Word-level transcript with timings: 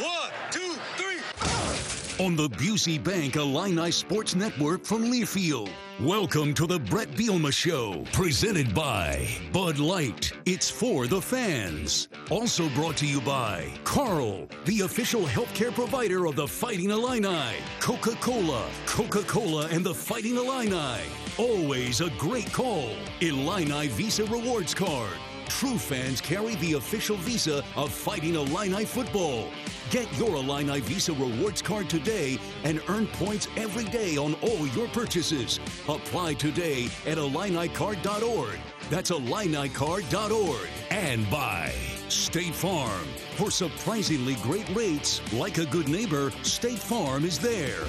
One, 0.00 0.30
two, 0.50 0.76
three. 0.96 2.24
On 2.24 2.34
the 2.34 2.48
Busey 2.48 3.02
Bank 3.02 3.36
Illini 3.36 3.90
Sports 3.90 4.34
Network 4.34 4.86
from 4.86 5.04
Learfield. 5.04 5.68
Welcome 6.00 6.54
to 6.54 6.66
the 6.66 6.78
Brett 6.78 7.10
Bielema 7.10 7.52
Show, 7.52 8.06
presented 8.10 8.74
by 8.74 9.28
Bud 9.52 9.78
Light. 9.78 10.32
It's 10.46 10.70
for 10.70 11.06
the 11.06 11.20
fans. 11.20 12.08
Also 12.30 12.70
brought 12.70 12.96
to 12.96 13.06
you 13.06 13.20
by 13.20 13.70
Carle, 13.84 14.48
the 14.64 14.80
official 14.80 15.26
healthcare 15.26 15.74
provider 15.74 16.24
of 16.24 16.34
the 16.34 16.48
Fighting 16.48 16.88
Illini. 16.88 17.56
Coca 17.80 18.14
Cola, 18.22 18.70
Coca 18.86 19.22
Cola 19.24 19.66
and 19.66 19.84
the 19.84 19.94
Fighting 19.94 20.36
Illini. 20.36 21.02
Always 21.36 22.00
a 22.00 22.08
great 22.16 22.50
call. 22.54 22.88
Illini 23.20 23.88
Visa 23.88 24.24
Rewards 24.24 24.72
Card. 24.72 25.18
True 25.50 25.78
fans 25.78 26.20
carry 26.20 26.54
the 26.54 26.74
official 26.74 27.16
visa 27.16 27.62
of 27.76 27.92
Fighting 27.92 28.36
Illini 28.36 28.84
football. 28.84 29.50
Get 29.90 30.10
your 30.16 30.36
Illini 30.36 30.80
Visa 30.80 31.12
rewards 31.12 31.60
card 31.60 31.90
today 31.90 32.38
and 32.62 32.80
earn 32.88 33.08
points 33.08 33.48
every 33.56 33.84
day 33.84 34.16
on 34.16 34.34
all 34.42 34.66
your 34.68 34.86
purchases. 34.88 35.58
Apply 35.88 36.34
today 36.34 36.84
at 37.04 37.18
IlliniCard.org. 37.18 38.58
That's 38.88 39.10
IlliniCard.org. 39.10 40.68
And 40.90 41.28
by 41.28 41.72
State 42.08 42.54
Farm. 42.54 43.06
For 43.34 43.50
surprisingly 43.50 44.36
great 44.36 44.68
rates, 44.70 45.20
like 45.32 45.58
a 45.58 45.66
good 45.66 45.88
neighbor, 45.88 46.30
State 46.42 46.78
Farm 46.78 47.24
is 47.24 47.38
there. 47.40 47.84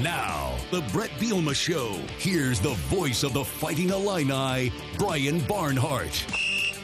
Now, 0.00 0.56
the 0.70 0.80
Brett 0.90 1.10
Bielema 1.18 1.54
Show. 1.54 1.92
Here's 2.16 2.60
the 2.60 2.72
voice 2.88 3.22
of 3.24 3.34
the 3.34 3.44
Fighting 3.44 3.90
Illini, 3.90 4.72
Brian 4.96 5.40
Barnhart. 5.40 6.24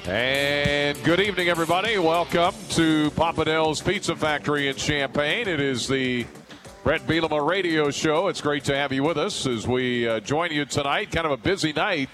And 0.06 1.02
good 1.04 1.18
evening, 1.18 1.48
everybody. 1.48 1.96
Welcome 1.96 2.54
to 2.70 3.10
Papa 3.12 3.46
Papadel's 3.46 3.80
Pizza 3.80 4.14
Factory 4.14 4.68
in 4.68 4.76
Champaign. 4.76 5.48
It 5.48 5.58
is 5.58 5.88
the 5.88 6.26
Brett 6.84 7.06
Bielema 7.06 7.48
Radio 7.48 7.90
Show. 7.90 8.28
It's 8.28 8.42
great 8.42 8.64
to 8.64 8.76
have 8.76 8.92
you 8.92 9.02
with 9.02 9.16
us 9.16 9.46
as 9.46 9.66
we 9.66 10.06
uh, 10.06 10.20
join 10.20 10.52
you 10.52 10.66
tonight. 10.66 11.10
Kind 11.10 11.24
of 11.24 11.32
a 11.32 11.38
busy 11.38 11.72
night 11.72 12.10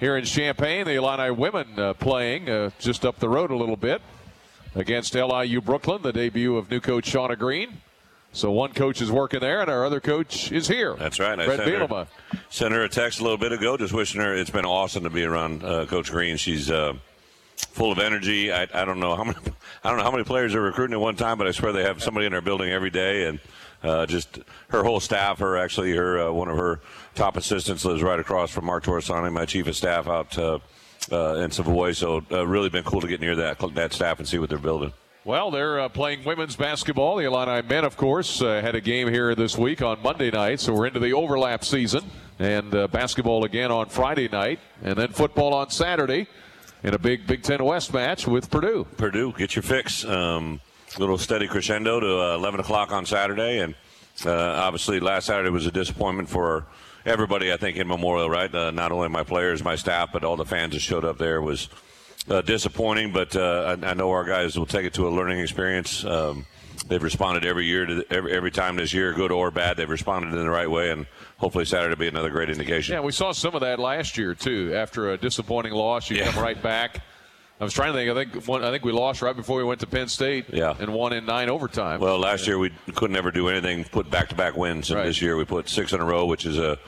here 0.00 0.16
in 0.16 0.24
Champaign. 0.24 0.86
The 0.86 0.94
Illini 0.94 1.30
women 1.30 1.78
uh, 1.78 1.94
playing 1.94 2.50
uh, 2.50 2.70
just 2.80 3.04
up 3.04 3.20
the 3.20 3.28
road 3.28 3.52
a 3.52 3.56
little 3.56 3.76
bit 3.76 4.02
against 4.74 5.14
LIU 5.14 5.60
Brooklyn, 5.60 6.02
the 6.02 6.12
debut 6.12 6.56
of 6.56 6.72
new 6.72 6.80
coach 6.80 7.12
Shauna 7.12 7.38
Green. 7.38 7.78
So 8.34 8.50
one 8.50 8.72
coach 8.72 9.00
is 9.00 9.12
working 9.12 9.38
there, 9.38 9.60
and 9.60 9.70
our 9.70 9.84
other 9.84 10.00
coach 10.00 10.50
is 10.50 10.66
here. 10.66 10.96
That's 10.96 11.20
right. 11.20 11.38
I 11.38 11.46
Brett 11.46 11.60
sent 11.60 11.90
her, 11.90 12.06
sent 12.50 12.74
her 12.74 12.82
a 12.82 12.88
text 12.88 13.20
a 13.20 13.22
little 13.22 13.38
bit 13.38 13.52
ago, 13.52 13.76
just 13.76 13.92
wishing 13.92 14.20
her. 14.20 14.34
It's 14.34 14.50
been 14.50 14.64
awesome 14.64 15.04
to 15.04 15.10
be 15.10 15.22
around 15.22 15.62
uh, 15.62 15.86
Coach 15.86 16.10
Green. 16.10 16.36
She's 16.36 16.68
uh, 16.68 16.94
full 17.56 17.92
of 17.92 18.00
energy. 18.00 18.52
I, 18.52 18.66
I 18.74 18.84
don't 18.84 18.98
know 18.98 19.14
how 19.14 19.22
many. 19.22 19.38
I 19.84 19.88
don't 19.88 19.98
know 19.98 20.04
how 20.04 20.10
many 20.10 20.24
players 20.24 20.52
are 20.56 20.60
recruiting 20.60 20.94
at 20.94 21.00
one 21.00 21.14
time, 21.14 21.38
but 21.38 21.46
I 21.46 21.52
swear 21.52 21.72
they 21.72 21.84
have 21.84 22.02
somebody 22.02 22.26
in 22.26 22.32
their 22.32 22.40
building 22.40 22.70
every 22.70 22.90
day, 22.90 23.26
and 23.26 23.38
uh, 23.84 24.04
just 24.06 24.40
her 24.70 24.82
whole 24.82 24.98
staff. 24.98 25.38
Her 25.38 25.56
actually, 25.56 25.94
her 25.94 26.26
uh, 26.28 26.32
one 26.32 26.48
of 26.48 26.56
her 26.56 26.80
top 27.14 27.36
assistants 27.36 27.84
lives 27.84 28.02
right 28.02 28.18
across 28.18 28.50
from 28.50 28.64
Mark 28.64 28.82
Torsani, 28.82 29.32
my 29.32 29.44
chief 29.44 29.68
of 29.68 29.76
staff 29.76 30.08
out 30.08 30.36
uh, 30.36 30.58
uh, 31.12 31.36
in 31.36 31.52
Savoy. 31.52 31.92
So 31.92 32.24
uh, 32.32 32.44
really 32.44 32.68
been 32.68 32.82
cool 32.82 33.00
to 33.00 33.06
get 33.06 33.20
near 33.20 33.36
that 33.36 33.60
that 33.74 33.92
staff 33.92 34.18
and 34.18 34.26
see 34.26 34.38
what 34.38 34.48
they're 34.48 34.58
building. 34.58 34.92
Well, 35.26 35.50
they're 35.50 35.80
uh, 35.80 35.88
playing 35.88 36.22
women's 36.24 36.54
basketball. 36.54 37.16
The 37.16 37.24
Illini 37.24 37.66
men, 37.66 37.86
of 37.86 37.96
course, 37.96 38.42
uh, 38.42 38.60
had 38.60 38.74
a 38.74 38.80
game 38.82 39.08
here 39.08 39.34
this 39.34 39.56
week 39.56 39.80
on 39.80 40.02
Monday 40.02 40.30
night, 40.30 40.60
so 40.60 40.74
we're 40.74 40.84
into 40.84 41.00
the 41.00 41.14
overlap 41.14 41.64
season. 41.64 42.04
And 42.38 42.74
uh, 42.74 42.88
basketball 42.88 43.46
again 43.46 43.70
on 43.70 43.88
Friday 43.88 44.28
night, 44.28 44.60
and 44.82 44.96
then 44.98 45.12
football 45.12 45.54
on 45.54 45.70
Saturday 45.70 46.26
in 46.82 46.92
a 46.92 46.98
big 46.98 47.26
Big 47.26 47.42
Ten 47.42 47.64
West 47.64 47.94
match 47.94 48.26
with 48.26 48.50
Purdue. 48.50 48.86
Purdue, 48.98 49.32
get 49.32 49.56
your 49.56 49.62
fix. 49.62 50.04
Um, 50.04 50.60
little 50.98 51.16
steady 51.16 51.48
crescendo 51.48 52.00
to 52.00 52.20
uh, 52.20 52.34
11 52.34 52.60
o'clock 52.60 52.92
on 52.92 53.06
Saturday, 53.06 53.60
and 53.60 53.74
uh, 54.26 54.30
obviously 54.30 55.00
last 55.00 55.24
Saturday 55.24 55.48
was 55.48 55.66
a 55.66 55.72
disappointment 55.72 56.28
for 56.28 56.66
everybody. 57.06 57.50
I 57.50 57.56
think 57.56 57.78
in 57.78 57.88
Memorial, 57.88 58.28
right? 58.28 58.54
Uh, 58.54 58.72
not 58.72 58.92
only 58.92 59.08
my 59.08 59.24
players, 59.24 59.64
my 59.64 59.76
staff, 59.76 60.10
but 60.12 60.22
all 60.22 60.36
the 60.36 60.44
fans 60.44 60.74
that 60.74 60.80
showed 60.80 61.06
up 61.06 61.16
there 61.16 61.40
was 61.40 61.70
uh, 62.28 62.40
disappointing. 62.42 63.12
But 63.12 63.34
uh, 63.36 63.76
I, 63.82 63.86
I 63.90 63.94
know 63.94 64.10
our 64.10 64.24
guys 64.24 64.58
will 64.58 64.66
take 64.66 64.86
it 64.86 64.94
to 64.94 65.08
a 65.08 65.10
learning 65.10 65.40
experience. 65.40 66.04
Um, 66.04 66.46
they've 66.88 67.02
responded 67.02 67.44
every 67.44 67.66
year 67.66 67.86
to 67.86 68.04
every, 68.10 68.32
every 68.32 68.50
time 68.50 68.76
this 68.76 68.92
year, 68.92 69.12
good 69.14 69.32
or 69.32 69.50
bad. 69.50 69.76
They've 69.76 69.88
responded 69.88 70.32
in 70.32 70.38
the 70.38 70.50
right 70.50 70.70
way, 70.70 70.90
and 70.90 71.06
hopefully 71.38 71.64
Saturday 71.64 71.90
will 71.90 71.96
be 71.98 72.08
another 72.08 72.30
great 72.30 72.50
indication. 72.50 72.94
Yeah, 72.94 73.00
we 73.00 73.12
saw 73.12 73.32
some 73.32 73.54
of 73.54 73.60
that 73.62 73.78
last 73.78 74.16
year 74.18 74.34
too. 74.34 74.72
After 74.74 75.12
a 75.12 75.16
disappointing 75.18 75.72
loss, 75.72 76.10
you 76.10 76.16
Yeah. 76.16 76.30
come 76.32 76.42
right 76.42 76.60
back. 76.62 77.00
I 77.60 77.64
was 77.64 77.72
trying 77.72 77.92
to 77.92 77.98
think. 77.98 78.10
I 78.10 78.14
think 78.32 78.48
one, 78.48 78.64
I 78.64 78.70
think 78.72 78.84
we 78.84 78.90
lost 78.90 79.22
right 79.22 79.34
before 79.34 79.56
we 79.58 79.64
went 79.64 79.78
to 79.80 79.86
Penn 79.86 80.08
State. 80.08 80.46
Yeah. 80.52 80.74
and 80.78 80.92
won 80.92 81.12
in 81.12 81.24
nine 81.24 81.48
overtime. 81.48 82.00
Well, 82.00 82.18
last 82.18 82.46
year 82.48 82.58
we 82.58 82.70
couldn't 82.94 83.16
ever 83.16 83.30
do 83.30 83.48
anything, 83.48 83.84
put 83.84 84.10
back-to-back 84.10 84.56
wins, 84.56 84.90
and 84.90 84.98
Right. 84.98 85.06
this 85.06 85.22
year 85.22 85.36
we 85.36 85.44
put 85.44 85.68
six 85.68 85.92
in 85.92 86.00
a 86.00 86.04
row, 86.04 86.26
which 86.26 86.46
is 86.46 86.58
a 86.58 86.78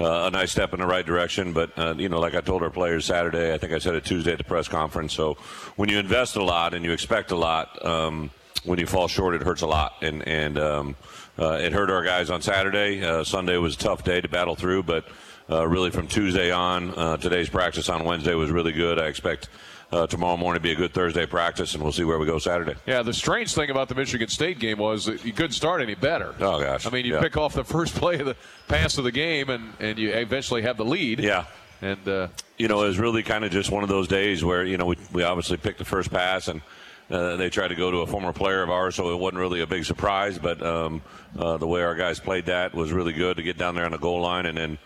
uh, 0.00 0.24
a 0.26 0.30
nice 0.30 0.50
step 0.50 0.72
in 0.72 0.80
the 0.80 0.86
right 0.86 1.04
direction. 1.04 1.52
But 1.52 1.78
uh, 1.78 1.94
you 1.96 2.08
know, 2.08 2.20
like 2.20 2.34
I 2.34 2.40
told 2.40 2.62
our 2.62 2.70
players 2.70 3.04
Saturday, 3.04 3.52
I 3.52 3.58
think 3.58 3.72
I 3.72 3.78
said 3.78 3.94
it 3.94 4.04
Tuesday 4.04 4.32
at 4.32 4.38
the 4.38 4.44
press 4.44 4.68
conference. 4.68 5.12
So 5.12 5.34
when 5.76 5.88
you 5.88 5.98
invest 5.98 6.36
a 6.36 6.42
lot 6.42 6.74
and 6.74 6.84
you 6.84 6.92
expect 6.92 7.30
a 7.30 7.36
lot, 7.36 7.84
um, 7.84 8.30
when 8.64 8.78
you 8.78 8.86
fall 8.86 9.08
short, 9.08 9.34
it 9.34 9.42
hurts 9.42 9.62
a 9.62 9.66
lot, 9.66 9.94
and 10.02 10.26
and 10.26 10.58
um, 10.58 10.96
uh, 11.38 11.58
it 11.60 11.72
hurt 11.72 11.90
our 11.90 12.02
guys 12.02 12.30
on 12.30 12.42
Saturday. 12.42 13.04
Uh, 13.04 13.24
Sunday 13.24 13.56
was 13.56 13.74
a 13.74 13.78
tough 13.78 14.04
day 14.04 14.20
to 14.20 14.28
battle 14.28 14.54
through, 14.54 14.82
but 14.82 15.06
uh, 15.50 15.66
really 15.66 15.90
from 15.90 16.06
Tuesday 16.06 16.50
on, 16.50 16.90
uh, 16.96 17.16
today's 17.16 17.48
practice 17.48 17.88
on 17.88 18.04
Wednesday 18.04 18.34
was 18.34 18.50
really 18.50 18.72
good. 18.72 18.98
I 18.98 19.06
expect. 19.06 19.48
Uh, 19.92 20.06
tomorrow 20.06 20.36
morning 20.36 20.62
be 20.62 20.70
a 20.70 20.76
good 20.76 20.92
Thursday 20.94 21.26
practice, 21.26 21.74
and 21.74 21.82
we'll 21.82 21.90
see 21.90 22.04
where 22.04 22.16
we 22.18 22.24
go 22.24 22.38
Saturday. 22.38 22.74
Yeah, 22.86 23.02
the 23.02 23.12
strange 23.12 23.52
thing 23.54 23.70
about 23.70 23.88
the 23.88 23.96
Michigan 23.96 24.28
State 24.28 24.60
game 24.60 24.78
was 24.78 25.06
that 25.06 25.24
you 25.24 25.32
couldn't 25.32 25.50
start 25.52 25.82
any 25.82 25.96
better. 25.96 26.32
Oh, 26.38 26.60
gosh. 26.60 26.86
I 26.86 26.90
mean, 26.90 27.04
you 27.04 27.14
Yeah. 27.14 27.20
pick 27.20 27.36
off 27.36 27.54
the 27.54 27.64
first 27.76 27.96
play 27.96 28.20
of 28.20 28.26
the 28.26 28.36
pass 28.68 28.98
of 28.98 29.04
the 29.04 29.10
game, 29.10 29.50
and, 29.50 29.72
and 29.80 29.98
you 29.98 30.10
eventually 30.10 30.62
have 30.62 30.76
the 30.76 30.84
lead. 30.84 31.18
Yeah, 31.18 31.46
And 31.82 32.06
uh, 32.06 32.28
you 32.56 32.68
know, 32.68 32.84
it 32.84 32.86
was 32.86 33.00
really 33.00 33.24
kind 33.24 33.44
of 33.44 33.50
just 33.50 33.72
one 33.72 33.82
of 33.82 33.88
those 33.88 34.06
days 34.06 34.44
where, 34.44 34.64
you 34.64 34.76
know, 34.76 34.86
we, 34.86 34.96
we 35.12 35.24
obviously 35.24 35.56
picked 35.56 35.78
the 35.78 35.84
first 35.84 36.12
pass 36.12 36.46
and 36.46 36.62
uh, 37.10 37.34
they 37.34 37.50
tried 37.50 37.68
to 37.68 37.74
go 37.74 37.90
to 37.90 37.96
a 37.98 38.06
former 38.06 38.32
player 38.32 38.62
of 38.62 38.70
ours, 38.70 38.94
so 38.94 39.10
it 39.12 39.18
wasn't 39.18 39.40
really 39.40 39.60
a 39.60 39.66
big 39.66 39.84
surprise. 39.84 40.38
But 40.38 40.62
um, 40.64 41.02
uh, 41.36 41.56
the 41.56 41.66
way 41.66 41.82
our 41.82 41.96
guys 41.96 42.20
played 42.20 42.46
that 42.46 42.72
was 42.76 42.92
really 42.92 43.12
good 43.12 43.38
to 43.38 43.42
get 43.42 43.58
down 43.58 43.74
there 43.74 43.86
on 43.86 43.90
the 43.90 43.98
goal 43.98 44.20
line. 44.20 44.46
And 44.46 44.56
then, 44.56 44.78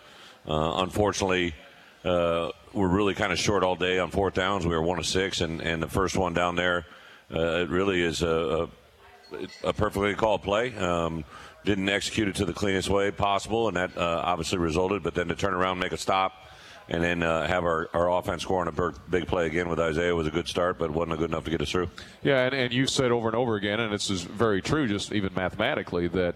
uh, 0.47 0.77
unfortunately, 0.77 1.53
uh, 2.03 2.49
we're 2.75 2.89
really 2.89 3.15
kind 3.15 3.31
of 3.31 3.39
short 3.39 3.63
all 3.63 3.75
day 3.75 3.99
on 3.99 4.11
fourth 4.11 4.33
downs. 4.33 4.65
We 4.65 4.75
were 4.75 4.81
one 4.81 4.99
of 4.99 5.05
six, 5.05 5.41
and, 5.41 5.61
and 5.61 5.81
the 5.81 5.87
first 5.87 6.17
one 6.17 6.33
down 6.33 6.55
there, 6.55 6.85
uh, 7.33 7.61
it 7.61 7.69
really 7.69 8.01
is 8.01 8.21
a, 8.21 8.67
a, 9.63 9.69
a 9.69 9.73
perfectly 9.73 10.13
called 10.13 10.43
play. 10.43 10.75
Um, 10.75 11.23
didn't 11.63 11.89
execute 11.89 12.27
it 12.27 12.35
to 12.35 12.45
the 12.45 12.53
cleanest 12.53 12.89
way 12.89 13.09
possible, 13.11 13.67
and 13.67 13.77
that 13.77 13.97
uh, 13.97 14.21
obviously 14.23 14.59
resulted. 14.59 15.01
But 15.01 15.15
then 15.15 15.29
to 15.29 15.35
turn 15.35 15.53
around, 15.53 15.79
make 15.79 15.93
a 15.93 15.97
stop, 15.97 16.33
and 16.89 17.03
then 17.03 17.23
uh, 17.23 17.47
have 17.47 17.63
our, 17.63 17.89
our 17.93 18.11
offense 18.11 18.43
score 18.43 18.61
on 18.61 18.67
a 18.67 18.93
big, 19.09 19.25
play 19.25 19.47
again 19.47 19.69
with 19.69 19.79
Isaiah 19.79 20.13
was 20.15 20.27
a 20.27 20.31
good 20.31 20.47
start, 20.47 20.77
but 20.77 20.91
wasn't 20.91 21.17
good 21.17 21.31
enough 21.31 21.45
to 21.45 21.51
get 21.51 21.61
us 21.61 21.71
through. 21.71 21.89
yeah, 22.21 22.45
and, 22.45 22.53
and 22.53 22.73
you've 22.73 22.91
said 22.91 23.11
over 23.11 23.27
and 23.27 23.35
over 23.35 23.55
again, 23.55 23.79
and 23.79 23.91
this 23.91 24.09
is 24.09 24.21
very 24.21 24.61
true, 24.61 24.87
just 24.87 25.11
even 25.11 25.33
mathematically, 25.33 26.07
that 26.09 26.35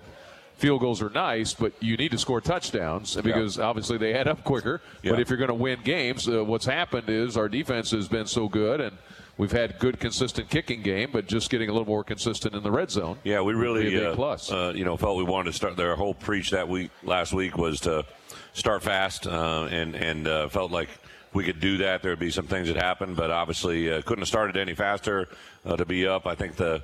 field 0.59 0.81
goals 0.81 1.01
are 1.01 1.09
nice, 1.09 1.53
but 1.53 1.73
you 1.79 1.97
need 1.97 2.11
to 2.11 2.17
score 2.17 2.41
touchdowns 2.41 3.15
because 3.15 3.57
obviously 3.57 3.97
they 3.97 4.13
add 4.13 4.27
up 4.27 4.43
quicker. 4.43 4.81
Yeah. 5.01 5.11
But 5.11 5.21
if 5.21 5.29
you're 5.29 5.37
going 5.37 5.49
to 5.49 5.53
win 5.53 5.79
games, 5.83 6.27
uh, 6.27 6.43
what's 6.43 6.65
happened 6.65 7.09
is 7.09 7.37
our 7.37 7.47
defense 7.47 7.91
has 7.91 8.07
been 8.07 8.27
so 8.27 8.49
good, 8.49 8.81
and 8.81 8.97
we've 9.37 9.51
had 9.51 9.79
good, 9.79 9.99
consistent 9.99 10.49
kicking 10.49 10.81
game, 10.81 11.09
but 11.11 11.27
just 11.27 11.49
getting 11.49 11.69
a 11.69 11.71
little 11.71 11.87
more 11.87 12.03
consistent 12.03 12.53
in 12.53 12.61
the 12.61 12.71
red 12.71 12.91
zone. 12.91 13.17
Yeah, 13.23 13.41
we 13.41 13.53
really 13.53 14.05
uh, 14.05 14.13
plus. 14.15 14.51
Uh, 14.51 14.73
you 14.75 14.83
know 14.83 14.97
felt 14.97 15.17
we 15.17 15.23
wanted 15.23 15.51
to 15.51 15.55
start. 15.55 15.77
Their 15.77 15.95
whole 15.95 16.13
preach 16.13 16.51
that 16.51 16.67
week 16.67 16.91
last 17.03 17.33
week 17.33 17.57
was 17.57 17.79
to 17.81 18.05
start 18.53 18.83
fast, 18.83 19.25
uh, 19.25 19.67
and 19.71 19.95
and 19.95 20.27
uh, 20.27 20.49
felt 20.49 20.71
like 20.71 20.89
we 21.33 21.43
could 21.43 21.59
do 21.59 21.77
that. 21.77 22.01
There 22.01 22.11
would 22.11 22.19
be 22.19 22.31
some 22.31 22.47
things 22.47 22.67
that 22.67 22.75
happened, 22.75 23.15
but 23.15 23.31
obviously 23.31 23.91
uh, 23.91 24.01
couldn't 24.01 24.23
have 24.23 24.27
started 24.27 24.57
any 24.57 24.75
faster 24.75 25.29
uh, 25.65 25.77
to 25.77 25.85
be 25.85 26.05
up. 26.05 26.27
I 26.27 26.35
think 26.35 26.55
the 26.55 26.83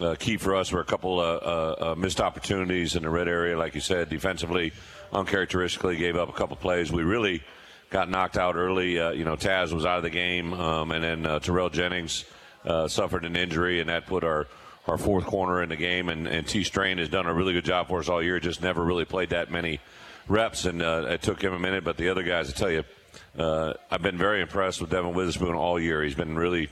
uh, 0.00 0.14
key 0.18 0.36
for 0.36 0.56
us 0.56 0.72
were 0.72 0.80
a 0.80 0.84
couple 0.84 1.20
uh, 1.20 1.22
uh, 1.22 1.74
uh, 1.78 1.94
missed 1.94 2.20
opportunities 2.20 2.96
in 2.96 3.02
the 3.02 3.10
red 3.10 3.28
area, 3.28 3.56
like 3.56 3.74
you 3.74 3.80
said, 3.80 4.08
defensively, 4.08 4.72
uncharacteristically 5.12 5.96
gave 5.96 6.16
up 6.16 6.28
a 6.28 6.32
couple 6.32 6.56
plays. 6.56 6.90
We 6.90 7.02
really 7.02 7.42
got 7.90 8.10
knocked 8.10 8.36
out 8.36 8.56
early. 8.56 8.98
Uh, 8.98 9.10
you 9.10 9.24
know, 9.24 9.36
Taz 9.36 9.72
was 9.72 9.86
out 9.86 9.98
of 9.98 10.02
the 10.02 10.10
game, 10.10 10.52
um, 10.52 10.90
and 10.90 11.04
then 11.04 11.40
Terrell 11.40 11.70
Jennings 11.70 12.24
suffered 12.88 13.24
an 13.24 13.36
injury, 13.36 13.80
and 13.80 13.88
that 13.88 14.06
put 14.06 14.24
our 14.24 14.46
our 14.86 14.98
fourth 14.98 15.24
corner 15.24 15.62
in 15.62 15.70
the 15.70 15.76
game. 15.76 16.10
And, 16.10 16.26
and 16.26 16.46
T 16.46 16.62
Strain 16.62 16.98
has 16.98 17.08
done 17.08 17.26
a 17.26 17.32
really 17.32 17.54
good 17.54 17.64
job 17.64 17.88
for 17.88 18.00
us 18.00 18.08
all 18.08 18.22
year. 18.22 18.38
Just 18.40 18.60
never 18.60 18.84
really 18.84 19.06
played 19.06 19.30
that 19.30 19.50
many 19.50 19.80
reps, 20.28 20.64
and 20.64 20.82
it 20.82 21.22
took 21.22 21.40
him 21.40 21.52
a 21.52 21.58
minute. 21.58 21.84
But 21.84 21.96
the 21.96 22.08
other 22.08 22.22
guys, 22.22 22.50
I 22.50 22.52
tell 22.52 22.70
you, 22.70 22.84
uh, 23.38 23.74
I've 23.90 24.02
been 24.02 24.18
very 24.18 24.42
impressed 24.42 24.80
with 24.80 24.90
Devin 24.90 25.14
Witherspoon 25.14 25.54
all 25.54 25.78
year. 25.80 26.02
He's 26.02 26.14
been 26.14 26.36
really 26.36 26.68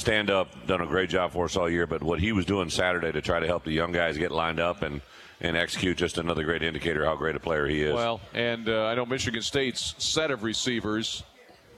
stand 0.00 0.30
up, 0.30 0.48
done 0.66 0.80
a 0.80 0.86
great 0.86 1.10
job 1.10 1.32
for 1.32 1.44
us 1.44 1.56
all 1.56 1.68
year. 1.70 1.86
But 1.86 2.02
what 2.02 2.18
he 2.20 2.32
was 2.32 2.44
doing 2.44 2.70
Saturday 2.70 3.12
to 3.12 3.20
try 3.20 3.38
to 3.40 3.46
help 3.46 3.64
the 3.64 3.72
young 3.72 3.92
guys 3.92 4.16
get 4.18 4.30
lined 4.32 4.60
up 4.60 4.82
and 4.82 5.00
and 5.42 5.56
execute, 5.56 5.96
just 5.96 6.18
another 6.18 6.44
great 6.44 6.62
indicator 6.62 7.04
how 7.06 7.16
great 7.16 7.34
a 7.34 7.40
player 7.40 7.66
he 7.66 7.80
is. 7.82 7.94
Well, 7.94 8.20
and 8.34 8.68
uh, 8.68 8.86
I 8.86 8.94
know 8.94 9.06
Michigan 9.06 9.40
State's 9.40 9.94
set 9.96 10.30
of 10.30 10.42
receivers, 10.42 11.22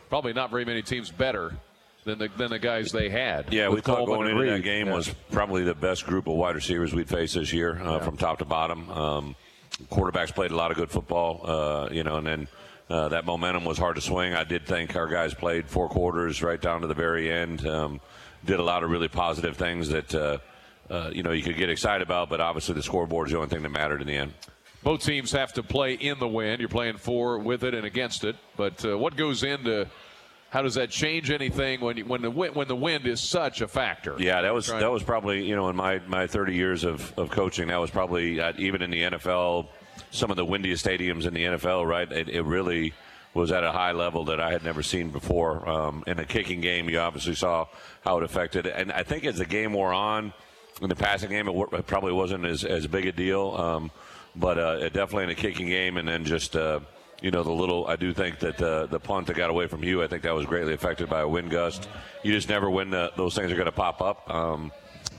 probably 0.08 0.32
not 0.32 0.50
very 0.50 0.64
many 0.64 0.82
teams 0.82 1.10
better 1.12 1.52
than 2.04 2.18
the 2.18 2.28
than 2.36 2.50
the 2.50 2.58
guys 2.58 2.90
they 2.90 3.08
had. 3.08 3.52
Yeah, 3.52 3.68
we 3.68 3.80
thought 3.80 3.98
Coleman 3.98 4.16
going 4.16 4.30
into 4.30 4.42
Reed. 4.42 4.52
that 4.52 4.62
game 4.64 4.88
Yeah. 4.88 4.94
was 4.94 5.14
probably 5.30 5.62
the 5.62 5.74
best 5.76 6.06
group 6.06 6.26
of 6.26 6.34
wide 6.34 6.56
receivers 6.56 6.92
we'd 6.92 7.08
face 7.08 7.34
this 7.34 7.52
year, 7.52 7.80
uh, 7.80 8.00
from 8.00 8.16
top 8.16 8.38
to 8.40 8.44
bottom. 8.44 8.90
Um, 8.90 9.36
quarterbacks 9.90 10.34
played 10.34 10.50
a 10.50 10.56
lot 10.56 10.70
of 10.72 10.76
good 10.76 10.90
football, 10.90 11.40
uh, 11.48 11.88
you 11.92 12.02
know, 12.02 12.16
and 12.16 12.26
then 12.26 12.48
uh, 12.90 13.08
that 13.10 13.24
momentum 13.24 13.64
was 13.64 13.78
hard 13.78 13.94
to 13.94 14.02
swing. 14.02 14.34
I 14.34 14.42
did 14.44 14.66
think 14.66 14.96
our 14.96 15.06
guys 15.06 15.34
played 15.34 15.68
four 15.68 15.88
quarters 15.88 16.42
right 16.42 16.60
down 16.60 16.80
to 16.80 16.88
the 16.88 16.94
very 16.94 17.30
end. 17.30 17.64
Um, 17.66 18.00
did 18.44 18.60
a 18.60 18.62
lot 18.62 18.82
of 18.82 18.90
really 18.90 19.08
positive 19.08 19.56
things 19.56 19.88
that. 19.88 20.14
Uh, 20.14 20.38
uh, 20.90 21.10
you 21.10 21.22
know, 21.22 21.30
you 21.30 21.42
could 21.42 21.56
get 21.56 21.70
excited 21.70 22.02
about, 22.02 22.28
but 22.28 22.38
obviously 22.38 22.74
the 22.74 22.82
scoreboard 22.82 23.28
is 23.28 23.32
the 23.32 23.38
only 23.38 23.48
thing 23.48 23.62
that 23.62 23.70
mattered 23.70 24.02
in 24.02 24.06
the 24.06 24.16
end. 24.16 24.34
both 24.82 25.00
teams 25.00 25.32
have 25.32 25.50
to 25.54 25.62
play 25.62 25.94
in 25.94 26.18
the 26.18 26.28
wind. 26.28 26.60
You're 26.60 26.68
playing 26.68 26.98
for 26.98 27.38
with 27.38 27.64
it 27.64 27.72
and 27.72 27.86
against 27.86 28.24
it. 28.24 28.36
But 28.58 28.84
uh, 28.84 28.98
what 28.98 29.16
goes 29.16 29.42
into 29.42 29.86
how 30.52 30.60
does 30.60 30.74
that 30.74 30.90
change 30.90 31.30
anything 31.30 31.80
when 31.80 31.96
you, 31.96 32.04
when 32.04 32.20
the 32.20 32.30
wind, 32.30 32.54
when 32.54 32.68
the 32.68 32.76
wind 32.76 33.06
is 33.06 33.22
such 33.22 33.62
a 33.62 33.68
factor? 33.68 34.16
Yeah, 34.18 34.42
that 34.42 34.52
was 34.52 34.66
that 34.66 34.92
was 34.92 35.02
probably 35.02 35.46
you 35.46 35.56
know 35.56 35.70
in 35.70 35.76
my, 35.76 36.00
my 36.06 36.26
30 36.26 36.54
years 36.54 36.84
of, 36.84 37.16
of 37.18 37.30
coaching, 37.30 37.68
that 37.68 37.80
was 37.80 37.90
probably 37.90 38.38
uh, 38.38 38.52
even 38.58 38.82
in 38.82 38.90
the 38.90 39.02
NFL, 39.02 39.68
some 40.10 40.30
of 40.30 40.36
the 40.36 40.44
windiest 40.44 40.84
stadiums 40.84 41.24
in 41.24 41.32
the 41.32 41.44
NFL. 41.44 41.86
Right, 41.86 42.10
it, 42.12 42.28
it 42.28 42.42
really 42.42 42.92
was 43.34 43.50
at 43.50 43.64
a 43.64 43.72
high 43.72 43.92
level 43.92 44.24
that 44.26 44.40
I 44.40 44.50
had 44.50 44.62
never 44.62 44.82
seen 44.82 45.10
before. 45.10 45.68
Um, 45.68 46.04
in 46.06 46.18
a 46.18 46.24
kicking 46.24 46.60
game, 46.60 46.88
you 46.88 46.98
obviously 46.98 47.34
saw 47.34 47.66
how 48.02 48.18
it 48.18 48.24
affected, 48.24 48.66
and 48.66 48.92
I 48.92 49.02
think 49.02 49.24
as 49.24 49.38
the 49.38 49.46
game 49.46 49.72
wore 49.72 49.92
on, 49.92 50.32
in 50.80 50.88
the 50.88 50.96
passing 50.96 51.30
game, 51.30 51.48
it, 51.48 51.68
it 51.72 51.86
probably 51.86 52.12
wasn't 52.12 52.44
as, 52.44 52.64
as 52.64 52.86
big 52.86 53.06
a 53.06 53.12
deal. 53.12 53.54
Um, 53.56 53.90
but 54.34 54.58
uh, 54.58 54.78
it 54.80 54.92
definitely 54.92 55.24
in 55.24 55.30
a 55.30 55.34
kicking 55.34 55.66
game, 55.66 55.96
and 55.96 56.08
then 56.08 56.24
just. 56.24 56.56
Uh, 56.56 56.80
you 57.22 57.30
know 57.30 57.44
the 57.44 57.52
little. 57.52 57.86
I 57.86 57.94
do 57.94 58.12
think 58.12 58.40
that 58.40 58.60
uh, 58.60 58.86
the 58.86 58.98
punt 58.98 59.28
that 59.28 59.36
got 59.36 59.48
away 59.48 59.68
from 59.68 59.84
you, 59.84 60.02
I 60.02 60.08
think 60.08 60.24
that 60.24 60.34
was 60.34 60.44
greatly 60.44 60.74
affected 60.74 61.08
by 61.08 61.20
a 61.20 61.28
wind 61.28 61.50
gust. 61.50 61.88
You 62.24 62.32
just 62.32 62.48
never 62.48 62.68
when 62.68 62.90
the, 62.90 63.12
those 63.16 63.36
things 63.36 63.52
are 63.52 63.54
going 63.54 63.66
to 63.66 63.70
pop 63.70 64.02
up. 64.02 64.28
Um, 64.28 64.72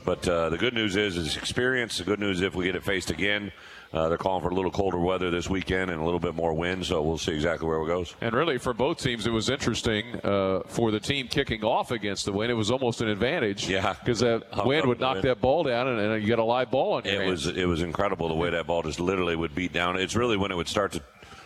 but 0.04 0.28
uh, 0.28 0.50
the 0.50 0.58
good 0.58 0.74
news 0.74 0.98
is, 0.98 1.16
is 1.16 1.38
experience. 1.38 1.98
The 1.98 2.04
good 2.04 2.20
news 2.20 2.42
if 2.42 2.56
we 2.56 2.66
get 2.66 2.76
it 2.76 2.84
faced 2.84 3.10
again, 3.10 3.54
uh, 3.94 4.10
they're 4.10 4.18
calling 4.18 4.42
for 4.42 4.50
a 4.50 4.56
little 4.56 4.72
colder 4.72 4.98
weather 4.98 5.30
this 5.30 5.48
weekend 5.48 5.92
and 5.92 6.02
a 6.02 6.04
little 6.04 6.20
bit 6.20 6.34
more 6.34 6.52
wind. 6.54 6.84
So 6.86 7.02
we'll 7.04 7.20
see 7.20 7.34
exactly 7.34 7.68
where 7.68 7.80
it 7.80 7.86
goes. 7.86 8.16
And 8.22 8.34
really, 8.34 8.58
for 8.58 8.74
both 8.74 8.98
teams, 8.98 9.28
it 9.28 9.30
was 9.30 9.50
interesting 9.50 10.20
uh, 10.24 10.62
for 10.66 10.90
the 10.90 11.00
team 11.00 11.28
kicking 11.28 11.64
off 11.64 11.92
against 11.92 12.26
the 12.26 12.32
wind. 12.32 12.52
It 12.52 12.56
was 12.56 12.72
almost 12.72 13.02
an 13.02 13.08
advantage. 13.08 13.70
Yeah. 13.70 13.94
because 13.94 14.22
that 14.22 14.44
wind 14.66 14.88
would 14.88 15.00
knock 15.00 15.16
wind? 15.16 15.26
that 15.26 15.42
ball 15.42 15.64
down, 15.64 15.88
and, 15.88 16.00
and 16.00 16.24
you 16.24 16.28
got 16.28 16.40
a 16.40 16.44
live 16.44 16.72
ball 16.72 16.94
on 16.94 17.06
your 17.06 17.22
It 17.22 17.28
was 17.28 17.46
it 17.46 17.68
was 17.68 17.84
incredible 17.84 18.28
the 18.30 18.34
way 18.34 18.50
that 18.50 18.66
ball 18.66 18.82
just 18.82 19.00
literally 19.00 19.36
would 19.36 19.54
beat 19.54 19.74
down. 19.74 20.00
It's 20.00 20.16
really 20.16 20.38
when 20.38 20.52
it 20.52 20.56
would 20.56 20.68
start 20.68 20.94
to 20.94 21.02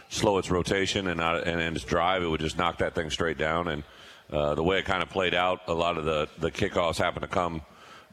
slow 0.10 0.38
its 0.38 0.50
rotation 0.50 1.08
and 1.08 1.20
not, 1.20 1.46
and, 1.46 1.60
and 1.60 1.76
its 1.76 1.84
drive, 1.84 2.24
it 2.24 2.28
would 2.28 2.40
just 2.40 2.58
knock 2.58 2.78
that 2.78 2.96
thing 2.96 3.10
straight 3.10 3.38
down. 3.38 3.68
And 3.68 3.84
uh, 4.32 4.56
the 4.56 4.64
way 4.64 4.78
it 4.80 4.86
kind 4.86 5.04
of 5.04 5.10
played 5.10 5.34
out, 5.34 5.62
a 5.68 5.74
lot 5.74 5.98
of 5.98 6.06
the 6.06 6.30
the 6.38 6.52
kickoffs 6.52 6.98
happened 6.98 7.24
to 7.24 7.28
come 7.28 7.62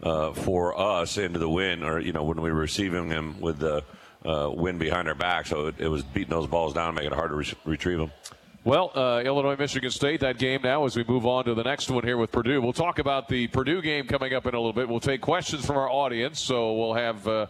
uh, 0.02 0.32
for 0.32 0.78
us 0.78 1.18
into 1.18 1.38
the 1.38 1.48
wind, 1.48 1.84
or 1.84 2.00
you 2.00 2.12
know 2.12 2.24
when 2.24 2.40
we 2.40 2.50
were 2.50 2.58
receiving 2.58 3.08
them 3.08 3.40
with 3.40 3.60
the 3.60 3.84
uh, 4.24 4.50
wind 4.52 4.78
behind 4.78 5.06
their 5.06 5.14
back, 5.14 5.46
so 5.46 5.66
it, 5.66 5.74
it 5.78 5.88
was 5.88 6.02
beating 6.02 6.30
those 6.30 6.46
balls 6.46 6.72
down, 6.74 6.94
making 6.94 7.12
it 7.12 7.14
hard 7.14 7.30
to 7.30 7.36
re- 7.36 7.54
retrieve 7.64 7.98
them. 7.98 8.12
Well, 8.64 8.92
uh, 8.94 9.20
Illinois, 9.22 9.56
Michigan 9.58 9.90
State, 9.90 10.20
that 10.20 10.38
game 10.38 10.62
now 10.64 10.86
as 10.86 10.96
we 10.96 11.04
move 11.04 11.26
on 11.26 11.44
to 11.44 11.54
the 11.54 11.62
next 11.62 11.90
one 11.90 12.02
here 12.02 12.16
with 12.16 12.32
Purdue. 12.32 12.62
We'll 12.62 12.72
talk 12.72 12.98
about 12.98 13.28
the 13.28 13.46
Purdue 13.48 13.82
game 13.82 14.06
coming 14.06 14.32
up 14.32 14.46
in 14.46 14.54
a 14.54 14.58
little 14.58 14.72
bit. 14.72 14.88
We'll 14.88 15.00
take 15.00 15.20
questions 15.20 15.66
from 15.66 15.76
our 15.76 15.90
audience. 15.90 16.40
So 16.40 16.72
we'll 16.72 16.94
have 16.94 17.28
uh, 17.28 17.46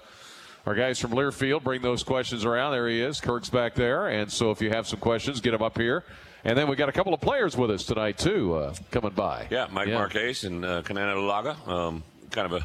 our 0.67 0.75
guys 0.75 0.99
from 0.99 1.13
Learfield 1.13 1.63
bring 1.63 1.83
those 1.83 2.03
questions 2.03 2.45
around. 2.45 2.73
There 2.73 2.89
he 2.89 3.01
is. 3.01 3.21
Kirk's 3.21 3.49
back 3.49 3.77
there. 3.77 4.09
And 4.09 4.31
so 4.31 4.51
if 4.51 4.61
you 4.61 4.71
have 4.71 4.89
some 4.89 4.99
questions, 4.99 5.41
get 5.41 5.53
them 5.53 5.63
up 5.63 5.79
here. 5.79 6.03
And 6.43 6.59
then 6.59 6.67
we 6.67 6.75
got 6.75 6.89
a 6.89 6.93
couple 6.93 7.15
of 7.15 7.21
players 7.21 7.57
with 7.57 7.71
us 7.71 7.85
tonight, 7.85 8.19
too, 8.19 8.55
uh, 8.55 8.75
coming 8.91 9.13
by. 9.13 9.47
Yeah, 9.51 9.69
Mike 9.71 9.91
Marchese 9.91 10.49
and 10.49 10.65
uh, 10.65 10.83
Kenenna 10.83 11.15
Odeluga. 11.15 11.69
Um, 11.69 12.03
kind 12.33 12.53
of 12.53 12.61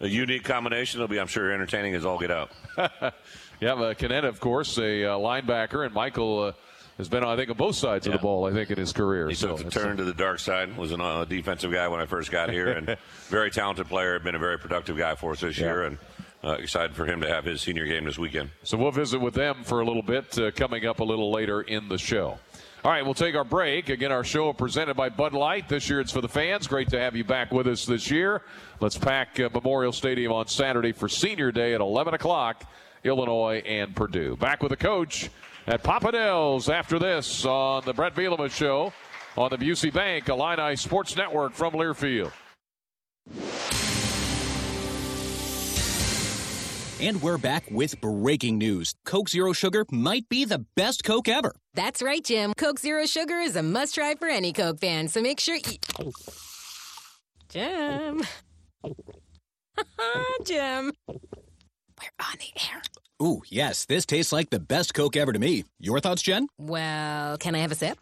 a, 0.00 0.04
a 0.04 0.08
unique 0.08 0.44
combination. 0.44 0.98
It'll 0.98 1.08
be, 1.08 1.20
I'm 1.20 1.26
sure, 1.26 1.52
entertaining 1.52 1.94
as 1.94 2.06
all 2.06 2.18
get 2.18 2.30
out. 2.30 2.50
Yeah, 3.62 3.74
uh, 3.74 3.94
Kenenna, 3.94 4.26
of 4.26 4.40
course, 4.40 4.76
a 4.78 5.04
uh, 5.04 5.18
linebacker, 5.18 5.86
and 5.86 5.94
Michael 5.94 6.46
uh, 6.46 6.52
has 6.98 7.08
been, 7.08 7.22
I 7.22 7.36
think, 7.36 7.48
on 7.48 7.56
both 7.56 7.76
sides 7.76 8.08
of 8.08 8.12
the 8.12 8.18
ball, 8.18 8.44
I 8.44 8.52
think, 8.52 8.72
in 8.72 8.76
his 8.76 8.92
career. 8.92 9.28
He 9.28 9.36
so 9.36 9.56
took 9.56 9.68
uh, 9.68 9.70
turn 9.70 9.96
to 9.98 10.04
the 10.04 10.12
dark 10.12 10.40
side. 10.40 10.76
Was 10.76 10.90
a 10.90 11.00
uh, 11.00 11.24
defensive 11.24 11.70
guy 11.70 11.86
when 11.86 12.00
I 12.00 12.06
first 12.06 12.32
got 12.32 12.50
here, 12.50 12.72
and 12.72 12.96
very 13.28 13.52
talented 13.52 13.86
player. 13.86 14.18
Been 14.18 14.34
a 14.34 14.40
very 14.40 14.58
productive 14.58 14.96
guy 14.96 15.14
for 15.14 15.30
us 15.30 15.42
this 15.42 15.58
year, 15.58 15.84
and 15.84 15.98
uh, 16.42 16.54
excited 16.54 16.96
for 16.96 17.06
him 17.06 17.20
to 17.20 17.28
have 17.28 17.44
his 17.44 17.62
senior 17.62 17.86
game 17.86 18.04
this 18.04 18.18
weekend. 18.18 18.50
So 18.64 18.76
we'll 18.76 18.90
visit 18.90 19.20
with 19.20 19.34
them 19.34 19.62
for 19.62 19.80
a 19.80 19.84
little 19.84 20.02
bit 20.02 20.36
uh, 20.40 20.50
coming 20.50 20.84
up 20.84 20.98
a 20.98 21.04
little 21.04 21.30
later 21.30 21.62
in 21.62 21.88
the 21.88 21.98
show. 21.98 22.40
All 22.84 22.90
right, 22.90 23.04
we'll 23.04 23.14
take 23.14 23.36
our 23.36 23.44
break. 23.44 23.90
Again, 23.90 24.10
our 24.10 24.24
show 24.24 24.52
presented 24.52 24.94
by 24.94 25.08
Bud 25.08 25.34
Light. 25.34 25.68
This 25.68 25.88
year 25.88 26.00
it's 26.00 26.10
for 26.10 26.20
the 26.20 26.28
fans. 26.28 26.66
Great 26.66 26.88
to 26.88 26.98
have 26.98 27.14
you 27.14 27.22
back 27.22 27.52
with 27.52 27.68
us 27.68 27.86
this 27.86 28.10
year. 28.10 28.42
Let's 28.80 28.98
pack 28.98 29.38
uh, 29.38 29.50
Memorial 29.54 29.92
Stadium 29.92 30.32
on 30.32 30.48
Saturday 30.48 30.90
for 30.90 31.08
Senior 31.08 31.52
Day 31.52 31.74
at 31.74 31.80
11 31.80 32.14
o'clock, 32.14 32.64
Illinois 33.04 33.62
and 33.66 33.94
Purdue. 33.94 34.36
Back 34.36 34.62
with 34.62 34.70
the 34.70 34.76
coach 34.76 35.30
at 35.66 35.82
Papa 35.82 36.12
Del's 36.12 36.68
after 36.68 36.98
this 36.98 37.44
on 37.44 37.84
the 37.84 37.92
Brett 37.92 38.14
Bielema 38.14 38.50
Show 38.50 38.92
on 39.36 39.50
the 39.50 39.56
Busey 39.56 39.92
Bank 39.92 40.28
Illini 40.28 40.76
Sports 40.76 41.16
Network 41.16 41.52
from 41.52 41.74
Learfield. 41.74 42.32
And 47.00 47.20
we're 47.20 47.38
back 47.38 47.64
with 47.68 48.00
breaking 48.00 48.58
news. 48.58 48.94
Coke 49.04 49.28
Zero 49.28 49.52
Sugar 49.52 49.84
might 49.90 50.28
be 50.28 50.44
the 50.44 50.64
best 50.76 51.02
Coke 51.02 51.26
ever. 51.26 51.52
That's 51.74 52.00
right, 52.00 52.22
Jim. 52.22 52.52
Coke 52.56 52.78
Zero 52.78 53.06
Sugar 53.06 53.40
is 53.40 53.56
a 53.56 53.62
must 53.62 53.96
try 53.96 54.14
for 54.14 54.28
any 54.28 54.52
Coke 54.52 54.78
fan, 54.78 55.08
so 55.08 55.20
make 55.20 55.40
sure 55.40 55.56
you. 55.56 56.12
Jim. 57.48 58.22
Jim. 60.44 60.92
We're 62.02 62.26
on 62.26 62.34
the 62.38 62.60
air. 62.68 62.82
Ooh, 63.22 63.42
yes, 63.48 63.84
this 63.84 64.04
tastes 64.04 64.32
like 64.32 64.50
the 64.50 64.58
best 64.58 64.94
Coke 64.94 65.16
ever 65.16 65.32
to 65.32 65.38
me. 65.38 65.64
Your 65.78 66.00
thoughts, 66.00 66.22
Jen? 66.22 66.48
Well, 66.58 67.38
can 67.38 67.54
I 67.54 67.58
have 67.58 67.70
a 67.70 67.76
sip? 67.76 67.98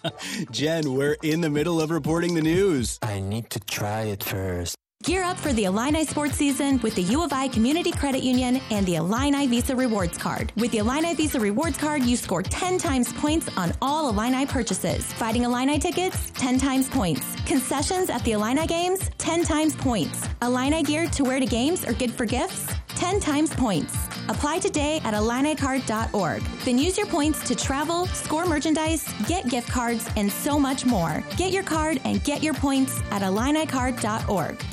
Jen, 0.50 0.94
we're 0.94 1.16
in 1.22 1.40
the 1.40 1.50
middle 1.50 1.80
of 1.80 1.90
reporting 1.90 2.34
the 2.34 2.42
news. 2.42 2.98
I 3.02 3.20
need 3.20 3.50
to 3.50 3.60
try 3.60 4.02
it 4.02 4.24
first. 4.24 4.76
Gear 5.04 5.22
up 5.22 5.36
for 5.36 5.52
the 5.52 5.64
Illini 5.64 6.06
sports 6.06 6.34
season 6.34 6.80
with 6.80 6.94
the 6.94 7.02
U 7.02 7.22
of 7.22 7.30
I 7.30 7.46
Community 7.48 7.92
Credit 7.92 8.22
Union 8.22 8.58
and 8.70 8.86
the 8.86 8.94
Illini 8.94 9.46
Visa 9.46 9.76
Rewards 9.76 10.16
Card. 10.16 10.50
With 10.56 10.70
the 10.70 10.78
Illini 10.78 11.12
Visa 11.14 11.38
Rewards 11.38 11.76
Card, 11.76 12.02
you 12.04 12.16
score 12.16 12.42
10 12.42 12.78
times 12.78 13.12
points 13.12 13.50
on 13.58 13.74
all 13.82 14.08
Illini 14.08 14.46
purchases. 14.46 15.04
Fighting 15.12 15.42
Illini 15.42 15.78
tickets, 15.78 16.30
10 16.36 16.58
times 16.58 16.88
points. 16.88 17.36
Concessions 17.44 18.08
at 18.08 18.24
the 18.24 18.32
Illini 18.32 18.66
games, 18.66 19.10
10 19.18 19.44
times 19.44 19.76
points. 19.76 20.26
Illini 20.40 20.82
gear 20.82 21.06
to 21.08 21.22
wear 21.22 21.38
to 21.38 21.44
games 21.44 21.86
or 21.86 21.92
good 21.92 22.10
for 22.10 22.24
gifts, 22.24 22.72
10 22.94 23.20
times 23.20 23.52
points. 23.52 23.94
Apply 24.30 24.58
today 24.58 25.02
at 25.04 25.12
IlliniCard.org. 25.12 26.42
Then 26.64 26.78
use 26.78 26.96
your 26.96 27.08
points 27.08 27.46
to 27.48 27.54
travel, 27.54 28.06
score 28.06 28.46
merchandise, 28.46 29.06
get 29.28 29.50
gift 29.50 29.68
cards, 29.68 30.08
and 30.16 30.32
so 30.32 30.58
much 30.58 30.86
more. 30.86 31.22
Get 31.36 31.52
your 31.52 31.62
card 31.62 32.00
and 32.04 32.24
get 32.24 32.42
your 32.42 32.54
points 32.54 33.02
at 33.10 33.20
IlliniCard.org. 33.20 34.64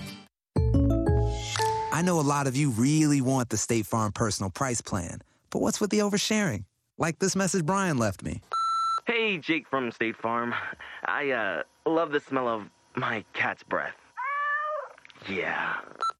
I 1.91 2.01
know 2.01 2.19
a 2.19 2.21
lot 2.21 2.47
of 2.47 2.55
you 2.55 2.71
really 2.71 3.21
want 3.21 3.49
the 3.49 3.57
State 3.57 3.85
Farm 3.85 4.11
personal 4.11 4.49
price 4.49 4.81
plan, 4.81 5.21
but 5.49 5.59
what's 5.59 5.81
with 5.81 5.89
the 5.89 5.99
oversharing? 5.99 6.65
Like 6.97 7.19
this 7.19 7.35
message 7.35 7.65
Brian 7.65 7.97
left 7.97 8.23
me. 8.23 8.41
Hey, 9.05 9.37
Jake 9.37 9.67
from 9.69 9.91
State 9.91 10.15
Farm. 10.15 10.53
I, 11.05 11.31
uh, 11.31 11.63
love 11.85 12.11
the 12.11 12.19
smell 12.19 12.47
of 12.47 12.69
my 12.95 13.23
cat's 13.33 13.63
breath. 13.63 13.95
Yeah. 15.27 15.75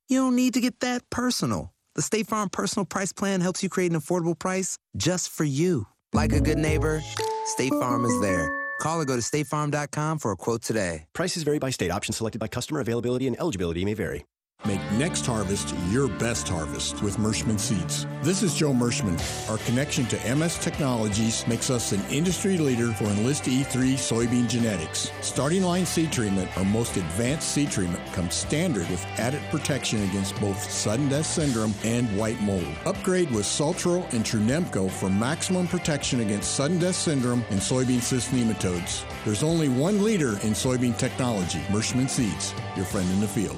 You 0.10 0.20
don't 0.20 0.36
need 0.36 0.54
to 0.56 0.62
get 0.62 0.80
that 0.82 1.10
personal. 1.10 1.72
The 1.96 2.01
State 2.01 2.28
Farm 2.28 2.50
personal 2.50 2.86
price 2.86 3.13
plan 3.13 3.42
helps 3.42 3.63
you 3.63 3.70
create 3.70 3.92
an 3.92 4.00
affordable 4.00 4.38
price 4.38 4.78
just 4.98 5.30
for 5.30 5.44
you. 5.44 5.88
Like 6.13 6.34
a 6.34 6.42
good 6.42 6.58
neighbor, 6.58 7.01
State 7.46 7.72
Farm 7.74 8.04
is 8.06 8.20
there. 8.22 8.50
Call 8.82 9.00
or 9.00 9.06
go 9.06 9.16
to 9.16 9.22
statefarm.com 9.22 10.18
for 10.18 10.32
a 10.32 10.36
quote 10.36 10.63
today. 10.63 11.06
Prices 11.13 11.44
vary 11.44 11.60
by 11.60 11.70
state. 11.70 11.92
Options 11.92 12.18
selected 12.18 12.40
by 12.40 12.48
customer. 12.48 12.80
Availability 12.80 13.28
and 13.28 13.40
eligibility 13.40 13.86
may 13.86 13.94
vary. 13.94 14.25
Make 14.63 14.80
next 14.91 15.25
harvest 15.25 15.74
your 15.89 16.08
best 16.08 16.48
harvest 16.48 17.01
with 17.01 17.18
Mershman 17.18 17.60
Seeds. 17.60 18.06
This 18.22 18.44
is 18.44 18.53
Joe 18.53 18.74
Mershman. 18.74 19.20
Our 19.50 19.58
connection 19.65 20.06
to 20.08 20.36
MS 20.36 20.60
Technologies 20.60 21.48
makes 21.48 21.72
us 21.72 21.94
an 21.94 22.06
industry 22.12 22.60
leader 22.60 22.91
for 22.91 23.06
Enlist 23.06 23.46
E3 23.46 23.94
soybean 23.94 24.48
genetics. 24.48 25.12
Starting 25.22 25.63
line 25.63 25.88
seed 25.88 26.12
treatment, 26.12 26.56
our 26.60 26.65
most 26.65 26.96
advanced 26.96 27.53
seed 27.53 27.72
treatment, 27.72 28.06
comes 28.13 28.36
standard 28.36 28.88
with 28.91 29.03
added 29.18 29.41
protection 29.50 30.03
against 30.03 30.39
both 30.39 30.62
sudden 30.70 31.10
death 31.10 31.25
syndrome 31.25 31.74
and 31.84 32.15
white 32.15 32.39
mold. 32.41 32.68
Upgrade 32.86 33.32
with 33.32 33.46
Saltro 33.46 34.03
and 34.13 34.24
Trunemco 34.24 34.91
for 34.91 35.10
maximum 35.10 35.68
protection 35.68 36.20
against 36.20 36.53
sudden 36.53 36.77
death 36.77 36.96
syndrome 36.96 37.44
and 37.50 37.60
soybean 37.60 38.00
cyst 38.00 38.30
nematodes. 38.30 39.03
There's 39.25 39.41
only 39.41 39.70
one 39.70 40.03
leader 40.03 40.34
in 40.44 40.53
soybean 40.53 40.96
technology, 41.00 41.62
Mershman 41.70 42.08
Seeds, 42.08 42.53
your 42.75 42.86
friend 42.86 43.10
in 43.10 43.22
the 43.22 43.27
field. 43.27 43.58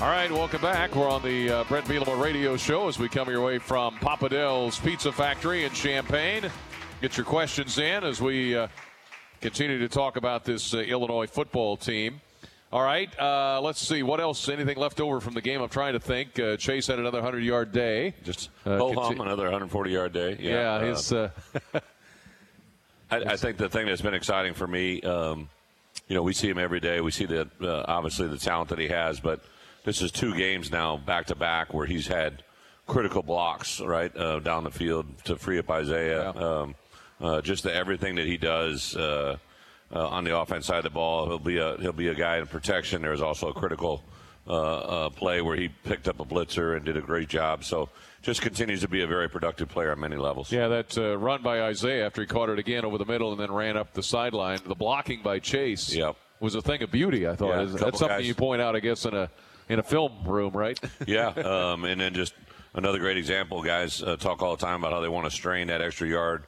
All 0.00 0.10
right, 0.10 0.30
welcome 0.30 0.60
back. 0.60 0.94
We're 0.96 1.08
on 1.08 1.22
the 1.22 1.50
uh, 1.50 1.64
Brett 1.64 1.84
Bielema 1.84 2.20
radio 2.20 2.56
show 2.56 2.88
as 2.88 2.98
we 2.98 3.08
come 3.08 3.28
your 3.30 3.42
way 3.42 3.58
from 3.58 3.96
Papa 3.98 4.28
Del's 4.28 4.78
Pizza 4.80 5.12
Factory 5.12 5.64
in 5.64 5.70
Champaign. 5.72 6.50
Get 7.00 7.16
your 7.16 7.24
questions 7.24 7.78
in 7.78 8.02
as 8.04 8.20
we 8.20 8.56
uh, 8.56 8.66
continue 9.40 9.78
to 9.78 9.88
talk 9.88 10.16
about 10.16 10.44
this 10.44 10.74
uh, 10.74 10.78
Illinois 10.78 11.26
football 11.28 11.76
team. 11.76 12.20
All 12.72 12.82
right, 12.82 13.08
uh, 13.20 13.60
let's 13.62 13.80
see 13.80 14.02
what 14.02 14.20
else. 14.20 14.48
Anything 14.48 14.76
left 14.78 15.00
over 15.00 15.20
from 15.20 15.34
the 15.34 15.40
game? 15.40 15.62
I'm 15.62 15.68
trying 15.68 15.92
to 15.92 16.00
think. 16.00 16.38
Uh, 16.40 16.56
Chase 16.56 16.88
had 16.88 16.98
another 16.98 17.18
100 17.18 17.44
yard 17.44 17.70
day. 17.70 18.14
Just 18.24 18.50
Uh, 18.66 18.76
ho 18.78 18.92
conti- 18.94 19.20
another 19.20 19.44
140 19.44 19.90
yard 19.92 20.12
day. 20.12 20.36
Yeah, 20.40 20.74
uh, 20.74 20.80
his. 20.80 21.12
I, 21.12 21.30
I 23.10 23.36
think 23.36 23.58
the 23.58 23.68
thing 23.68 23.86
that's 23.86 24.02
been 24.02 24.14
exciting 24.14 24.54
for 24.54 24.66
me, 24.66 25.00
um, 25.02 25.48
you 26.08 26.16
know, 26.16 26.22
we 26.22 26.32
see 26.32 26.48
him 26.48 26.58
every 26.58 26.80
day. 26.80 27.00
We 27.00 27.12
see 27.12 27.26
the 27.26 27.48
uh, 27.62 27.84
obviously 27.86 28.26
the 28.26 28.38
talent 28.38 28.70
that 28.70 28.78
he 28.80 28.88
has, 28.88 29.20
but 29.20 29.40
this 29.84 30.02
is 30.02 30.10
two 30.10 30.34
games 30.34 30.70
now 30.70 30.96
back 30.96 31.26
to 31.26 31.34
back 31.34 31.72
where 31.74 31.86
he's 31.86 32.06
had 32.06 32.42
critical 32.86 33.22
blocks 33.22 33.80
right 33.80 34.14
uh, 34.16 34.40
down 34.40 34.64
the 34.64 34.70
field 34.70 35.06
to 35.24 35.36
free 35.36 35.58
up 35.58 35.70
Isaiah. 35.70 36.30
Um, 36.30 36.74
uh, 37.20 37.40
just 37.40 37.62
the, 37.62 37.72
everything 37.74 38.16
that 38.16 38.26
he 38.26 38.36
does 38.36 38.96
uh, 38.96 39.36
uh, 39.94 40.08
on 40.08 40.24
the 40.24 40.36
offense 40.38 40.66
side 40.66 40.78
of 40.78 40.84
the 40.84 40.90
ball, 40.90 41.26
he'll 41.26 41.38
be 41.38 41.58
a 41.58 41.76
he'll 41.78 41.92
be 41.92 42.08
a 42.08 42.14
guy 42.14 42.38
in 42.38 42.46
protection. 42.46 43.02
There's 43.02 43.22
also 43.22 43.48
a 43.48 43.54
critical 43.54 44.02
uh, 44.46 44.52
uh, 44.52 45.08
play 45.10 45.40
where 45.40 45.56
he 45.56 45.68
picked 45.68 46.08
up 46.08 46.20
a 46.20 46.24
blitzer 46.24 46.76
and 46.76 46.84
did 46.84 46.96
a 46.96 47.00
great 47.00 47.28
job. 47.28 47.64
So 47.64 47.88
just 48.20 48.42
continues 48.42 48.80
to 48.80 48.88
be 48.88 49.02
a 49.02 49.06
very 49.06 49.28
productive 49.28 49.68
player 49.68 49.92
on 49.92 50.00
many 50.00 50.16
levels. 50.16 50.50
Yeah, 50.52 50.68
that 50.68 50.98
uh, 50.98 51.16
run 51.16 51.42
by 51.42 51.62
Isaiah 51.62 52.04
after 52.06 52.20
he 52.22 52.26
caught 52.26 52.48
it 52.50 52.58
again 52.58 52.84
over 52.84 52.98
the 52.98 53.04
middle 53.06 53.30
and 53.32 53.40
then 53.40 53.52
ran 53.52 53.76
up 53.76 53.92
the 53.94 54.02
sideline. 54.02 54.58
The 54.66 54.74
blocking 54.74 55.22
by 55.22 55.38
Chase 55.38 55.94
Yep. 55.94 56.16
was 56.40 56.54
a 56.54 56.62
thing 56.62 56.82
of 56.82 56.90
beauty. 56.90 57.26
I 57.28 57.36
thought 57.36 57.50
Yeah, 57.50 57.60
a 57.60 57.62
Is- 57.62 57.72
couple 57.72 57.86
that's 57.86 57.98
something 58.00 58.18
guys- 58.18 58.26
you 58.28 58.34
point 58.34 58.60
out, 58.60 58.74
I 58.76 58.80
guess, 58.80 59.04
in 59.06 59.14
a 59.14 59.30
in 59.68 59.78
a 59.78 59.82
film 59.82 60.12
room, 60.24 60.52
right? 60.52 60.78
yeah, 61.06 61.28
um, 61.28 61.84
and 61.84 62.00
then 62.00 62.14
just 62.14 62.34
another 62.74 62.98
great 62.98 63.16
example. 63.16 63.62
Guys 63.62 64.02
uh, 64.02 64.16
talk 64.16 64.42
all 64.42 64.56
the 64.56 64.64
time 64.64 64.80
about 64.80 64.92
how 64.92 65.00
they 65.00 65.08
want 65.08 65.26
to 65.26 65.30
strain 65.30 65.68
that 65.68 65.80
extra 65.80 66.08
yard, 66.08 66.44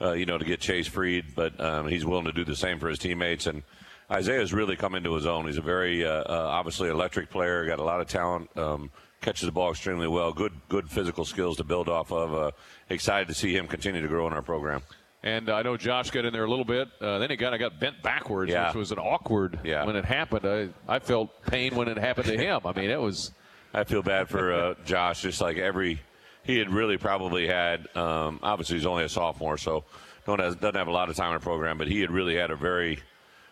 uh, 0.00 0.12
you 0.12 0.26
know, 0.26 0.38
to 0.38 0.44
get 0.44 0.60
Chase 0.60 0.86
freed, 0.86 1.34
but 1.34 1.58
um, 1.60 1.88
he's 1.88 2.04
willing 2.04 2.26
to 2.26 2.32
do 2.32 2.44
the 2.44 2.56
same 2.56 2.78
for 2.78 2.88
his 2.88 2.98
teammates. 2.98 3.46
And 3.46 3.62
Isaiah's 4.10 4.52
really 4.52 4.76
come 4.76 4.94
into 4.94 5.14
his 5.14 5.26
own. 5.26 5.46
He's 5.46 5.58
a 5.58 5.62
very 5.62 6.04
uh, 6.04 6.10
uh, 6.10 6.48
obviously 6.50 6.88
electric 6.88 7.30
player. 7.30 7.66
Got 7.66 7.78
a 7.78 7.84
lot 7.84 8.00
of 8.00 8.08
talent. 8.08 8.56
Um, 8.56 8.90
catches 9.20 9.46
the 9.46 9.52
ball 9.52 9.70
extremely 9.70 10.06
well. 10.06 10.32
Good, 10.32 10.52
good 10.68 10.88
physical 10.88 11.24
skills 11.24 11.56
to 11.56 11.64
build 11.64 11.88
off 11.88 12.12
of. 12.12 12.34
Uh, 12.34 12.50
excited 12.88 13.28
to 13.28 13.34
see 13.34 13.56
him 13.56 13.66
continue 13.66 14.00
to 14.00 14.08
grow 14.08 14.26
in 14.26 14.32
our 14.32 14.42
program. 14.42 14.82
And 15.26 15.50
I 15.50 15.62
know 15.62 15.76
Josh 15.76 16.10
got 16.12 16.24
in 16.24 16.32
there 16.32 16.44
a 16.44 16.48
little 16.48 16.64
bit. 16.64 16.86
Uh, 17.00 17.18
then 17.18 17.30
he 17.30 17.36
kind 17.36 17.52
of 17.52 17.58
got 17.58 17.80
bent 17.80 18.00
backwards, 18.00 18.52
Yeah. 18.52 18.68
which 18.68 18.76
was 18.76 18.92
an 18.92 19.00
awkward 19.00 19.58
Yeah. 19.64 19.84
when 19.84 19.96
it 19.96 20.04
happened. 20.04 20.46
I, 20.46 20.68
I 20.94 21.00
felt 21.00 21.30
pain 21.46 21.74
when 21.74 21.88
it 21.88 21.98
happened 21.98 22.28
to 22.28 22.38
him. 22.38 22.60
I 22.64 22.72
mean, 22.72 22.90
it 22.90 23.00
was. 23.00 23.32
I 23.74 23.82
feel 23.82 24.02
bad 24.02 24.28
for 24.28 24.52
uh, 24.52 24.74
Josh. 24.84 25.22
Just 25.22 25.40
like 25.40 25.56
every, 25.58 26.00
he 26.44 26.58
had 26.58 26.70
really 26.70 26.96
probably 26.96 27.48
had. 27.48 27.88
Um, 27.96 28.38
obviously, 28.40 28.76
he's 28.76 28.86
only 28.86 29.02
a 29.02 29.08
sophomore, 29.08 29.58
so 29.58 29.82
don't 30.26 30.38
has, 30.38 30.54
doesn't 30.54 30.76
have 30.76 30.86
a 30.86 30.92
lot 30.92 31.10
of 31.10 31.16
time 31.16 31.32
in 31.32 31.40
the 31.40 31.42
program. 31.42 31.76
But 31.76 31.88
he 31.88 32.00
had 32.00 32.12
really 32.12 32.36
had 32.36 32.52
a 32.52 32.56
very, 32.56 33.00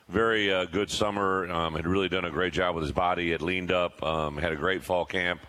very 0.08 0.54
uh, 0.54 0.66
good 0.66 0.90
summer. 0.92 1.50
Um, 1.50 1.74
had 1.74 1.88
really 1.88 2.08
done 2.08 2.24
a 2.24 2.30
great 2.30 2.52
job 2.52 2.76
with 2.76 2.84
his 2.84 2.92
body. 2.92 3.32
Had 3.32 3.42
leaned 3.42 3.72
up. 3.72 4.00
Um, 4.00 4.38
had 4.38 4.52
a 4.52 4.56
great 4.56 4.84
fall 4.84 5.04
camp. 5.04 5.40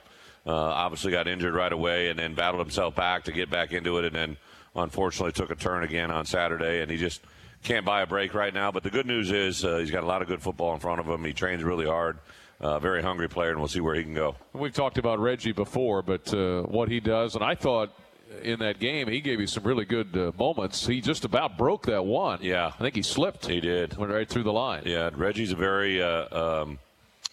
Uh, 0.47 0.51
obviously, 0.55 1.11
got 1.11 1.27
injured 1.27 1.53
right 1.53 1.71
away, 1.71 2.09
and 2.09 2.17
then 2.17 2.33
battled 2.33 2.61
himself 2.65 2.95
back 2.95 3.25
to 3.25 3.31
get 3.31 3.51
back 3.51 3.73
into 3.73 3.99
it, 3.99 4.05
and 4.05 4.15
then 4.15 4.37
unfortunately 4.75 5.31
took 5.31 5.51
a 5.51 5.55
turn 5.55 5.83
again 5.83 6.11
on 6.11 6.25
Saturday, 6.25 6.81
and 6.81 6.91
he 6.91 6.97
just 6.97 7.21
can't 7.63 7.85
buy 7.85 8.01
a 8.01 8.07
break 8.07 8.33
right 8.33 8.53
now. 8.53 8.71
But 8.71 8.83
the 8.83 8.89
good 8.89 9.05
news 9.05 9.31
is 9.31 9.63
uh, 9.65 9.77
he's 9.77 9.91
got 9.91 10.03
a 10.03 10.07
lot 10.07 10.21
of 10.21 10.27
good 10.27 10.41
football 10.41 10.73
in 10.73 10.79
front 10.79 10.99
of 10.99 11.07
him. 11.07 11.23
He 11.23 11.33
trains 11.33 11.63
really 11.63 11.85
hard. 11.85 12.17
Uh, 12.61 12.79
very 12.79 13.03
hungry 13.03 13.27
player, 13.27 13.49
and 13.49 13.59
we'll 13.59 13.67
see 13.67 13.81
where 13.81 13.95
he 13.95 14.03
can 14.03 14.13
go. 14.13 14.33
We've 14.53 14.73
talked 14.73 14.97
about 14.97 15.19
Reggie 15.19 15.51
before, 15.51 16.01
but 16.01 16.33
uh, 16.33 16.61
what 16.61 16.87
he 16.87 17.01
does, 17.01 17.35
and 17.35 17.43
I 17.43 17.53
thought 17.53 17.91
in 18.41 18.59
that 18.59 18.79
game 18.79 19.07
he 19.07 19.21
gave 19.21 19.39
you 19.39 19.47
some 19.47 19.63
really 19.63 19.85
good 19.85 20.15
uh, 20.15 20.31
moments. 20.37 20.85
He 20.85 21.01
just 21.01 21.25
about 21.25 21.57
broke 21.57 21.85
that 21.87 22.05
one. 22.05 22.39
Yeah. 22.41 22.67
I 22.67 22.81
think 22.81 22.95
he 22.95 23.01
slipped. 23.01 23.45
He 23.45 23.59
did. 23.59 23.97
Went 23.97 24.11
right 24.11 24.27
through 24.27 24.43
the 24.43 24.53
line. 24.53 24.83
Yeah, 24.85 25.09
Reggie's 25.13 25.51
a 25.51 25.55
very, 25.55 26.01
uh, 26.01 26.61
um, 26.61 26.79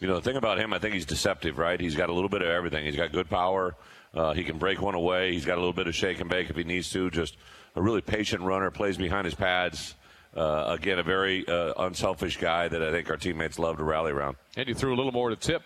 you 0.00 0.08
know, 0.08 0.14
the 0.14 0.20
thing 0.20 0.36
about 0.36 0.58
him, 0.58 0.72
I 0.72 0.78
think 0.78 0.94
he's 0.94 1.06
deceptive, 1.06 1.58
right? 1.58 1.80
He's 1.80 1.94
got 1.94 2.08
a 2.08 2.12
little 2.12 2.28
bit 2.28 2.42
of 2.42 2.48
everything. 2.48 2.84
He's 2.84 2.96
got 2.96 3.12
good 3.12 3.30
power. 3.30 3.74
Uh, 4.14 4.32
he 4.32 4.44
can 4.44 4.58
break 4.58 4.80
one 4.80 4.94
away. 4.94 5.32
He's 5.32 5.44
got 5.46 5.54
a 5.54 5.60
little 5.60 5.72
bit 5.72 5.86
of 5.86 5.94
shake 5.94 6.20
and 6.20 6.28
bake 6.28 6.50
if 6.50 6.56
he 6.56 6.64
needs 6.64 6.90
to. 6.90 7.10
Just 7.10 7.36
a 7.74 7.82
really 7.82 8.00
patient 8.02 8.42
runner, 8.42 8.70
plays 8.70 8.96
behind 8.98 9.24
his 9.24 9.34
pads. 9.34 9.94
Uh, 10.36 10.64
again, 10.68 10.98
a 10.98 11.02
very 11.02 11.46
uh, 11.46 11.74
unselfish 11.78 12.38
guy 12.38 12.68
that 12.68 12.82
I 12.82 12.90
think 12.90 13.10
our 13.10 13.16
teammates 13.16 13.58
love 13.58 13.76
to 13.78 13.84
rally 13.84 14.12
around. 14.12 14.36
And 14.56 14.68
you 14.68 14.74
threw 14.74 14.94
a 14.94 14.96
little 14.96 15.12
more 15.12 15.28
to 15.30 15.36
Tip 15.36 15.62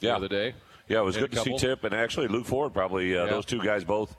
Yeah. 0.00 0.10
the 0.10 0.16
other 0.16 0.28
day. 0.28 0.54
Yeah, 0.88 1.00
it 1.00 1.04
was 1.04 1.16
good 1.16 1.32
to 1.32 1.40
see. 1.40 1.56
Tip 1.56 1.84
and 1.84 1.94
actually 1.94 2.28
Luke 2.28 2.44
Ford. 2.46 2.74
Probably 2.74 3.16
uh, 3.16 3.24
Yeah. 3.24 3.30
those 3.30 3.46
two 3.46 3.62
guys 3.62 3.84
both 3.84 4.14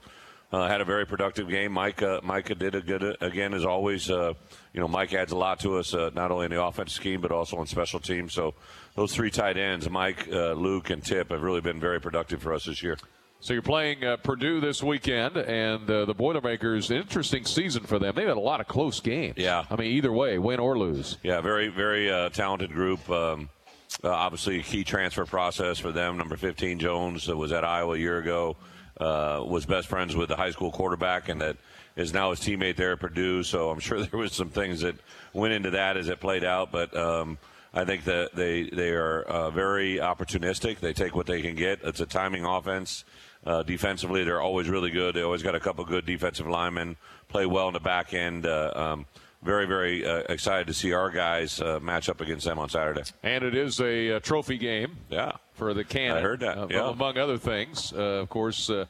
uh, 0.52 0.66
had 0.66 0.80
a 0.80 0.84
very 0.84 1.04
productive 1.06 1.48
game. 1.48 1.72
Mike, 1.72 2.02
uh, 2.02 2.20
Micah 2.24 2.54
did 2.54 2.74
a 2.74 2.80
good 2.80 3.02
uh, 3.04 3.14
again 3.20 3.54
as 3.54 3.64
always. 3.64 4.10
Uh, 4.10 4.34
you 4.72 4.80
know, 4.80 4.88
Mike 4.88 5.12
adds 5.14 5.30
a 5.32 5.36
lot 5.36 5.60
to 5.60 5.76
us, 5.78 5.94
uh, 5.94 6.10
not 6.14 6.30
only 6.32 6.46
in 6.46 6.50
the 6.50 6.62
offense 6.62 6.92
scheme 6.92 7.20
but 7.20 7.30
also 7.30 7.56
on 7.58 7.66
special 7.66 8.00
teams. 8.00 8.32
So 8.32 8.54
those 8.96 9.14
three 9.14 9.30
tight 9.30 9.56
ends, 9.56 9.88
Mike, 9.90 10.26
uh, 10.32 10.52
Luke, 10.52 10.90
and 10.90 11.04
Tip, 11.04 11.30
have 11.30 11.42
really 11.42 11.60
been 11.60 11.78
very 11.80 12.00
productive 12.00 12.42
for 12.42 12.52
us 12.52 12.64
this 12.64 12.82
year. 12.82 12.96
So 13.44 13.52
you're 13.52 13.60
playing 13.60 14.02
uh, 14.02 14.16
Purdue 14.16 14.58
this 14.62 14.82
weekend, 14.82 15.36
and 15.36 15.90
uh, 15.90 16.06
the 16.06 16.14
Boilermakers. 16.14 16.90
Interesting 16.90 17.44
season 17.44 17.82
for 17.82 17.98
them. 17.98 18.14
They've 18.14 18.26
had 18.26 18.38
a 18.38 18.40
lot 18.40 18.62
of 18.62 18.66
close 18.66 19.00
games. 19.00 19.34
Yeah. 19.36 19.66
I 19.70 19.76
mean, 19.76 19.88
either 19.88 20.10
way, 20.10 20.38
win 20.38 20.60
or 20.60 20.78
lose. 20.78 21.18
Yeah, 21.22 21.42
very, 21.42 21.68
very 21.68 22.10
uh, 22.10 22.30
talented 22.30 22.72
group. 22.72 23.06
Um, 23.10 23.50
uh, 24.02 24.08
obviously, 24.08 24.60
a 24.60 24.62
key 24.62 24.82
transfer 24.82 25.26
process 25.26 25.78
for 25.78 25.92
them. 25.92 26.16
Number 26.16 26.38
15, 26.38 26.78
Jones, 26.78 27.28
uh, 27.28 27.36
was 27.36 27.52
at 27.52 27.64
Iowa 27.66 27.96
a 27.96 27.98
year 27.98 28.16
ago, 28.16 28.56
uh, 28.98 29.44
was 29.46 29.66
best 29.66 29.88
friends 29.88 30.16
with 30.16 30.30
the 30.30 30.36
high 30.36 30.50
school 30.50 30.72
quarterback, 30.72 31.28
and 31.28 31.38
that 31.42 31.58
is 31.96 32.14
now 32.14 32.30
his 32.30 32.40
teammate 32.40 32.76
there 32.76 32.92
at 32.92 33.00
Purdue. 33.00 33.42
So 33.42 33.68
I'm 33.68 33.78
sure 33.78 34.02
there 34.02 34.18
was 34.18 34.32
some 34.32 34.48
things 34.48 34.80
that 34.80 34.96
went 35.34 35.52
into 35.52 35.72
that 35.72 35.98
as 35.98 36.08
it 36.08 36.18
played 36.18 36.44
out. 36.44 36.72
But 36.72 36.96
um, 36.96 37.36
I 37.74 37.84
think 37.84 38.04
that 38.04 38.34
they 38.34 38.70
they 38.70 38.92
are 38.92 39.22
uh, 39.22 39.50
very 39.50 39.96
opportunistic. 39.96 40.78
They 40.78 40.94
take 40.94 41.14
what 41.14 41.26
they 41.26 41.42
can 41.42 41.56
get. 41.56 41.80
It's 41.82 42.00
a 42.00 42.06
timing 42.06 42.46
offense. 42.46 43.04
Uh, 43.46 43.62
defensively, 43.62 44.24
they're 44.24 44.40
always 44.40 44.68
really 44.68 44.90
good. 44.90 45.14
They 45.14 45.22
always 45.22 45.42
got 45.42 45.54
a 45.54 45.60
couple 45.60 45.84
good 45.84 46.06
defensive 46.06 46.46
linemen. 46.46 46.96
Play 47.28 47.46
well 47.46 47.68
in 47.68 47.74
the 47.74 47.80
back 47.80 48.14
end. 48.14 48.46
Uh, 48.46 48.72
um, 48.74 49.06
very, 49.42 49.66
very 49.66 50.06
uh, 50.06 50.22
excited 50.30 50.66
to 50.68 50.74
see 50.74 50.94
our 50.94 51.10
guys 51.10 51.60
uh, 51.60 51.78
match 51.80 52.08
up 52.08 52.22
against 52.22 52.46
them 52.46 52.58
on 52.58 52.70
Saturday. 52.70 53.02
And 53.22 53.44
it 53.44 53.54
is 53.54 53.78
a, 53.80 54.16
uh 54.16 54.20
trophy 54.20 54.56
game. 54.56 54.96
Yeah. 55.10 55.32
For 55.52 55.74
the 55.74 55.84
Cannon. 55.84 56.16
I 56.16 56.20
heard 56.20 56.40
that, 56.40 56.58
uh, 56.58 56.66
yeah. 56.70 56.88
Among 56.88 57.18
other 57.18 57.36
things, 57.38 57.92
uh, 57.92 58.22
of 58.22 58.30
course, 58.30 58.70
uh, 58.70 58.86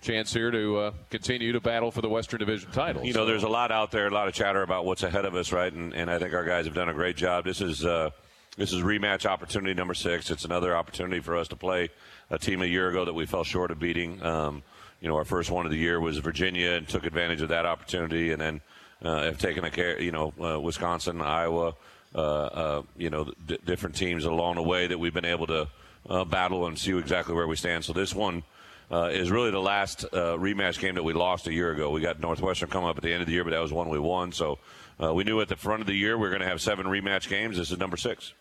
chance 0.00 0.32
here 0.32 0.50
to 0.50 0.78
uh, 0.78 0.92
continue 1.10 1.52
to 1.52 1.60
battle 1.60 1.90
for 1.90 2.00
the 2.00 2.08
Western 2.08 2.38
Division 2.40 2.70
title. 2.72 3.04
You 3.04 3.12
know, 3.12 3.26
there's 3.26 3.42
a 3.42 3.48
lot 3.48 3.70
out 3.70 3.90
there, 3.90 4.06
a 4.06 4.10
lot 4.10 4.26
of 4.26 4.34
chatter 4.34 4.62
about 4.62 4.84
what's 4.84 5.02
ahead 5.02 5.24
of 5.24 5.34
us, 5.34 5.52
right? 5.52 5.72
And, 5.72 5.92
and 5.92 6.10
I 6.10 6.18
think 6.18 6.32
our 6.32 6.44
guys 6.44 6.64
have 6.64 6.74
done 6.74 6.88
a 6.88 6.94
great 6.94 7.16
job. 7.16 7.44
This 7.44 7.60
is 7.60 7.84
uh, 7.84 8.10
this 8.56 8.72
is 8.72 8.82
rematch 8.82 9.26
opportunity 9.26 9.74
number 9.74 9.94
six. 9.94 10.30
It's 10.30 10.44
another 10.44 10.74
opportunity 10.74 11.20
for 11.20 11.36
us 11.36 11.48
to 11.48 11.56
play 11.56 11.90
a 12.30 12.38
team 12.38 12.62
a 12.62 12.66
year 12.66 12.88
ago 12.88 13.04
that 13.04 13.14
we 13.14 13.26
fell 13.26 13.44
short 13.44 13.70
of 13.70 13.78
beating. 13.78 14.22
Um, 14.22 14.62
you 15.00 15.08
know, 15.08 15.16
our 15.16 15.24
first 15.24 15.50
one 15.50 15.66
of 15.66 15.72
the 15.72 15.78
year 15.78 16.00
was 16.00 16.18
Virginia 16.18 16.72
and 16.72 16.88
took 16.88 17.04
advantage 17.04 17.42
of 17.42 17.48
that 17.48 17.66
opportunity, 17.66 18.32
and 18.32 18.40
then 18.40 18.60
uh, 19.02 19.22
have 19.22 19.38
taken 19.38 19.64
a 19.64 19.70
care. 19.70 20.00
You 20.00 20.12
know, 20.12 20.32
uh, 20.42 20.60
Wisconsin, 20.60 21.20
Iowa. 21.20 21.74
Uh, 22.12 22.18
uh, 22.18 22.82
you 22.96 23.08
know, 23.08 23.30
d- 23.46 23.58
different 23.64 23.94
teams 23.94 24.24
along 24.24 24.56
the 24.56 24.62
way 24.62 24.88
that 24.88 24.98
we've 24.98 25.14
been 25.14 25.24
able 25.24 25.46
to 25.46 25.68
uh, 26.08 26.24
battle 26.24 26.66
and 26.66 26.76
see 26.76 26.96
exactly 26.98 27.36
where 27.36 27.46
we 27.46 27.54
stand. 27.54 27.84
So 27.84 27.92
this 27.92 28.12
one 28.12 28.42
uh, 28.90 29.10
is 29.12 29.30
really 29.30 29.52
the 29.52 29.60
last 29.60 30.04
rematch 30.12 30.80
game 30.80 30.96
that 30.96 31.04
we 31.04 31.12
lost 31.12 31.46
a 31.46 31.52
year 31.52 31.70
ago. 31.70 31.90
We 31.90 32.00
got 32.00 32.18
Northwestern 32.18 32.68
coming 32.68 32.90
up 32.90 32.96
at 32.96 33.04
the 33.04 33.12
end 33.12 33.20
of 33.20 33.28
the 33.28 33.32
year, 33.32 33.44
but 33.44 33.50
that 33.50 33.60
was 33.60 33.72
one 33.72 33.88
we 33.88 34.00
won. 34.00 34.32
So 34.32 34.58
we 34.98 35.22
knew 35.22 35.40
at 35.40 35.46
the 35.46 35.54
front 35.54 35.82
of 35.82 35.86
the 35.86 35.94
year 35.94 36.18
we 36.18 36.26
are 36.26 36.30
going 36.30 36.42
to 36.42 36.48
have 36.48 36.60
seven 36.60 36.86
rematch 36.86 37.28
games. 37.28 37.56
This 37.56 37.70
is 37.70 37.78
number 37.78 37.96
six. 37.96 38.32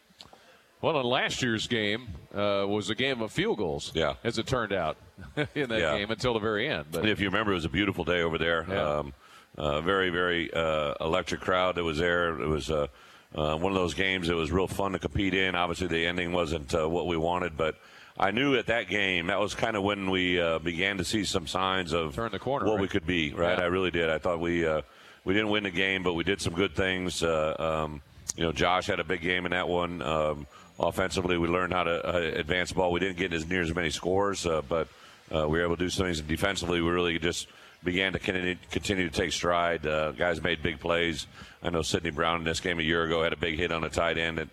Well, 0.82 1.00
in 1.00 1.06
last 1.06 1.42
year's 1.42 1.68
game 1.68 2.08
uh, 2.34 2.66
was 2.68 2.90
a 2.90 2.96
game 2.96 3.22
of 3.22 3.32
field 3.32 3.58
goals. 3.58 3.92
Yeah. 3.94 4.14
As 4.24 4.38
it 4.38 4.48
turned 4.48 4.72
out 4.74 4.98
in 5.56 5.70
that 5.70 5.80
Yeah. 5.80 5.98
game 5.98 6.10
until 6.12 6.34
the 6.34 6.40
very 6.40 6.70
end. 6.70 6.86
But 6.92 7.08
if 7.10 7.20
you 7.20 7.28
remember, 7.28 7.52
it 7.52 7.56
was 7.56 7.66
a 7.66 7.70
beautiful 7.70 8.04
day 8.06 8.22
over 8.22 8.38
there. 8.38 8.66
Yeah. 8.70 8.82
Um, 9.00 9.14
uh, 9.58 9.82
very, 9.82 10.10
very 10.10 10.54
uh, 10.54 10.94
electric 11.02 11.42
crowd 11.42 11.76
that 11.76 11.84
was 11.84 11.98
there. 11.98 12.40
It 12.40 12.48
was 12.48 12.70
uh, 12.72 12.88
uh, 13.36 13.58
one 13.58 13.72
of 13.74 13.76
those 13.78 13.94
games 13.94 14.28
that 14.30 14.36
was 14.36 14.52
real 14.52 14.68
fun 14.68 14.94
to 14.94 15.00
compete 15.00 15.34
in. 15.34 15.54
Obviously, 15.56 15.88
the 15.88 16.06
ending 16.06 16.32
wasn't 16.32 16.74
uh, 16.74 16.88
what 16.88 17.08
we 17.08 17.18
wanted, 17.18 17.58
but 17.58 17.76
I 18.18 18.32
knew 18.32 18.56
at 18.56 18.68
that 18.68 18.88
game 18.88 19.28
that 19.28 19.40
was 19.40 19.56
kind 19.56 19.76
of 19.76 19.84
when 19.84 20.10
we 20.10 20.40
uh, 20.40 20.60
began 20.60 20.98
to 20.98 21.04
see 21.04 21.26
some 21.26 21.46
signs 21.46 21.92
of 21.94 22.16
Turn 22.16 22.32
the 22.32 22.40
corner, 22.40 22.66
what 22.68 22.74
right? 22.76 22.82
we 22.82 22.88
could 22.88 23.06
be. 23.06 23.34
Right, 23.34 23.58
Yeah. 23.58 23.64
I 23.66 23.68
really 23.68 23.92
did. 23.92 24.10
I 24.10 24.18
thought 24.18 24.40
we 24.40 24.66
uh, 24.66 24.82
we 25.26 25.34
didn't 25.34 25.50
win 25.50 25.64
the 25.64 25.72
game, 25.72 26.04
but 26.04 26.14
we 26.14 26.24
did 26.24 26.40
some 26.40 26.54
good 26.54 26.74
things. 26.76 27.22
Uh, 27.22 27.56
um, 27.60 28.02
you 28.38 28.44
know, 28.44 28.52
Josh 28.54 28.88
had 28.88 29.00
a 29.02 29.04
big 29.04 29.22
game 29.22 29.46
in 29.46 29.52
that 29.52 29.68
one. 29.68 30.02
Um, 30.02 30.48
offensively, 30.80 31.38
we 31.38 31.48
learned 31.48 31.74
how 31.74 31.84
to 31.84 32.08
uh, 32.08 32.40
advance 32.40 32.70
the 32.70 32.76
ball. 32.76 32.92
We 32.92 33.00
didn't 33.00 33.18
get 33.18 33.34
as 33.34 33.48
near 33.48 33.62
as 33.62 33.74
many 33.74 33.90
scores, 33.90 34.46
uh, 34.46 34.62
but 34.68 34.88
uh, 35.34 35.48
we 35.48 35.60
were 35.60 35.66
able 35.66 35.76
to 35.78 35.84
do 35.84 35.90
some 35.90 36.06
things. 36.06 36.20
And 36.20 36.28
defensively, 36.28 36.82
we 36.82 36.90
really 36.90 37.20
just 37.20 37.48
began 37.84 38.14
to 38.14 38.20
continue, 38.20 38.56
continue 38.72 39.10
to 39.10 39.16
take 39.16 39.32
stride. 39.32 39.86
Uh, 39.86 40.12
guys 40.12 40.42
made 40.42 40.62
big 40.64 40.80
plays. 40.80 41.28
I 41.62 41.70
know 41.70 41.82
Sydney 41.82 42.12
Brown 42.12 42.38
in 42.40 42.44
this 42.44 42.60
game 42.60 42.80
a 42.80 42.84
year 42.84 43.04
ago 43.04 43.24
had 43.24 43.34
a 43.34 43.38
big 43.38 43.58
hit 43.58 43.72
on 43.72 43.84
a 43.84 43.90
tight 43.90 44.18
end 44.18 44.38
that 44.38 44.48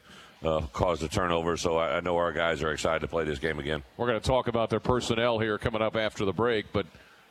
uh, 0.45 0.61
caused 0.73 1.03
a 1.03 1.09
turnover. 1.09 1.57
So 1.57 1.77
I, 1.77 1.97
I 1.97 2.01
know 2.01 2.17
our 2.17 2.33
guys 2.33 2.63
are 2.63 2.73
excited 2.73 3.01
to 3.01 3.09
play 3.09 3.25
this 3.25 3.39
game 3.39 3.59
again. 3.59 3.83
We're 3.97 4.07
going 4.07 4.21
to 4.21 4.27
talk 4.27 4.49
about 4.49 4.71
their 4.71 4.81
personnel 4.81 5.39
here 5.39 5.59
coming 5.59 5.83
up 5.83 5.97
after 5.97 6.25
the 6.25 6.33
break, 6.33 6.67
but 6.73 6.87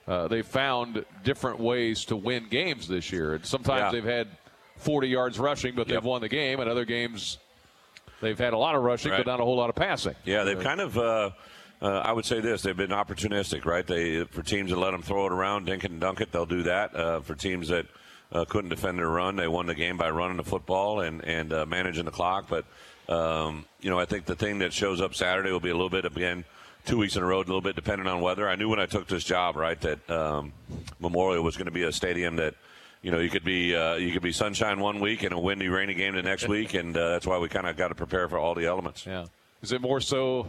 uh, 0.08 0.28
they 0.28 0.42
found 0.42 1.04
different 1.24 1.60
ways 1.60 2.06
to 2.06 2.16
win 2.16 2.48
games 2.50 2.88
this 2.88 3.12
year. 3.12 3.34
And 3.36 3.46
sometimes 3.46 3.82
Yeah. 3.82 3.92
they've 3.92 4.04
had 4.12 4.28
40 4.78 5.08
yards 5.08 5.40
rushing, 5.40 5.75
but 5.75 5.88
they've 5.88 5.96
Yep. 5.96 6.04
won 6.04 6.22
the 6.22 6.30
game. 6.30 6.60
And 6.60 6.70
other 6.70 6.86
games, 6.86 7.38
they've 8.22 8.38
had 8.38 8.53
a 8.53 8.57
lot 8.57 8.75
of 8.75 8.84
rushing, 8.84 9.12
Right. 9.12 9.24
but 9.25 9.29
not 9.29 9.39
a 9.39 9.43
whole 9.43 9.57
lot 9.57 9.69
of 9.69 9.75
passing. 9.75 10.15
Yeah, 10.25 10.43
they've 10.43 10.60
kind 10.60 10.81
of. 10.81 10.98
Uh, 10.98 11.29
uh, 11.81 12.00
I 12.00 12.12
would 12.13 12.25
say 12.25 12.39
this: 12.39 12.62
they've 12.62 12.75
been 12.75 12.91
opportunistic, 12.91 13.65
right? 13.65 13.86
They 13.86 14.24
for 14.25 14.41
teams 14.41 14.72
that 14.72 14.77
let 14.77 14.91
them 14.91 15.01
throw 15.01 15.25
it 15.25 15.31
around, 15.31 15.65
dink 15.65 15.84
it 15.84 15.91
and 15.91 16.00
dunk 16.00 16.22
it, 16.22 16.31
they'll 16.31 16.45
do 16.45 16.63
that. 16.63 16.95
Uh, 16.95 17.19
for 17.19 17.36
teams 17.36 17.67
that 17.67 17.86
uh, 18.31 18.45
couldn't 18.45 18.69
defend 18.69 18.98
their 18.98 19.10
run, 19.10 19.36
they 19.36 19.48
won 19.48 19.65
the 19.65 19.75
game 19.75 19.98
by 19.98 20.10
running 20.10 20.38
the 20.38 20.43
football 20.43 21.01
and 21.01 21.24
and 21.25 21.51
uh, 21.53 21.65
managing 21.65 22.05
the 22.05 22.12
clock. 22.12 22.48
But 22.50 22.65
um, 23.13 23.65
you 23.81 23.89
know, 23.89 24.00
I 24.00 24.05
think 24.05 24.25
the 24.25 24.36
thing 24.36 24.60
that 24.60 24.72
shows 24.74 25.01
up 25.01 25.13
Saturday 25.15 25.51
will 25.51 25.60
be 25.60 25.69
a 25.69 25.75
little 25.75 25.89
bit 25.89 26.05
again. 26.05 26.45
Two 26.86 27.00
weeks 27.00 27.15
in 27.15 27.24
a 27.24 27.25
row, 27.25 27.38
a 27.38 27.39
little 27.39 27.62
bit 27.62 27.75
depending 27.75 28.07
on 28.07 28.22
weather. 28.22 28.48
I 28.48 28.55
knew 28.55 28.69
when 28.69 28.79
I 28.79 28.86
took 28.86 29.07
this 29.07 29.24
job, 29.24 29.55
right, 29.55 29.79
that 29.81 30.07
um, 30.10 30.53
Memorial 31.00 31.43
was 31.43 31.57
going 31.57 31.65
to 31.65 31.72
be 31.72 31.81
a 31.81 31.91
stadium 31.91 32.36
that 32.36 32.53
you 33.05 33.12
know, 33.12 33.19
you 33.19 33.29
could 33.29 33.43
be 33.43 33.75
uh, 33.75 33.95
you 33.97 34.12
could 34.12 34.24
be 34.24 34.31
sunshine 34.31 34.79
one 34.79 35.00
week 35.00 35.21
and 35.21 35.31
a 35.31 35.38
windy, 35.38 35.67
rainy 35.69 35.93
game 35.93 36.15
the 36.15 36.24
next 36.24 36.47
week, 36.47 36.74
and 36.74 36.97
uh, 36.97 37.09
that's 37.12 37.27
why 37.27 37.38
we 37.38 37.47
kind 37.47 37.67
of 37.67 37.77
got 37.77 37.89
to 37.89 37.95
prepare 37.95 38.27
for 38.27 38.39
all 38.39 38.55
the 38.55 38.65
elements. 38.65 39.05
Yeah. 39.05 39.25
Is 39.62 39.71
it 39.71 39.79
more 39.79 40.01
so 40.01 40.47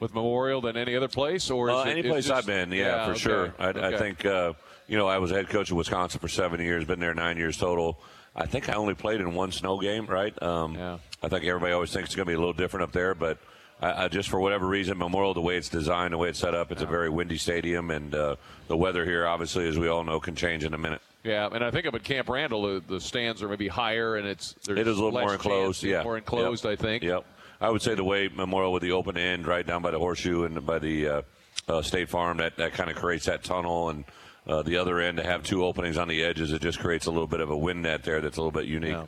with 0.00 0.14
Memorial 0.14 0.62
than 0.62 0.74
any 0.78 0.96
other 0.96 1.06
place, 1.08 1.50
or 1.50 1.68
is 1.68 1.74
Uh, 1.76 1.78
it, 1.80 1.90
any 1.90 2.00
it's 2.00 2.08
place 2.08 2.24
just- 2.28 2.38
I've 2.38 2.46
been, 2.46 2.72
yeah, 2.72 3.04
for 3.04 3.10
okay, 3.10 3.20
sure. 3.20 3.54
I, 3.58 3.68
I 3.68 3.98
think 3.98 4.24
uh, 4.24 4.54
you 4.88 4.96
know 4.96 5.06
I 5.06 5.18
was 5.18 5.30
head 5.30 5.50
coach 5.50 5.70
of 5.70 5.76
Wisconsin 5.76 6.18
for 6.18 6.28
seven 6.28 6.60
years, 6.60 6.86
been 6.86 6.98
there 6.98 7.12
nine 7.12 7.36
years 7.36 7.58
total. 7.58 7.98
I 8.34 8.46
think 8.46 8.70
I 8.70 8.72
only 8.72 8.94
played 8.94 9.20
in 9.20 9.34
one 9.34 9.52
snow 9.52 9.78
game, 9.78 10.06
right? 10.06 10.32
Um, 10.42 10.74
Yeah. 10.74 10.96
I 11.22 11.28
think 11.28 11.44
everybody 11.44 11.74
always 11.74 11.92
thinks 11.92 12.08
it's 12.08 12.16
going 12.16 12.24
to 12.24 12.30
be 12.30 12.34
a 12.34 12.38
little 12.38 12.54
different 12.54 12.84
up 12.84 12.92
there, 12.92 13.14
but 13.14 13.36
I, 13.82 14.04
I 14.04 14.08
just 14.08 14.30
for 14.30 14.40
whatever 14.40 14.66
reason, 14.66 14.96
Memorial, 14.96 15.34
the 15.34 15.42
way 15.42 15.56
it's 15.58 15.68
designed, 15.68 16.14
the 16.14 16.18
way 16.18 16.30
it's 16.30 16.38
set 16.38 16.54
up, 16.54 16.72
it's 16.72 16.80
a 16.80 16.86
very 16.86 17.10
windy 17.10 17.36
stadium, 17.36 17.90
and 17.90 18.14
uh, 18.14 18.36
the 18.68 18.78
weather 18.78 19.04
here, 19.04 19.26
obviously, 19.26 19.68
as 19.68 19.78
we 19.78 19.88
all 19.88 20.04
know, 20.04 20.18
can 20.20 20.34
change 20.34 20.64
in 20.64 20.72
a 20.72 20.78
minute. 20.78 21.02
Yeah, 21.24 21.48
and 21.52 21.64
I 21.64 21.70
think 21.70 21.86
up 21.86 21.94
at 21.94 22.02
Camp 22.02 22.28
Randall, 22.28 22.62
the, 22.62 22.82
the 22.94 23.00
stands 23.00 23.42
are 23.42 23.48
maybe 23.48 23.68
higher, 23.68 24.16
and 24.16 24.26
it's 24.26 24.54
there's 24.64 24.78
It 24.78 24.88
is 24.88 24.98
a 24.98 25.04
little 25.04 25.20
more 25.20 25.32
enclosed, 25.32 25.82
yeah, 25.84 26.02
more 26.02 26.16
enclosed. 26.16 26.64
Yep. 26.64 26.72
I 26.72 26.76
think. 26.76 27.02
Yep. 27.04 27.24
I 27.60 27.70
would 27.70 27.80
say 27.80 27.94
the 27.94 28.02
way 28.02 28.28
Memorial 28.28 28.72
with 28.72 28.82
the 28.82 28.90
open 28.90 29.16
end, 29.16 29.46
right 29.46 29.64
down 29.64 29.82
by 29.82 29.92
the 29.92 29.98
horseshoe 29.98 30.44
and 30.44 30.66
by 30.66 30.80
the 30.80 31.08
uh, 31.08 31.22
uh, 31.68 31.82
State 31.82 32.08
Farm, 32.08 32.38
that 32.38 32.56
that 32.56 32.72
kind 32.72 32.90
of 32.90 32.96
creates 32.96 33.26
that 33.26 33.44
tunnel, 33.44 33.90
and 33.90 34.04
uh, 34.48 34.62
the 34.62 34.76
other 34.76 34.98
end 34.98 35.18
to 35.18 35.22
have 35.22 35.44
two 35.44 35.64
openings 35.64 35.96
on 35.96 36.08
the 36.08 36.24
edges, 36.24 36.52
it 36.52 36.60
just 36.60 36.80
creates 36.80 37.06
a 37.06 37.10
little 37.10 37.28
bit 37.28 37.40
of 37.40 37.50
a 37.50 37.56
wind 37.56 37.82
net 37.82 38.02
there 38.02 38.20
that's 38.20 38.36
a 38.36 38.40
little 38.40 38.50
bit 38.50 38.66
unique. 38.66 38.90
Yeah. 38.90 39.06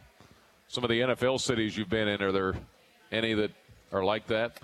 Some 0.69 0.85
of 0.85 0.91
the 0.91 1.01
NFL 1.01 1.41
cities 1.41 1.77
you've 1.77 1.91
been 1.91 2.07
in, 2.07 2.23
are 2.23 2.31
there 2.31 2.55
any 3.11 3.35
that 3.35 3.51
are 3.93 4.05
like 4.05 4.29
that? 4.29 4.59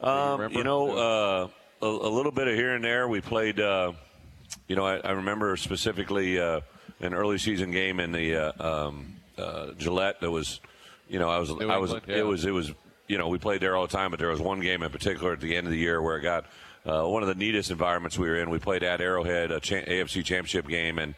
Um, 0.00 0.40
remember? 0.40 0.58
you 0.58 0.64
know, 0.64 0.90
uh, 0.90 1.48
a, 1.82 1.86
a 1.86 2.10
little 2.10 2.32
bit 2.32 2.48
of 2.48 2.54
here 2.54 2.74
and 2.74 2.84
there. 2.84 3.06
We 3.08 3.20
played. 3.20 3.60
Uh, 3.60 3.92
you 4.68 4.74
know, 4.74 4.84
I, 4.84 4.96
I 4.98 5.12
remember 5.12 5.56
specifically 5.56 6.40
uh, 6.40 6.60
an 7.00 7.14
early 7.14 7.38
season 7.38 7.70
game 7.70 8.00
in 8.00 8.12
the 8.12 8.36
uh, 8.36 8.86
um, 8.86 9.16
uh, 9.38 9.72
Gillette. 9.72 10.20
That 10.20 10.30
was, 10.30 10.60
you 11.08 11.18
know, 11.18 11.28
I 11.28 11.38
was, 11.38 11.50
New 11.50 11.68
I 11.68 11.78
was, 11.78 11.92
England, 11.92 12.04
yeah. 12.08 12.18
it 12.18 12.26
was, 12.26 12.44
it 12.44 12.52
was. 12.52 12.72
You 13.08 13.18
know, 13.18 13.28
we 13.28 13.38
played 13.38 13.60
there 13.60 13.76
all 13.76 13.86
the 13.86 13.96
time, 13.96 14.10
but 14.10 14.18
there 14.18 14.30
was 14.30 14.40
one 14.40 14.58
game 14.58 14.82
in 14.82 14.90
particular 14.90 15.32
at 15.32 15.40
the 15.40 15.54
end 15.54 15.68
of 15.68 15.70
the 15.70 15.78
year 15.78 16.02
where 16.02 16.16
it 16.16 16.22
got 16.22 16.44
uh, 16.84 17.04
one 17.06 17.22
of 17.22 17.28
the 17.28 17.36
neatest 17.36 17.70
environments 17.70 18.18
we 18.18 18.28
were 18.28 18.36
in. 18.36 18.50
We 18.50 18.58
played 18.58 18.82
at 18.82 19.00
Arrowhead, 19.00 19.52
a 19.52 19.60
cha- 19.60 19.76
AFC 19.76 20.24
Championship 20.24 20.66
game, 20.66 20.98
and 20.98 21.14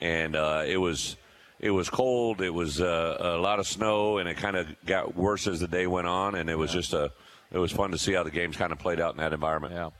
and 0.00 0.36
uh, 0.36 0.62
it 0.64 0.76
was 0.76 1.16
it 1.58 1.70
was 1.70 1.88
cold. 1.88 2.42
It 2.42 2.50
was 2.50 2.80
uh, 2.80 3.16
a 3.18 3.38
lot 3.38 3.58
of 3.58 3.66
snow, 3.66 4.18
and 4.18 4.28
it 4.28 4.36
kind 4.36 4.56
of 4.56 4.66
got 4.84 5.16
worse 5.16 5.46
as 5.46 5.60
the 5.60 5.68
day 5.68 5.86
went 5.86 6.06
on. 6.06 6.34
And 6.34 6.50
it 6.50 6.58
was 6.58 6.72
just 6.72 6.92
a 6.92 7.10
it 7.50 7.58
was 7.58 7.72
fun 7.72 7.90
to 7.92 7.98
see 7.98 8.12
how 8.12 8.22
the 8.22 8.30
games 8.30 8.56
kind 8.56 8.72
of 8.72 8.78
played 8.78 9.00
out 9.00 9.14
in 9.14 9.18
that 9.18 9.32
environment. 9.32 9.74
Yeah. 9.74 9.90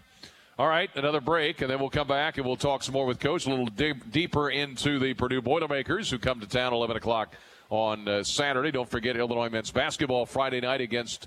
All 0.58 0.68
right, 0.68 0.90
another 0.96 1.22
break, 1.22 1.62
and 1.62 1.70
then 1.70 1.80
we'll 1.80 1.88
come 1.88 2.06
back 2.06 2.36
and 2.36 2.44
we'll 2.44 2.56
talk 2.56 2.82
some 2.82 2.92
more 2.92 3.06
with 3.06 3.18
Coach 3.18 3.46
a 3.46 3.48
little 3.48 3.64
di- 3.64 3.94
deeper 3.94 4.50
into 4.50 4.98
the 4.98 5.14
Purdue 5.14 5.40
Boilermakers 5.40 6.10
who 6.10 6.18
come 6.18 6.40
to 6.40 6.46
town 6.46 6.74
11 6.74 6.94
o'clock 6.94 7.34
on 7.70 8.06
uh, 8.06 8.22
Saturday. 8.22 8.70
Don't 8.70 8.88
forget 8.88 9.16
Illinois 9.16 9.48
men's 9.48 9.70
basketball 9.70 10.26
Friday 10.26 10.60
night 10.60 10.82
against 10.82 11.26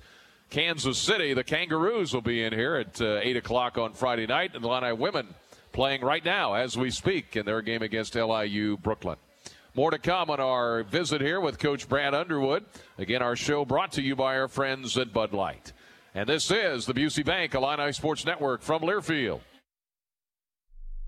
Kansas 0.52 1.00
City. 1.00 1.34
The 1.34 1.44
Kangaroos 1.44 2.14
will 2.14 2.22
be 2.22 2.44
in 2.44 2.54
here 2.54 2.76
at 2.76 3.02
uh, 3.02 3.20
8 3.24 3.38
o'clock 3.38 3.80
on 3.80 3.94
Friday 3.94 4.28
night, 4.28 4.52
and 4.54 4.64
the 4.64 4.68
Illini 4.68 4.94
women 4.94 5.34
playing 5.72 6.02
right 6.02 6.24
now 6.24 6.54
as 6.54 6.78
we 6.78 6.92
speak 6.92 7.36
in 7.36 7.48
their 7.48 7.64
game 7.64 7.82
against 7.82 8.14
LIU 8.14 8.78
Brooklyn. 8.78 9.18
More 9.74 9.90
to 9.90 9.98
come 9.98 10.30
on 10.30 10.40
our 10.40 10.84
visit 10.84 11.20
here 11.20 11.42
with 11.42 11.58
Coach 11.58 11.90
Brad 11.90 12.14
Underwood. 12.14 12.64
Again, 13.00 13.24
our 13.24 13.36
show 13.36 13.66
brought 13.66 13.94
to 13.94 14.04
you 14.04 14.16
by 14.16 14.38
our 14.38 14.48
friends 14.48 15.00
at 15.00 15.12
Bud 15.12 15.34
Light. 15.34 15.74
And 16.16 16.30
this 16.30 16.50
is 16.50 16.86
the 16.86 16.94
Busey 16.94 17.26
Bank 17.26 17.54
Illini 17.56 17.92
Sports 17.92 18.26
Network 18.26 18.62
from 18.62 18.82
Learfield. 18.84 19.42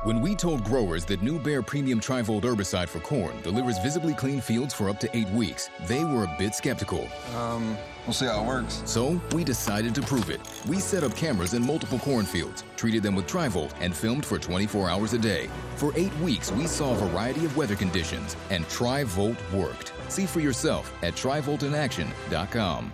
When 0.04 0.20
we 0.20 0.36
told 0.36 0.66
growers 0.66 1.06
that 1.06 1.24
New 1.24 1.40
Bayer 1.40 1.62
Premium 1.64 2.02
Trivolt 2.02 2.42
herbicide 2.42 2.90
for 2.90 3.00
corn 3.00 3.42
delivers 3.42 3.80
visibly 3.80 4.14
clean 4.14 4.42
fields 4.42 4.74
for 4.74 4.90
up 4.90 5.00
to 5.00 5.18
eight 5.18 5.30
weeks, 5.30 5.70
they 5.88 6.04
were 6.04 6.26
a 6.26 6.36
bit 6.38 6.54
skeptical. 6.54 7.08
Um, 7.38 7.78
we'll 8.06 8.14
see 8.14 8.26
how 8.26 8.44
it 8.44 8.48
works. 8.48 8.84
So 8.86 9.20
we 9.34 9.46
decided 9.46 9.96
to 9.96 10.02
prove 10.02 10.30
it. 10.30 10.42
We 10.68 10.78
set 10.80 11.06
up 11.06 11.16
cameras 11.16 11.54
in 11.54 11.66
multiple 11.66 12.00
cornfields, 12.00 12.66
treated 12.76 13.02
them 13.02 13.16
with 13.16 13.28
Trivolt, 13.28 13.72
and 13.80 13.96
filmed 13.96 14.26
for 14.26 14.38
24 14.38 14.90
hours 14.90 15.14
a 15.14 15.20
day. 15.20 15.50
For 15.78 15.94
eight 15.96 16.16
weeks, 16.20 16.52
we 16.52 16.68
saw 16.68 16.92
a 16.92 17.08
variety 17.08 17.46
of 17.46 17.56
weather 17.56 17.78
conditions, 17.78 18.36
and 18.50 18.66
Trivolt 18.66 19.38
worked. 19.54 19.94
See 20.10 20.26
for 20.26 20.42
yourself 20.42 20.94
at 21.02 21.14
TrivoltInAction.com. 21.14 22.92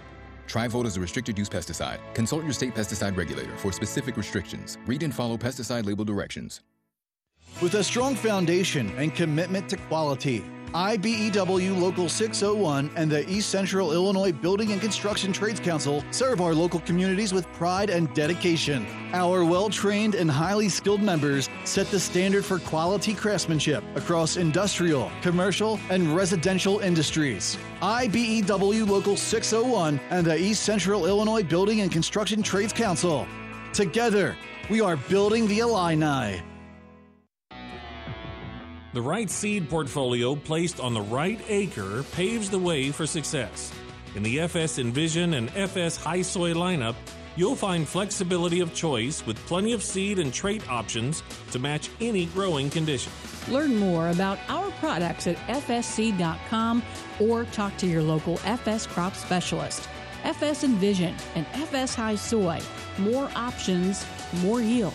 Trivolt 0.47 0.85
is 0.85 0.97
a 0.97 1.01
restricted 1.01 1.37
use 1.37 1.49
pesticide. 1.49 1.99
Consult 2.13 2.43
your 2.43 2.53
state 2.53 2.73
pesticide 2.75 3.17
regulator 3.17 3.55
for 3.57 3.71
specific 3.71 4.17
restrictions. 4.17 4.77
Read 4.85 5.03
and 5.03 5.13
follow 5.13 5.37
pesticide 5.37 5.85
label 5.85 6.05
directions. 6.05 6.61
With 7.61 7.75
a 7.75 7.83
strong 7.83 8.15
foundation 8.15 8.91
and 8.97 9.13
commitment 9.13 9.69
to 9.69 9.77
quality, 9.77 10.43
IBEW 10.73 11.79
Local 11.79 12.09
601 12.09 12.89
and 12.95 13.11
the 13.11 13.29
East 13.29 13.49
Central 13.49 13.93
Illinois 13.93 14.31
Building 14.31 14.71
and 14.71 14.81
Construction 14.81 15.31
Trades 15.31 15.59
Council 15.59 16.03
serve 16.09 16.41
our 16.41 16.55
local 16.55 16.79
communities 16.79 17.31
with 17.31 17.45
pride 17.53 17.91
and 17.91 18.11
dedication. 18.15 18.87
Our 19.13 19.45
well 19.45 19.69
trained 19.69 20.15
and 20.15 20.31
highly 20.31 20.69
skilled 20.69 21.03
members 21.03 21.47
set 21.63 21.91
the 21.91 21.99
standard 21.99 22.43
for 22.43 22.57
quality 22.57 23.13
craftsmanship 23.13 23.83
across 23.93 24.37
industrial, 24.37 25.11
commercial, 25.21 25.79
and 25.91 26.15
residential 26.15 26.79
industries. 26.79 27.55
IBEW 27.83 28.89
Local 28.89 29.15
601 29.15 29.99
and 30.09 30.25
the 30.25 30.35
East 30.35 30.63
Central 30.63 31.05
Illinois 31.05 31.43
Building 31.43 31.81
and 31.81 31.91
Construction 31.91 32.41
Trades 32.41 32.73
Council. 32.73 33.27
Together, 33.73 34.35
we 34.71 34.81
are 34.81 34.97
building 34.97 35.47
the 35.47 35.59
Illini. 35.59 36.41
The 38.93 39.01
right 39.01 39.27
seed 39.27 39.71
portfolio 39.71 40.35
placed 40.35 40.79
on 40.79 40.93
the 40.93 41.01
right 41.01 41.41
acre 41.49 42.03
paves 42.11 42.51
the 42.51 42.59
way 42.59 42.91
for 42.91 43.07
success. 43.07 43.73
In 44.13 44.21
the 44.21 44.41
FS 44.41 44.77
InVision 44.77 45.35
and 45.35 45.49
FS 45.55 45.97
HiSoy 45.97 46.53
lineup, 46.53 46.93
you'll 47.35 47.55
find 47.55 47.87
flexibility 47.87 48.59
of 48.59 48.75
choice 48.75 49.25
with 49.25 49.43
plenty 49.47 49.73
of 49.73 49.81
seed 49.81 50.19
and 50.19 50.31
trait 50.31 50.69
options 50.69 51.23
to 51.49 51.57
match 51.57 51.89
any 52.01 52.27
growing 52.27 52.69
condition. 52.69 53.11
Learn 53.49 53.75
more 53.75 54.09
about 54.09 54.37
our 54.47 54.69
products 54.73 55.25
at 55.25 55.37
fsc.com 55.47 56.83
or 57.19 57.45
talk 57.45 57.75
to 57.77 57.87
your 57.87 58.03
local 58.03 58.39
FS 58.45 58.85
crop 58.85 59.15
specialist. 59.15 59.89
FS 60.23 60.63
InVision 60.63 61.19
and 61.33 61.47
FS 61.53 61.95
HiSoy. 61.95 62.63
More 62.99 63.27
options, 63.35 64.05
more 64.43 64.61
yield. 64.61 64.93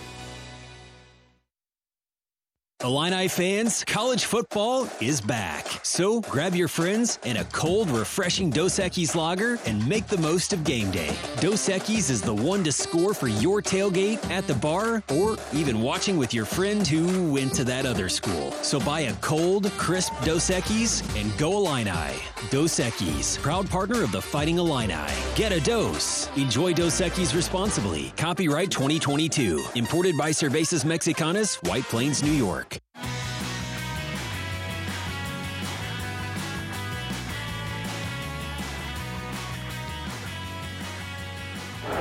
Illini 2.85 3.27
fans, 3.27 3.83
college 3.83 4.25
football 4.25 4.88
is 5.01 5.21
back. 5.21 5.67
So 5.83 6.21
grab 6.21 6.55
your 6.55 6.69
friends 6.69 7.19
and 7.25 7.37
a 7.37 7.43
cold, 7.47 7.91
refreshing 7.91 8.51
Dos 8.51 8.79
Equis 8.79 9.17
lager 9.17 9.59
and 9.67 9.85
make 9.88 10.07
the 10.07 10.19
most 10.19 10.53
of 10.53 10.62
game 10.62 10.93
day. 10.93 11.12
Dos 11.41 11.69
Equis 11.69 12.09
is 12.09 12.23
the 12.23 12.33
one 12.33 12.62
to 12.62 12.71
score 12.71 13.14
for 13.14 13.27
your 13.27 13.61
tailgate, 13.61 14.25
at 14.31 14.47
the 14.47 14.55
bar, 14.55 15.03
or 15.12 15.37
even 15.53 15.81
watching 15.81 16.17
with 16.17 16.33
your 16.33 16.45
friend 16.45 16.87
who 16.87 17.33
went 17.33 17.53
to 17.55 17.64
that 17.64 17.85
other 17.85 18.09
school. 18.09 18.53
So 18.62 18.79
buy 18.79 19.01
a 19.01 19.12
cold, 19.14 19.69
crisp 19.73 20.12
Dos 20.25 20.49
Equis 20.49 21.03
and 21.21 21.37
go 21.37 21.57
Illini. 21.57 22.14
Dos 22.49 22.79
Equis, 22.79 23.43
proud 23.43 23.69
partner 23.69 24.05
of 24.05 24.12
the 24.12 24.23
Fighting 24.23 24.59
Illini. 24.59 24.95
Get 25.35 25.51
a 25.51 25.61
dose. 25.61 26.29
Enjoy 26.37 26.73
Dos 26.75 27.01
Equis 27.01 27.35
responsibly. 27.35 28.12
Copyright 28.17 28.71
2022. 28.71 29.64
Imported 29.75 30.17
by 30.17 30.31
Cervezas 30.31 30.85
Mexicanas, 30.85 31.57
White 31.69 31.85
Plains, 31.85 32.23
New 32.23 32.31
York. 32.31 32.67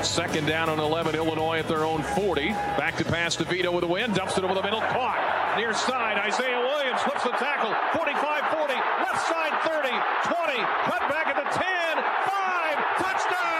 Second 0.01 0.47
down 0.47 0.69
on 0.69 0.80
11, 0.80 1.15
Illinois 1.15 1.60
at 1.60 1.67
their 1.67 1.84
own 1.84 2.01
40. 2.01 2.49
Back 2.77 2.97
to 2.97 3.06
pass 3.06 3.36
DeVito 3.36 3.71
with 3.73 3.84
a 3.84 3.88
win. 3.88 4.13
Dumps 4.13 4.38
it 4.38 4.43
over 4.43 4.53
the 4.53 4.63
middle. 4.63 4.82
Caught. 4.82 5.56
Near 5.58 5.73
side. 5.73 6.17
Isaiah 6.17 6.60
Williams 6.60 7.01
flips 7.01 7.23
the 7.23 7.32
tackle. 7.32 7.73
45 7.97 8.43
40. 8.58 8.73
Left 8.73 9.27
side 9.27 9.53
30. 9.62 9.89
20. 9.89 10.58
Cut 10.86 11.01
back 11.10 11.27
at 11.27 11.36
the 11.36 11.49
10. 11.49 12.03
5. 12.27 12.77
Touchdown. 12.97 13.58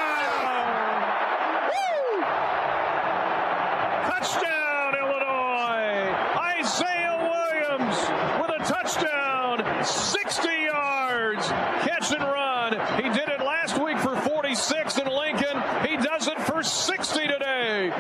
Isaiah 6.60 7.18
Williams 7.18 7.98
with 8.42 8.52
a 8.52 8.64
touchdown, 8.66 9.86
60 9.86 10.48
yards, 10.48 11.48
catch 11.48 12.12
and 12.12 12.24
run. 12.24 12.74
He 13.02 13.10
did 13.10 13.30
it 13.30 13.40
last 13.40 13.82
week 13.82 13.98
for 14.00 14.16
46 14.16 14.98
in 14.98 15.08
Lincoln. 15.08 15.64
He 15.88 15.98
does 15.98 16.28
it 16.28 16.40
for 16.42 16.64
60 16.64 17.28
today. 17.28 17.94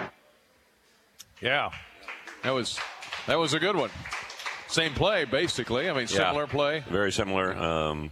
Yeah, 1.41 1.71
that 2.43 2.51
was 2.51 2.79
that 3.27 3.37
was 3.37 3.53
a 3.53 3.59
good 3.59 3.75
one. 3.75 3.89
Same 4.67 4.93
play, 4.93 5.25
basically. 5.25 5.89
I 5.89 5.93
mean, 5.93 6.07
similar 6.07 6.43
Yeah, 6.43 6.51
play. 6.51 6.83
Very 6.89 7.11
similar. 7.11 7.55
Um, 7.55 8.11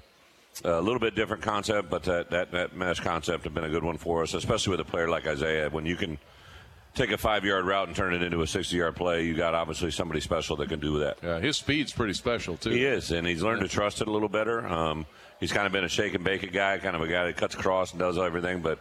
a 0.63 0.81
little 0.81 0.99
bit 0.99 1.15
different 1.15 1.43
concept, 1.43 1.89
but 1.89 2.03
that, 2.03 2.29
that, 2.29 2.51
that 2.51 2.75
mesh 2.75 3.01
concept 3.01 3.43
have 3.43 3.53
been 3.53 3.65
a 3.65 3.69
good 3.69 3.83
one 3.83 3.97
for 3.97 4.23
us, 4.23 4.33
especially 4.33 4.71
with 4.71 4.79
a 4.79 4.89
player 4.89 5.09
like 5.09 5.27
Isaiah. 5.27 5.69
When 5.69 5.85
you 5.85 5.97
can 5.97 6.17
take 6.93 7.11
a 7.11 7.17
five 7.17 7.43
yard 7.43 7.65
route 7.65 7.87
and 7.87 7.95
turn 7.95 8.13
it 8.13 8.21
into 8.23 8.41
a 8.41 8.47
60 8.47 8.75
yard 8.75 8.95
play, 8.95 9.25
you 9.25 9.35
got 9.35 9.53
obviously 9.53 9.91
somebody 9.91 10.21
special 10.21 10.55
that 10.57 10.69
can 10.69 10.79
do 10.79 10.99
that. 10.99 11.17
Yeah, 11.21 11.39
his 11.39 11.57
speed's 11.57 11.91
pretty 11.91 12.13
special, 12.13 12.55
too. 12.55 12.69
He 12.69 12.85
is, 12.85 13.11
and 13.11 13.27
he's 13.27 13.43
learned 13.43 13.61
to 13.61 13.67
trust 13.67 14.01
it 14.01 14.07
a 14.07 14.11
little 14.11 14.29
better. 14.29 14.65
Um, 14.65 15.05
he's 15.41 15.51
kind 15.51 15.65
of 15.65 15.73
been 15.73 15.83
a 15.83 15.89
shake 15.89 16.13
and 16.13 16.23
bake 16.23 16.43
it 16.43 16.53
guy, 16.53 16.77
kind 16.77 16.95
of 16.95 17.01
a 17.01 17.07
guy 17.07 17.25
that 17.25 17.35
cuts 17.35 17.55
across 17.55 17.91
and 17.91 17.99
does 17.99 18.17
everything, 18.17 18.61
but 18.61 18.79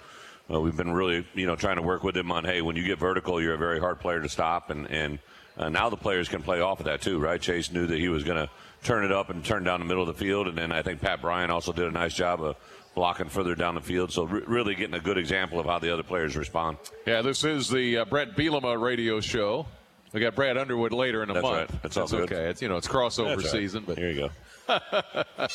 uh, 0.51 0.61
we've 0.61 0.77
been 0.77 0.93
really, 0.93 1.27
you 1.35 1.47
know, 1.47 1.57
trying 1.57 1.77
to 1.77 1.83
work 1.83 2.05
with 2.05 2.17
him 2.17 2.31
on, 2.31 2.45
hey, 2.45 2.61
when 2.63 2.77
you 2.77 2.85
get 2.85 2.99
vertical, 2.99 3.41
you're 3.41 3.55
a 3.55 3.59
very 3.59 3.81
hard 3.81 4.01
player 4.01 4.21
to 4.21 4.29
stop, 4.29 4.71
and, 4.71 4.87
and 4.91 5.19
uh, 5.57 5.69
now 5.69 5.89
the 5.89 5.97
players 5.97 6.29
can 6.29 6.43
play 6.43 6.61
off 6.61 6.81
of 6.81 6.87
that 6.87 7.01
too, 7.01 7.19
right? 7.19 7.41
Chase 7.41 7.71
knew 7.73 7.87
that 7.87 7.99
he 7.99 8.09
was 8.09 8.25
going 8.25 8.37
to 8.37 8.51
turn 8.83 9.05
it 9.05 9.13
up 9.13 9.31
and 9.31 9.45
turn 9.45 9.65
down 9.65 9.81
the 9.81 9.87
middle 9.87 10.03
of 10.03 10.09
the 10.09 10.25
field, 10.25 10.49
and 10.49 10.59
then 10.59 10.71
I 10.73 10.83
think 10.83 11.01
Pat 11.01 11.21
Bryant 11.23 11.51
also 11.51 11.73
did 11.73 11.87
a 11.87 11.91
nice 11.91 12.15
job 12.15 12.43
of 12.43 12.57
blocking 12.95 13.29
further 13.29 13.55
down 13.55 13.75
the 13.75 13.81
field, 13.81 14.13
so 14.13 14.25
re- 14.25 14.43
really 14.47 14.75
getting 14.75 14.95
a 14.95 15.01
good 15.01 15.19
example 15.19 15.59
of 15.59 15.67
how 15.67 15.79
the 15.79 15.93
other 15.93 16.03
players 16.03 16.37
respond. 16.37 16.77
Yeah, 17.07 17.23
this 17.23 17.43
is 17.45 17.69
the 17.69 17.99
uh, 17.99 18.05
Brett 18.05 18.37
Bielema 18.37 18.81
radio 18.81 19.21
show. 19.21 19.67
We 20.13 20.21
got 20.21 20.37
Brad 20.37 20.57
Underwood 20.57 20.93
later 20.93 21.25
in 21.25 21.31
a 21.31 21.35
That's 21.35 21.43
month. 21.43 21.73
right. 21.73 21.83
That's 21.83 21.97
all 21.97 22.07
good. 22.07 22.33
okay. 22.33 22.45
It's 22.49 22.63
you 22.63 22.69
know 22.69 22.77
it's 22.77 22.87
crossover 22.87 23.31
That's 23.31 23.45
right. 23.45 23.51
season, 23.53 23.83
but 23.85 23.99
Here 23.99 24.11
you 24.11 24.31
go. 24.69 25.49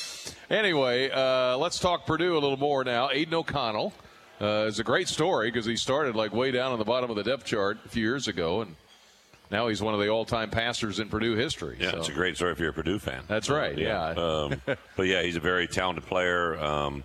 anyway, 0.49 1.09
uh, 1.11 1.57
let's 1.57 1.79
talk 1.79 2.05
Purdue 2.05 2.33
a 2.33 2.39
little 2.39 2.57
more 2.57 2.83
now. 2.83 3.09
Aidan 3.09 3.35
O'Connell 3.35 3.93
uh, 4.41 4.65
is 4.67 4.79
a 4.79 4.83
great 4.83 5.07
story 5.07 5.49
because 5.51 5.65
he 5.65 5.75
started 5.75 6.15
like 6.15 6.33
way 6.33 6.51
down 6.51 6.71
on 6.71 6.79
the 6.79 6.85
bottom 6.85 7.09
of 7.09 7.15
the 7.15 7.23
depth 7.23 7.45
chart 7.45 7.77
a 7.85 7.89
few 7.89 8.03
years 8.03 8.27
ago, 8.27 8.61
and 8.61 8.75
now 9.51 9.67
he's 9.67 9.81
one 9.81 9.93
of 9.93 9.99
the 9.99 10.09
all-time 10.09 10.49
passers 10.49 10.99
in 10.99 11.09
Purdue 11.09 11.35
history. 11.35 11.77
Yeah, 11.79 11.91
so. 11.91 11.97
it's 11.97 12.09
a 12.09 12.13
great 12.13 12.35
story 12.35 12.51
if 12.51 12.59
you're 12.59 12.69
a 12.69 12.73
Purdue 12.73 12.99
fan. 12.99 13.23
That's 13.27 13.49
right, 13.49 13.77
yeah. 13.77 14.09
um, 14.11 14.61
but 14.95 15.03
yeah, 15.07 15.21
he's 15.23 15.35
a 15.35 15.39
very 15.41 15.67
talented 15.67 16.05
player. 16.05 16.57
Um, 16.59 17.03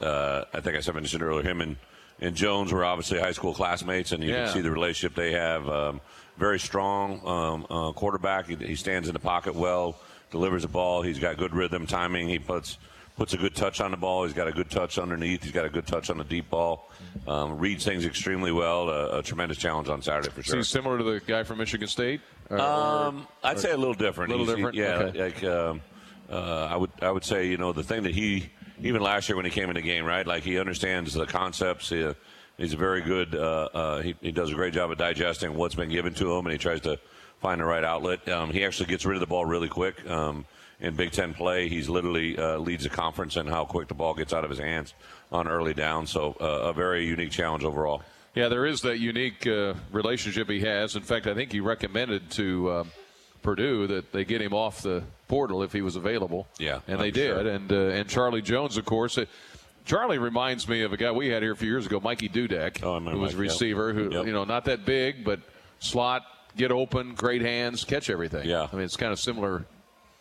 uh, 0.00 0.44
I 0.52 0.60
think 0.60 0.88
I 0.88 0.92
mentioned 0.92 1.22
earlier, 1.22 1.42
him 1.42 1.60
and, 1.60 1.76
and 2.20 2.34
Jones 2.34 2.72
were 2.72 2.84
obviously 2.84 3.18
high 3.18 3.32
school 3.32 3.52
classmates, 3.54 4.12
and 4.12 4.22
you 4.22 4.30
Yeah. 4.30 4.44
can 4.44 4.54
see 4.54 4.60
the 4.60 4.70
relationship 4.70 5.14
they 5.14 5.32
have. 5.32 5.68
Um, 5.68 6.00
very 6.38 6.58
strong 6.58 7.20
um, 7.26 7.66
uh, 7.68 7.92
quarterback. 7.92 8.46
He, 8.46 8.56
he 8.56 8.74
stands 8.76 9.08
in 9.08 9.12
the 9.12 9.20
pocket 9.20 9.54
well, 9.54 9.96
delivers 10.30 10.62
the 10.62 10.68
ball. 10.68 11.02
He's 11.02 11.18
got 11.18 11.36
good 11.36 11.54
rhythm, 11.54 11.86
timing. 11.86 12.28
He 12.28 12.38
puts 12.38 12.78
puts 13.16 13.34
a 13.34 13.36
good 13.36 13.54
touch 13.54 13.80
on 13.80 13.90
the 13.90 13.96
ball. 13.96 14.24
He's 14.24 14.32
got 14.32 14.48
a 14.48 14.52
good 14.52 14.70
touch 14.70 14.98
underneath. 14.98 15.42
He's 15.42 15.52
got 15.52 15.64
a 15.64 15.68
good 15.68 15.86
touch 15.86 16.10
on 16.10 16.18
the 16.18 16.24
deep 16.24 16.48
ball. 16.50 16.90
Um, 17.26 17.58
reads 17.58 17.84
things 17.84 18.04
extremely 18.06 18.52
well. 18.52 18.88
A, 18.88 19.18
a 19.18 19.22
tremendous 19.22 19.58
challenge 19.58 19.88
on 19.88 20.02
Saturday 20.02 20.30
for 20.30 20.40
Is 20.40 20.46
sure. 20.46 20.56
he 20.56 20.62
similar 20.62 20.98
to 20.98 21.04
the 21.04 21.20
guy 21.20 21.42
from 21.42 21.58
Michigan 21.58 21.88
State? 21.88 22.20
Or- 22.50 22.58
Um, 22.60 23.26
I'd 23.42 23.56
or- 23.56 23.60
say 23.60 23.70
a 23.72 23.76
little 23.76 23.94
different. 23.94 24.32
A 24.32 24.36
little 24.36 24.54
different. 24.54 24.76
Yeah, 24.76 24.94
Okay. 25.04 25.18
like 25.22 25.44
um, 25.44 25.80
uh, 26.30 26.68
I 26.70 26.76
would 26.76 26.90
I 27.02 27.10
would 27.10 27.24
say 27.24 27.46
you 27.48 27.56
know 27.58 27.72
the 27.72 27.82
thing 27.82 28.04
that 28.04 28.14
he 28.14 28.48
even 28.80 29.02
last 29.02 29.28
year 29.28 29.36
when 29.36 29.44
he 29.44 29.50
came 29.50 29.68
in 29.68 29.76
the 29.76 29.82
game 29.82 30.04
right 30.04 30.26
like 30.26 30.42
he 30.42 30.58
understands 30.58 31.12
the 31.14 31.26
concepts. 31.26 31.90
He, 31.90 32.02
uh, 32.02 32.14
he's 32.56 32.72
a 32.72 32.76
very 32.78 33.02
good. 33.02 33.34
Uh, 33.34 33.68
uh, 33.74 34.02
he, 34.02 34.14
he 34.22 34.32
does 34.32 34.50
a 34.50 34.54
great 34.54 34.72
job 34.74 34.90
of 34.90 34.98
digesting 34.98 35.54
what's 35.54 35.74
been 35.74 35.90
given 35.90 36.14
to 36.14 36.32
him, 36.32 36.46
and 36.46 36.52
he 36.52 36.58
tries 36.58 36.80
to 36.82 36.98
find 37.40 37.60
the 37.60 37.64
right 37.64 37.84
outlet. 37.84 38.26
Um, 38.28 38.50
he 38.50 38.64
actually 38.64 38.86
gets 38.86 39.04
rid 39.04 39.16
of 39.16 39.20
the 39.20 39.26
ball 39.26 39.44
really 39.44 39.68
quick. 39.68 40.08
Um, 40.08 40.44
in 40.82 40.94
Big 40.94 41.12
Ten 41.12 41.32
play, 41.32 41.68
he's 41.68 41.88
literally 41.88 42.36
uh, 42.36 42.58
leads 42.58 42.82
the 42.84 42.90
conference 42.90 43.36
in 43.36 43.46
how 43.46 43.64
quick 43.64 43.88
the 43.88 43.94
ball 43.94 44.12
gets 44.14 44.34
out 44.34 44.44
of 44.44 44.50
his 44.50 44.58
hands 44.58 44.92
on 45.30 45.48
early 45.48 45.72
down. 45.72 46.06
So 46.06 46.36
uh, 46.40 46.44
a 46.44 46.72
very 46.74 47.06
unique 47.06 47.30
challenge 47.30 47.64
overall. 47.64 48.02
Yeah, 48.34 48.48
there 48.48 48.66
is 48.66 48.80
that 48.82 48.98
unique 48.98 49.46
uh, 49.46 49.74
relationship 49.92 50.48
he 50.50 50.60
has. 50.60 50.96
In 50.96 51.02
fact, 51.02 51.26
I 51.26 51.34
think 51.34 51.52
he 51.52 51.60
recommended 51.60 52.30
to 52.32 52.72
um, 52.72 52.90
Purdue 53.42 53.86
that 53.88 54.12
they 54.12 54.24
get 54.24 54.40
him 54.40 54.54
off 54.54 54.82
the 54.82 55.02
portal 55.28 55.62
if 55.62 55.72
he 55.72 55.82
was 55.82 55.96
available. 55.96 56.46
Yeah, 56.58 56.80
and 56.88 56.98
they 57.00 57.08
I'm 57.08 57.12
did. 57.12 57.26
sure. 57.28 57.48
And 57.48 57.72
uh, 57.72 57.76
and 57.76 58.08
Charlie 58.08 58.42
Jones, 58.42 58.76
of 58.76 58.84
course. 58.84 59.18
Uh, 59.18 59.26
Charlie 59.84 60.18
reminds 60.18 60.68
me 60.68 60.82
of 60.82 60.92
a 60.92 60.96
guy 60.96 61.10
we 61.10 61.28
had 61.28 61.42
here 61.42 61.52
a 61.52 61.56
few 61.56 61.68
years 61.68 61.86
ago, 61.86 61.98
Mikey 62.00 62.28
Dudek, 62.28 62.78
who 62.78 62.88
was 62.88 63.02
Mike, 63.02 63.30
yep. 63.32 63.38
receiver, 63.38 63.92
who 63.92 64.12
Yep. 64.12 64.26
you 64.26 64.32
know 64.32 64.44
not 64.44 64.64
that 64.66 64.84
big, 64.84 65.24
but 65.24 65.40
slot, 65.80 66.22
get 66.56 66.70
open, 66.70 67.14
great 67.14 67.42
hands, 67.42 67.84
catch 67.84 68.08
everything. 68.08 68.48
Yeah. 68.48 68.68
I 68.72 68.76
mean 68.76 68.84
it's 68.84 68.96
kind 68.96 69.12
of 69.12 69.18
similar. 69.18 69.64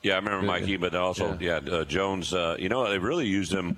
Yeah, 0.04 0.14
I 0.14 0.16
remember 0.18 0.46
Yeah. 0.46 0.52
Mikey, 0.52 0.78
but 0.78 0.96
also 0.96 1.38
yeah, 1.40 1.58
uh, 1.58 1.86
Jones. 1.86 2.34
Uh, 2.34 2.56
you 2.58 2.70
know, 2.70 2.90
they 2.90 2.98
really 2.98 3.28
used 3.28 3.52
him 3.52 3.78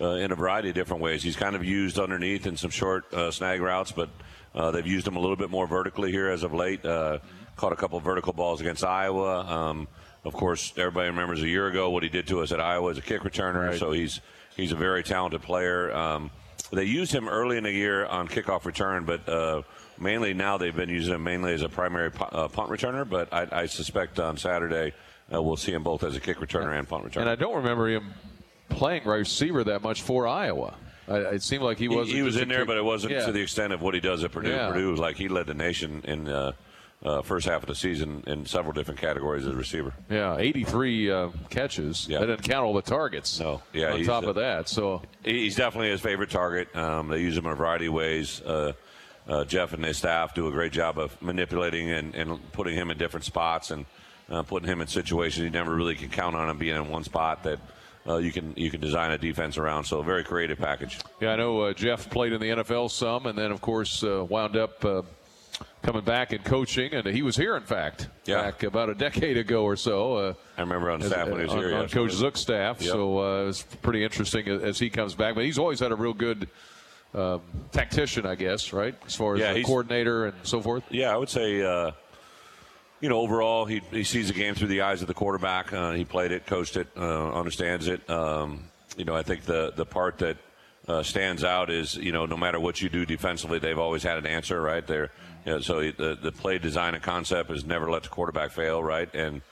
uh, 0.00 0.10
in 0.10 0.32
a 0.32 0.34
variety 0.34 0.68
of 0.68 0.74
different 0.74 1.02
ways. 1.02 1.22
He's 1.22 1.36
kind 1.36 1.56
of 1.56 1.64
used 1.64 1.98
underneath 1.98 2.46
in 2.46 2.56
some 2.56 2.70
short 2.70 3.12
uh, 3.12 3.30
snag 3.30 3.60
routes, 3.60 3.92
but 3.92 4.08
uh, 4.54 4.70
they've 4.70 4.86
used 4.86 5.06
him 5.06 5.16
a 5.16 5.20
little 5.20 5.36
bit 5.36 5.50
more 5.50 5.66
vertically 5.66 6.12
here 6.12 6.30
as 6.30 6.42
of 6.42 6.54
late. 6.54 6.84
Uh, 6.84 7.18
caught 7.56 7.72
a 7.72 7.76
couple 7.76 7.98
vertical 8.00 8.32
balls 8.32 8.60
against 8.60 8.84
Iowa. 8.84 9.40
Um, 9.40 9.88
of 10.24 10.34
course, 10.34 10.72
everybody 10.76 11.08
remembers 11.08 11.42
a 11.42 11.48
year 11.48 11.68
ago 11.68 11.90
what 11.90 12.02
he 12.02 12.08
did 12.08 12.26
to 12.28 12.40
us 12.40 12.52
at 12.52 12.60
Iowa 12.60 12.90
as 12.90 12.98
a 12.98 13.02
kick 13.02 13.22
returner. 13.22 13.70
Right. 13.70 13.78
So 13.78 13.92
he's 13.92 14.20
he's 14.56 14.72
a 14.72 14.76
very 14.76 15.02
talented 15.02 15.42
player. 15.42 15.92
Um, 15.94 16.30
they 16.72 16.84
used 16.84 17.12
him 17.12 17.28
early 17.28 17.56
in 17.58 17.64
the 17.64 17.72
year 17.72 18.06
on 18.06 18.26
kickoff 18.28 18.64
return, 18.64 19.04
but 19.04 19.28
uh, 19.28 19.62
mainly 19.98 20.34
now 20.34 20.58
they've 20.58 20.74
been 20.74 20.88
using 20.88 21.14
him 21.14 21.22
mainly 21.22 21.54
as 21.54 21.62
a 21.62 21.68
primary 21.68 22.10
uh, 22.18 22.48
punt 22.48 22.70
returner. 22.70 23.08
But 23.08 23.32
I, 23.32 23.46
I 23.52 23.66
suspect 23.66 24.18
on 24.18 24.36
Saturday 24.36 24.92
uh, 25.32 25.42
we'll 25.42 25.56
see 25.56 25.72
him 25.72 25.82
both 25.82 26.04
as 26.04 26.16
a 26.16 26.20
kick 26.20 26.38
returner 26.38 26.78
and 26.78 26.88
punt 26.88 27.04
returner. 27.04 27.22
And 27.22 27.28
I 27.30 27.34
don't 27.34 27.56
remember 27.56 27.88
him 27.88 28.12
playing 28.68 29.04
receiver 29.04 29.64
that 29.64 29.82
much 29.82 30.02
for 30.02 30.26
Iowa. 30.26 30.74
I, 31.08 31.18
it 31.18 31.42
seemed 31.42 31.62
like 31.62 31.78
he 31.78 31.84
He, 31.88 31.96
was. 31.96 32.08
he 32.08 32.22
was 32.22 32.36
in 32.36 32.48
there, 32.48 32.64
but 32.64 32.76
it 32.76 32.84
wasn't 32.84 33.12
yeah. 33.12 33.26
to 33.26 33.32
the 33.32 33.40
extent 33.40 33.72
of 33.72 33.80
what 33.80 33.94
he 33.94 34.00
does 34.00 34.24
at 34.24 34.32
Purdue. 34.32 34.50
Yeah. 34.50 34.68
Purdue 34.68 34.90
was 34.90 35.00
like 35.00 35.16
he 35.16 35.28
led 35.28 35.46
the 35.46 35.54
nation 35.54 36.02
in 36.04 36.28
uh, 36.28 36.52
uh, 37.04 37.22
first 37.22 37.46
half 37.46 37.62
of 37.62 37.68
the 37.68 37.74
season 37.74 38.24
in 38.26 38.44
several 38.46 38.72
different 38.72 39.00
categories 39.00 39.46
as 39.46 39.52
a 39.52 39.56
receiver. 39.56 39.92
Yeah, 40.10 40.36
83 40.36 41.10
uh, 41.10 41.28
catches. 41.50 42.08
Yeah. 42.08 42.20
That 42.20 42.26
doesn't 42.26 42.44
count 42.44 42.64
all 42.66 42.74
the 42.74 42.82
targets. 42.82 43.38
No, 43.38 43.62
yeah, 43.72 43.92
on 43.92 44.02
top 44.04 44.24
uh, 44.24 44.30
of 44.30 44.34
that, 44.36 44.68
so 44.68 45.02
He's 45.24 45.54
definitely 45.56 45.90
his 45.90 46.00
favorite 46.00 46.30
target. 46.30 46.74
Um, 46.74 47.08
they 47.08 47.20
use 47.20 47.36
him 47.36 47.46
in 47.46 47.52
a 47.52 47.56
variety 47.56 47.86
of 47.86 47.92
ways. 47.92 48.40
Uh, 48.42 48.72
uh, 49.28 49.44
Jeff 49.44 49.72
and 49.72 49.84
his 49.84 49.98
staff 49.98 50.34
do 50.34 50.46
a 50.48 50.52
great 50.52 50.72
job 50.72 50.98
of 50.98 51.20
manipulating 51.20 51.90
and, 51.90 52.14
and 52.14 52.52
putting 52.52 52.74
him 52.74 52.90
in 52.90 52.98
different 52.98 53.24
spots 53.24 53.70
and 53.72 53.84
uh, 54.30 54.42
putting 54.42 54.68
him 54.68 54.80
in 54.80 54.86
situations 54.86 55.44
you 55.44 55.50
never 55.50 55.74
really 55.74 55.94
can 55.94 56.08
count 56.08 56.34
on 56.36 56.48
him 56.48 56.58
being 56.58 56.76
in 56.76 56.88
one 56.88 57.04
spot 57.04 57.42
that 57.44 57.58
uh, 58.08 58.16
you 58.18 58.30
can 58.32 58.52
you 58.56 58.70
can 58.70 58.80
design 58.80 59.10
a 59.12 59.18
defense 59.18 59.56
around. 59.58 59.84
So 59.84 60.00
a 60.00 60.04
very 60.04 60.24
creative 60.24 60.58
package. 60.58 60.98
yeah, 61.20 61.32
I 61.32 61.36
know 61.36 61.60
uh, 61.62 61.72
Jeff 61.72 62.08
played 62.10 62.32
in 62.32 62.40
the 62.40 62.48
NFL 62.48 62.90
some, 62.90 63.26
and 63.26 63.36
then 63.36 63.50
of 63.50 63.60
course 63.60 64.02
uh, 64.04 64.24
wound 64.24 64.56
up 64.56 64.84
uh, 64.84 65.02
coming 65.82 66.04
back 66.04 66.32
and 66.32 66.44
coaching, 66.44 66.92
and 66.92 67.06
he 67.06 67.22
was 67.22 67.36
here 67.36 67.56
in 67.56 67.62
fact 67.62 68.08
Yeah. 68.24 68.42
back 68.42 68.62
about 68.62 68.90
a 68.90 68.94
decade 68.94 69.36
ago 69.38 69.64
or 69.64 69.74
so. 69.76 70.14
Uh, 70.16 70.34
I 70.56 70.60
remember 70.60 70.90
on 70.90 71.02
staff 71.02 71.28
when 71.28 71.38
he 71.38 71.44
was 71.44 71.52
on, 71.52 71.58
here. 71.58 71.74
on 71.76 71.82
yeah. 71.82 71.88
Coach 71.88 72.12
Zook's 72.12 72.40
staff, 72.40 72.80
Yep. 72.82 72.92
so 72.92 73.18
uh, 73.18 73.42
it 73.42 73.46
was 73.46 73.62
pretty 73.82 74.04
interesting 74.04 74.46
as, 74.48 74.62
as 74.62 74.78
he 74.78 74.90
comes 74.90 75.14
back. 75.14 75.34
But 75.34 75.44
he's 75.44 75.58
always 75.58 75.80
had 75.80 75.92
a 75.92 75.96
real 75.96 76.12
good 76.14 76.48
um, 77.14 77.40
tactician, 77.72 78.26
I 78.26 78.34
guess, 78.34 78.72
right, 78.72 78.94
as 79.06 79.14
far 79.14 79.34
as 79.34 79.40
Yeah, 79.40 79.62
coordinator 79.62 80.26
and 80.26 80.34
so 80.42 80.60
forth. 80.60 80.84
Yeah, 80.90 81.12
I 81.12 81.16
would 81.16 81.30
say, 81.30 81.62
uh, 81.62 81.92
you 83.00 83.08
know, 83.08 83.20
overall, 83.20 83.66
he, 83.66 83.82
he 83.90 84.04
sees 84.04 84.28
the 84.28 84.34
game 84.34 84.54
through 84.54 84.68
the 84.68 84.82
eyes 84.82 85.02
of 85.02 85.08
the 85.08 85.14
quarterback. 85.14 85.72
Uh, 85.72 85.92
he 85.92 86.04
played 86.04 86.32
it, 86.32 86.46
coached 86.46 86.76
it, 86.76 86.88
uh, 86.96 87.32
understands 87.32 87.88
it. 87.88 88.08
Um, 88.08 88.64
you 88.96 89.04
know, 89.04 89.14
I 89.14 89.22
think 89.22 89.42
the, 89.42 89.72
the 89.76 89.84
part 89.84 90.18
that 90.18 90.38
uh, 90.88 91.02
stands 91.02 91.44
out 91.44 91.70
is, 91.70 91.96
you 91.96 92.12
know, 92.12 92.26
no 92.26 92.36
matter 92.36 92.58
what 92.58 92.80
you 92.80 92.88
do 92.88 93.04
defensively, 93.04 93.58
they've 93.58 93.78
always 93.78 94.02
had 94.02 94.18
an 94.18 94.26
answer, 94.26 94.60
right? 94.60 94.86
They're, 94.86 95.10
you 95.44 95.52
know, 95.52 95.60
so 95.60 95.80
the, 95.80 96.18
the 96.20 96.32
play 96.32 96.58
design 96.58 96.94
and 96.94 97.02
concept 97.02 97.50
is 97.50 97.64
never 97.64 97.90
let 97.90 98.04
the 98.04 98.08
quarterback 98.08 98.52
fail, 98.52 98.82
right? 98.82 99.12
And 99.14 99.42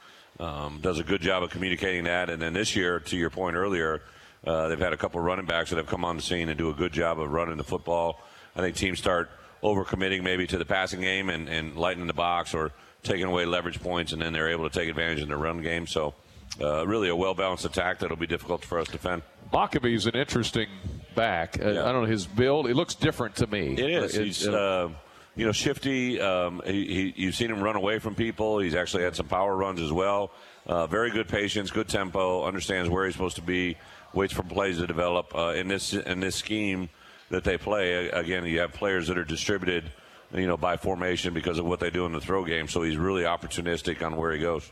um, 0.40 0.78
does 0.80 0.98
a 0.98 1.04
good 1.04 1.20
job 1.20 1.42
of 1.42 1.50
communicating 1.50 2.04
that. 2.04 2.30
And 2.30 2.40
then 2.40 2.52
this 2.52 2.74
year, 2.74 3.00
to 3.00 3.16
your 3.16 3.30
point 3.30 3.56
earlier, 3.56 4.02
uh, 4.46 4.68
they've 4.68 4.78
had 4.78 4.92
a 4.92 4.96
couple 4.96 5.20
of 5.20 5.26
running 5.26 5.46
backs 5.46 5.70
that 5.70 5.76
have 5.76 5.86
come 5.86 6.04
on 6.04 6.16
the 6.16 6.22
scene 6.22 6.48
and 6.48 6.58
do 6.58 6.70
a 6.70 6.74
good 6.74 6.92
job 6.92 7.20
of 7.20 7.30
running 7.30 7.56
the 7.56 7.64
football. 7.64 8.20
I 8.56 8.60
think 8.60 8.76
teams 8.76 8.98
start 8.98 9.30
overcommitting 9.62 10.22
maybe 10.22 10.46
to 10.46 10.58
the 10.58 10.64
passing 10.64 11.00
game 11.00 11.30
and, 11.30 11.48
and 11.48 11.76
lightening 11.76 12.06
the 12.06 12.12
box 12.14 12.54
or 12.54 12.72
taking 13.04 13.26
away 13.26 13.44
leverage 13.44 13.80
points, 13.80 14.12
and 14.12 14.20
then 14.20 14.32
they're 14.32 14.48
able 14.48 14.68
to 14.68 14.78
take 14.78 14.88
advantage 14.88 15.20
in 15.20 15.28
the 15.28 15.36
run 15.36 15.62
game. 15.62 15.86
So, 15.86 16.14
uh, 16.60 16.86
really 16.86 17.08
a 17.08 17.16
well 17.16 17.34
balanced 17.34 17.64
attack 17.64 18.00
that'll 18.00 18.16
be 18.16 18.26
difficult 18.26 18.64
for 18.64 18.80
us 18.80 18.86
to 18.86 18.92
defend. 18.92 19.22
Mockobee's 19.52 20.06
an 20.06 20.16
interesting 20.16 20.68
back. 21.14 21.60
Uh, 21.60 21.68
I 21.68 21.92
don't 21.92 22.02
know 22.02 22.04
his 22.04 22.26
build; 22.26 22.66
it 22.66 22.74
looks 22.74 22.94
different 22.94 23.36
to 23.36 23.46
me. 23.46 23.74
It 23.74 23.90
is. 23.90 24.14
He's, 24.14 24.48
uh, 24.48 24.88
you 25.36 25.46
know, 25.46 25.52
shifty. 25.52 26.20
Um, 26.20 26.62
he, 26.64 26.86
he, 26.86 27.14
you've 27.16 27.34
seen 27.34 27.50
him 27.50 27.60
run 27.60 27.76
away 27.76 27.98
from 27.98 28.14
people. 28.14 28.58
He's 28.58 28.74
actually 28.74 29.04
had 29.04 29.14
some 29.14 29.26
power 29.26 29.54
runs 29.54 29.80
as 29.80 29.92
well. 29.92 30.32
Uh, 30.66 30.86
very 30.86 31.10
good 31.10 31.28
patience, 31.28 31.70
good 31.70 31.88
tempo. 31.88 32.44
Understands 32.44 32.88
where 32.88 33.04
he's 33.04 33.14
supposed 33.14 33.36
to 33.36 33.42
be. 33.42 33.76
Waits 34.14 34.32
for 34.32 34.44
plays 34.44 34.78
to 34.78 34.86
develop. 34.86 35.34
Uh, 35.34 35.54
in 35.56 35.68
this 35.68 35.92
in 35.92 36.20
this 36.20 36.36
scheme 36.36 36.88
that 37.30 37.44
they 37.44 37.58
play, 37.58 38.08
again, 38.10 38.46
you 38.46 38.60
have 38.60 38.72
players 38.72 39.08
that 39.08 39.18
are 39.18 39.24
distributed 39.24 39.90
you 40.34 40.46
know, 40.46 40.56
by 40.56 40.76
formation 40.76 41.32
because 41.32 41.58
of 41.58 41.64
what 41.64 41.80
they 41.80 41.90
do 41.90 42.06
in 42.06 42.12
the 42.12 42.20
throw 42.20 42.44
game. 42.44 42.68
So 42.68 42.82
he's 42.82 42.96
really 42.96 43.22
opportunistic 43.22 44.04
on 44.04 44.16
where 44.16 44.32
he 44.32 44.40
goes. 44.40 44.70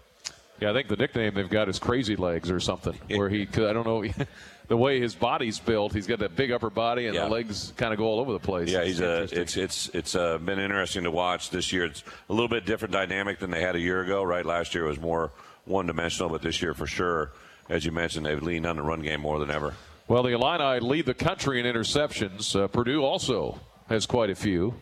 Yeah, 0.61 0.71
I 0.71 0.75
think 0.75 0.89
the 0.89 0.97
nickname 0.97 1.35
they've 1.35 1.49
got 1.49 1.69
is 1.69 1.79
Crazy 1.79 2.15
Legs 2.17 2.51
or 2.51 2.61
something. 2.61 2.97
Where 3.09 3.29
he, 3.29 3.43
I 3.43 3.73
don't 3.73 3.87
know, 3.87 4.05
the 4.69 4.77
way 4.77 5.01
his 5.01 5.15
body's 5.15 5.59
built, 5.59 5.93
he's 5.93 6.07
got 6.07 6.21
that 6.21 6.37
big 6.37 6.53
upper 6.53 6.71
body 6.71 7.07
and 7.07 7.15
Yeah. 7.15 7.25
the 7.25 7.31
legs 7.31 7.73
kind 7.77 7.93
of 7.93 7.99
go 7.99 8.05
all 8.05 8.21
over 8.21 8.33
the 8.33 8.39
place. 8.39 8.71
Yeah, 8.71 8.85
he's 8.85 9.01
a. 9.01 9.23
It's 9.33 9.57
it's 9.57 9.89
it's 9.89 10.15
uh, 10.15 10.39
been 10.39 10.59
interesting 10.61 11.03
to 11.05 11.11
watch 11.11 11.51
this 11.51 11.73
year. 11.73 11.85
It's 11.87 12.05
a 12.29 12.33
little 12.33 12.49
bit 12.49 12.65
different 12.65 12.93
dynamic 12.93 13.39
than 13.41 13.51
they 13.51 13.61
had 13.61 13.75
a 13.75 13.81
year 13.81 14.03
ago. 14.03 14.23
Right, 14.23 14.47
last 14.47 14.75
year 14.75 14.85
was 14.85 15.01
more 15.01 15.33
one 15.65 15.87
dimensional, 15.87 16.29
but 16.29 16.43
this 16.43 16.63
year 16.63 16.75
for 16.75 16.87
sure, 16.87 17.33
as 17.69 17.85
you 17.85 17.91
mentioned, 17.91 18.27
they've 18.27 18.43
leaned 18.43 18.67
on 18.67 18.77
the 18.77 18.83
run 18.83 19.01
game 19.01 19.21
more 19.21 19.39
than 19.41 19.51
ever. 19.51 19.75
Well, 20.07 20.23
the 20.23 20.31
Illini 20.33 20.81
lead 20.81 21.07
the 21.07 21.15
country 21.15 21.59
in 21.59 21.67
interceptions. 21.67 22.55
Uh, 22.55 22.69
Purdue 22.69 23.03
also 23.03 23.59
has 23.89 24.07
quite 24.07 24.31
a 24.31 24.35
few. 24.35 24.75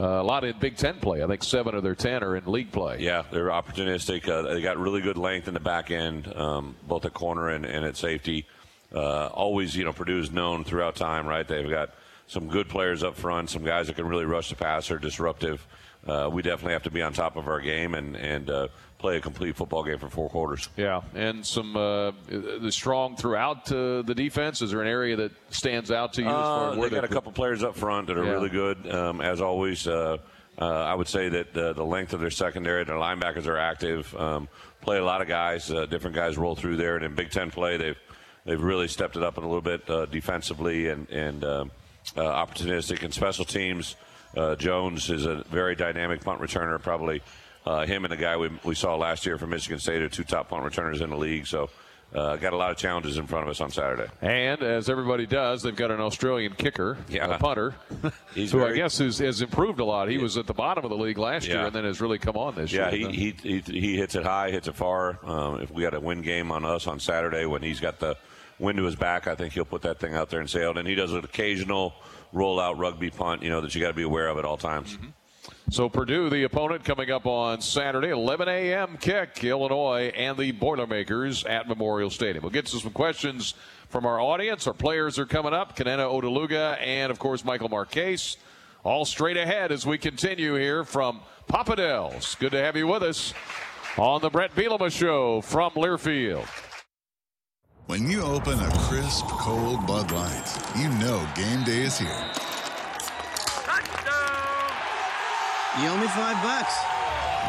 Uh, 0.00 0.22
a 0.22 0.22
lot 0.22 0.44
in 0.44 0.58
Big 0.58 0.78
Ten 0.78 0.98
play. 0.98 1.22
I 1.22 1.26
think 1.26 1.44
seven 1.44 1.74
of 1.74 1.82
their 1.82 1.94
ten 1.94 2.24
are 2.24 2.34
in 2.34 2.46
league 2.46 2.72
play. 2.72 3.00
Yeah, 3.00 3.22
they're 3.30 3.48
opportunistic. 3.48 4.26
Uh, 4.26 4.54
they 4.54 4.62
got 4.62 4.78
really 4.78 5.02
good 5.02 5.18
length 5.18 5.46
in 5.46 5.52
the 5.52 5.60
back 5.60 5.90
end, 5.90 6.32
um, 6.34 6.74
both 6.88 7.04
at 7.04 7.12
corner 7.12 7.50
and, 7.50 7.66
and 7.66 7.84
at 7.84 7.98
safety. 7.98 8.46
Uh, 8.94 9.26
always, 9.26 9.76
you 9.76 9.84
know, 9.84 9.92
Purdue's 9.92 10.30
known 10.30 10.64
throughout 10.64 10.96
time, 10.96 11.26
right? 11.26 11.46
They've 11.46 11.68
got 11.68 11.90
some 12.28 12.48
good 12.48 12.68
players 12.68 13.04
up 13.04 13.14
front, 13.14 13.50
some 13.50 13.62
guys 13.62 13.88
that 13.88 13.96
can 13.96 14.06
really 14.06 14.24
rush 14.24 14.48
the 14.48 14.56
passer, 14.56 14.98
disruptive. 14.98 15.66
Uh, 16.06 16.30
we 16.32 16.40
definitely 16.40 16.72
have 16.72 16.84
to 16.84 16.90
be 16.90 17.02
on 17.02 17.12
top 17.12 17.36
of 17.36 17.46
our 17.46 17.60
game 17.60 17.94
and 17.94 18.16
and 18.16 18.48
uh, 18.48 18.68
play 19.00 19.16
a 19.16 19.20
complete 19.20 19.56
football 19.56 19.82
game 19.82 19.98
for 19.98 20.08
four 20.08 20.28
quarters. 20.28 20.68
Yeah, 20.76 21.00
and 21.14 21.44
some 21.44 21.76
uh, 21.76 22.12
the 22.28 22.70
strong 22.70 23.16
throughout 23.16 23.70
uh, 23.72 24.02
the 24.02 24.14
defense. 24.14 24.62
Is 24.62 24.70
there 24.70 24.82
an 24.82 24.88
area 24.88 25.16
that 25.16 25.32
stands 25.50 25.90
out 25.90 26.12
to 26.14 26.22
you? 26.22 26.28
as 26.28 26.32
far 26.34 26.68
Uh, 26.68 26.72
as 26.76 26.80
they 26.82 26.90
got 26.90 27.04
a 27.04 27.08
couple 27.08 27.32
players 27.32 27.62
up 27.64 27.76
front 27.76 28.06
that 28.08 28.18
are 28.18 28.24
Yeah. 28.24 28.30
really 28.32 28.50
good, 28.50 28.88
um, 28.94 29.20
as 29.20 29.40
always. 29.40 29.86
Uh, 29.88 30.18
uh, 30.60 30.64
I 30.66 30.94
would 30.94 31.08
say 31.08 31.28
that 31.30 31.56
uh, 31.56 31.72
the 31.72 31.84
length 31.84 32.12
of 32.12 32.20
their 32.20 32.30
secondary, 32.30 32.84
their 32.84 32.96
linebackers 32.96 33.46
are 33.46 33.56
active. 33.56 34.14
Um, 34.14 34.46
play 34.82 34.98
a 34.98 35.04
lot 35.04 35.22
of 35.22 35.28
guys, 35.28 35.70
uh, 35.70 35.86
different 35.86 36.14
guys 36.14 36.36
roll 36.36 36.54
through 36.54 36.76
there, 36.76 36.96
and 36.96 37.04
in 37.04 37.14
Big 37.14 37.30
Ten 37.30 37.50
play, 37.50 37.76
they've 37.78 37.98
they've 38.44 38.62
really 38.62 38.88
stepped 38.88 39.16
it 39.16 39.22
up 39.22 39.38
a 39.38 39.40
little 39.40 39.62
bit 39.62 39.88
uh, 39.88 40.04
defensively 40.06 40.88
and 40.88 41.08
and 41.10 41.44
um, 41.44 41.70
uh, 42.16 42.20
opportunistic 42.22 43.02
and 43.02 43.14
special 43.14 43.44
teams. 43.46 43.96
Uh, 44.36 44.54
Jones 44.54 45.10
is 45.10 45.24
a 45.26 45.42
very 45.50 45.74
dynamic 45.74 46.20
punt 46.22 46.40
returner. 46.40 46.80
Probably 46.80 47.22
uh, 47.66 47.86
him 47.86 48.04
and 48.04 48.12
the 48.12 48.16
guy 48.16 48.36
we, 48.36 48.50
we 48.64 48.74
saw 48.74 48.96
last 48.96 49.26
year 49.26 49.38
from 49.38 49.50
Michigan 49.50 49.78
State 49.78 50.02
are 50.02 50.08
two 50.08 50.24
top 50.24 50.48
punt 50.48 50.64
returners 50.64 51.00
in 51.00 51.10
the 51.10 51.16
league. 51.16 51.46
So. 51.46 51.70
Uh, 52.12 52.34
got 52.34 52.52
a 52.52 52.56
lot 52.56 52.72
of 52.72 52.76
challenges 52.76 53.18
in 53.18 53.26
front 53.28 53.44
of 53.44 53.48
us 53.52 53.60
on 53.60 53.70
Saturday. 53.70 54.10
And 54.20 54.60
as 54.64 54.90
everybody 54.90 55.26
does, 55.26 55.62
they've 55.62 55.76
got 55.76 55.92
an 55.92 56.00
Australian 56.00 56.54
kicker, 56.54 56.98
Yeah. 57.08 57.32
a 57.32 57.38
punter, 57.38 57.72
He's 58.34 58.50
who 58.50 58.64
I 58.64 58.72
guess 58.72 58.98
has, 58.98 59.18
has 59.18 59.42
improved 59.42 59.78
a 59.78 59.84
lot. 59.84 60.08
He 60.08 60.18
was 60.18 60.36
at 60.36 60.48
the 60.48 60.52
bottom 60.52 60.82
of 60.84 60.90
the 60.90 60.96
league 60.96 61.18
last 61.18 61.46
year 61.46 61.66
and 61.66 61.72
then 61.72 61.84
has 61.84 62.00
really 62.00 62.18
come 62.18 62.36
on 62.36 62.56
this 62.56 62.72
Yeah, 62.72 62.90
year. 62.90 63.08
he, 63.12 63.32
he, 63.44 63.60
he, 63.60 63.80
he 63.80 63.96
hits 63.96 64.16
it 64.16 64.24
high, 64.24 64.50
hits 64.50 64.66
it 64.66 64.74
far. 64.74 65.20
Um, 65.24 65.60
if 65.60 65.70
we 65.70 65.84
got 65.84 65.94
a 65.94 66.00
win 66.00 66.20
game 66.22 66.50
on 66.50 66.64
us 66.64 66.88
on 66.88 66.98
Saturday 66.98 67.46
when 67.46 67.62
he's 67.62 67.78
got 67.78 68.00
the 68.00 68.16
wind 68.58 68.78
to 68.78 68.84
his 68.86 68.96
back, 68.96 69.28
I 69.28 69.36
think 69.36 69.52
he'll 69.52 69.64
put 69.64 69.82
that 69.82 70.00
thing 70.00 70.16
out 70.16 70.30
there 70.30 70.40
and 70.40 70.50
sail. 70.50 70.76
And 70.76 70.88
he 70.88 70.96
does 70.96 71.12
an 71.12 71.24
occasional 71.24 71.94
rollout 72.34 72.76
rugby 72.76 73.10
punt, 73.10 73.44
you 73.44 73.50
know, 73.50 73.60
that 73.60 73.72
you 73.72 73.80
got 73.80 73.86
to 73.90 73.94
be 73.94 74.02
aware 74.02 74.26
of 74.26 74.36
at 74.36 74.44
all 74.44 74.56
times. 74.56 74.98
So 75.70 75.88
Purdue, 75.88 76.28
the 76.30 76.42
opponent, 76.42 76.82
coming 76.82 77.12
up 77.12 77.26
on 77.26 77.60
Saturday, 77.60 78.08
11 78.08 78.48
a.m. 78.48 78.98
kick, 79.00 79.44
Illinois 79.44 80.12
and 80.16 80.36
the 80.36 80.50
Boilermakers 80.50 81.44
at 81.44 81.68
Memorial 81.68 82.10
Stadium. 82.10 82.42
We'll 82.42 82.50
get 82.50 82.66
to 82.66 82.78
some 82.78 82.90
questions 82.90 83.54
from 83.88 84.04
our 84.04 84.20
audience. 84.20 84.66
Our 84.66 84.74
players 84.74 85.16
are 85.16 85.26
coming 85.26 85.54
up, 85.54 85.76
Kenenna 85.76 86.02
Odeluga 86.02 86.76
and, 86.80 87.12
of 87.12 87.20
course, 87.20 87.44
Michael 87.44 87.68
Marchese. 87.68 88.36
All 88.82 89.04
straight 89.04 89.36
ahead 89.36 89.70
as 89.70 89.86
we 89.86 89.96
continue 89.96 90.56
here 90.56 90.82
from 90.82 91.20
Papa 91.46 91.76
Del's. 91.76 92.34
Good 92.34 92.50
to 92.50 92.58
have 92.58 92.76
you 92.76 92.88
with 92.88 93.04
us 93.04 93.32
on 93.96 94.22
the 94.22 94.28
Brett 94.28 94.52
Bielema 94.56 94.90
Show 94.90 95.40
from 95.40 95.70
Learfield. 95.74 96.48
When 97.86 98.10
you 98.10 98.22
open 98.22 98.58
a 98.58 98.70
crisp, 98.88 99.24
cold 99.26 99.86
Bud 99.86 100.10
Light, 100.10 100.72
you 100.76 100.88
know 100.98 101.24
game 101.36 101.62
day 101.62 101.82
is 101.82 101.96
here. 101.96 102.49
You 105.78 105.86
owe 105.88 105.96
me 105.96 106.08
five 106.08 106.42
bucks. 106.42 106.74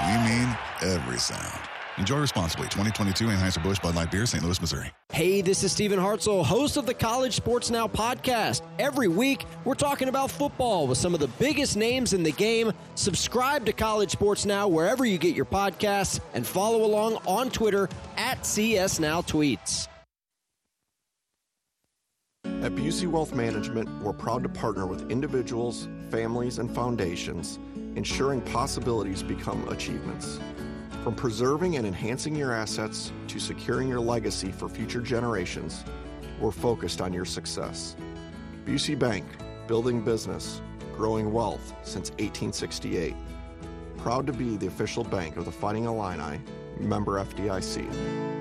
We 0.05 0.13
mean 0.29 0.55
every 0.83 1.17
sound. 1.17 1.59
Enjoy 1.97 2.19
responsibly. 2.19 2.67
2022 2.67 3.25
Anheuser-Busch 3.25 3.79
Bud 3.79 3.95
Light 3.95 4.11
Beer, 4.11 4.27
St. 4.27 4.43
Louis, 4.43 4.61
Missouri. 4.61 4.91
Hey, 5.11 5.41
this 5.41 5.63
is 5.63 5.71
Stephen 5.71 5.99
Hartzell, 5.99 6.45
host 6.45 6.77
of 6.77 6.85
the 6.85 6.93
College 6.93 7.35
Sports 7.35 7.71
Now 7.71 7.87
podcast. 7.87 8.61
Every 8.77 9.07
week, 9.07 9.45
we're 9.65 9.73
talking 9.73 10.07
about 10.07 10.29
football 10.29 10.85
with 10.85 10.99
some 10.99 11.15
of 11.15 11.19
the 11.19 11.27
biggest 11.27 11.75
names 11.75 12.13
in 12.13 12.21
the 12.21 12.31
game. 12.31 12.71
Subscribe 12.93 13.65
to 13.65 13.73
College 13.73 14.11
Sports 14.11 14.45
Now 14.45 14.67
wherever 14.67 15.03
you 15.03 15.17
get 15.17 15.35
your 15.35 15.45
podcasts 15.45 16.19
and 16.35 16.45
follow 16.45 16.85
along 16.85 17.15
on 17.25 17.49
Twitter 17.49 17.89
at 18.17 18.45
CS 18.45 18.99
Now 18.99 19.21
Tweets. 19.21 19.87
At 22.45 22.73
Busey 22.75 23.07
Wealth 23.07 23.33
Management, 23.33 23.89
we're 24.03 24.13
proud 24.13 24.43
to 24.43 24.49
partner 24.49 24.85
with 24.85 25.09
individuals, 25.09 25.87
families, 26.11 26.59
and 26.59 26.69
foundations, 26.73 27.57
ensuring 27.95 28.41
possibilities 28.41 29.23
become 29.23 29.67
achievements. 29.69 30.39
From 31.03 31.15
preserving 31.15 31.77
and 31.77 31.85
enhancing 31.85 32.35
your 32.35 32.53
assets 32.53 33.11
to 33.27 33.39
securing 33.39 33.87
your 33.87 33.99
legacy 33.99 34.51
for 34.51 34.69
future 34.69 35.01
generations, 35.01 35.83
we're 36.39 36.51
focused 36.51 37.01
on 37.01 37.11
your 37.11 37.25
success. 37.25 37.95
Busey 38.65 38.97
Bank, 38.97 39.25
building 39.67 40.03
business, 40.03 40.61
growing 40.95 41.33
wealth 41.33 41.73
since 41.83 42.11
1868. 42.11 43.15
Proud 43.97 44.27
to 44.27 44.33
be 44.33 44.57
the 44.57 44.67
official 44.67 45.03
bank 45.03 45.37
of 45.37 45.45
the 45.45 45.51
Fighting 45.51 45.85
Illini, 45.85 46.39
member 46.79 47.23
FDIC. 47.23 48.40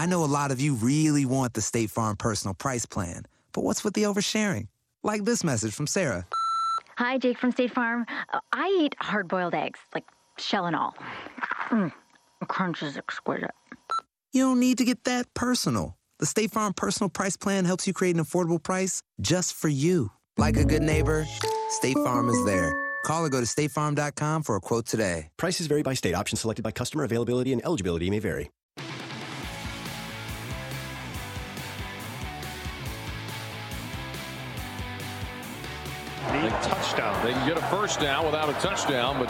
I 0.00 0.06
know 0.06 0.24
a 0.24 0.32
lot 0.40 0.50
of 0.50 0.62
you 0.62 0.76
really 0.76 1.26
want 1.26 1.52
the 1.52 1.60
State 1.60 1.90
Farm 1.90 2.16
personal 2.16 2.54
price 2.54 2.86
plan, 2.86 3.26
but 3.52 3.64
what's 3.64 3.84
with 3.84 3.92
the 3.92 4.04
oversharing? 4.04 4.68
Like 5.02 5.26
this 5.26 5.44
message 5.44 5.74
from 5.74 5.86
Sarah. 5.86 6.26
Hi, 6.96 7.18
Jake 7.18 7.36
from 7.36 7.52
State 7.52 7.74
Farm. 7.74 8.06
Uh, 8.32 8.40
I 8.50 8.74
eat 8.80 8.94
hard 8.98 9.28
boiled 9.28 9.54
eggs, 9.54 9.78
like 9.94 10.04
shell 10.38 10.64
and 10.64 10.74
all. 10.74 10.94
Mm, 11.68 11.92
crunch 12.48 12.82
is 12.82 12.96
exquisite. 12.96 13.50
You 14.32 14.44
don't 14.44 14.58
need 14.58 14.78
to 14.78 14.86
get 14.86 15.04
that 15.04 15.26
personal. 15.34 15.98
The 16.18 16.24
State 16.24 16.50
Farm 16.50 16.72
personal 16.72 17.10
price 17.10 17.36
plan 17.36 17.66
helps 17.66 17.86
you 17.86 17.92
create 17.92 18.16
an 18.16 18.24
affordable 18.24 18.62
price 18.62 19.02
just 19.20 19.52
for 19.52 19.68
you. 19.68 20.12
Like 20.38 20.56
a 20.56 20.64
good 20.64 20.82
neighbor, 20.82 21.26
State 21.68 21.98
Farm 21.98 22.30
is 22.30 22.42
there. 22.46 22.72
Call 23.04 23.22
or 23.22 23.28
go 23.28 23.40
to 23.40 23.46
statefarm.com 23.46 24.44
for 24.44 24.56
a 24.56 24.60
quote 24.60 24.86
today. 24.86 25.28
Prices 25.36 25.66
vary 25.66 25.82
by 25.82 25.92
state. 25.92 26.14
Options 26.14 26.40
selected 26.40 26.62
by 26.62 26.70
customer. 26.70 27.04
Availability 27.04 27.52
and 27.52 27.62
eligibility 27.66 28.08
may 28.08 28.18
vary. 28.18 28.50
Touchdown. 36.48 37.24
They 37.24 37.32
can 37.32 37.46
get 37.46 37.58
a 37.58 37.66
first 37.66 38.00
down 38.00 38.24
without 38.24 38.48
a 38.48 38.54
touchdown, 38.54 39.18
but 39.18 39.28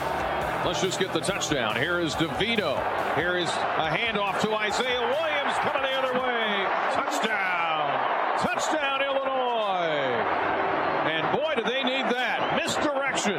let's 0.65 0.81
just 0.81 1.01
get 1.01 1.13
the 1.13 1.21
touchdown. 1.21 1.77
Here 1.77 1.99
is 1.99 2.15
DeVito. 2.15 2.77
Here 3.17 3.37
is 3.37 3.49
a 3.49 3.91
handoff 3.91 4.41
to 4.43 4.55
Isaiah 4.55 5.01
Williams 5.01 5.57
coming 5.59 5.83
the 5.83 5.97
other 5.99 6.13
way. 6.15 6.67
Touchdown. 6.93 8.39
Touchdown, 8.39 9.03
Illinois. 9.03 10.23
And 11.11 11.37
boy, 11.37 11.55
do 11.57 11.63
they 11.65 11.83
need 11.83 12.05
that. 12.15 12.61
Misdirection. 12.63 13.35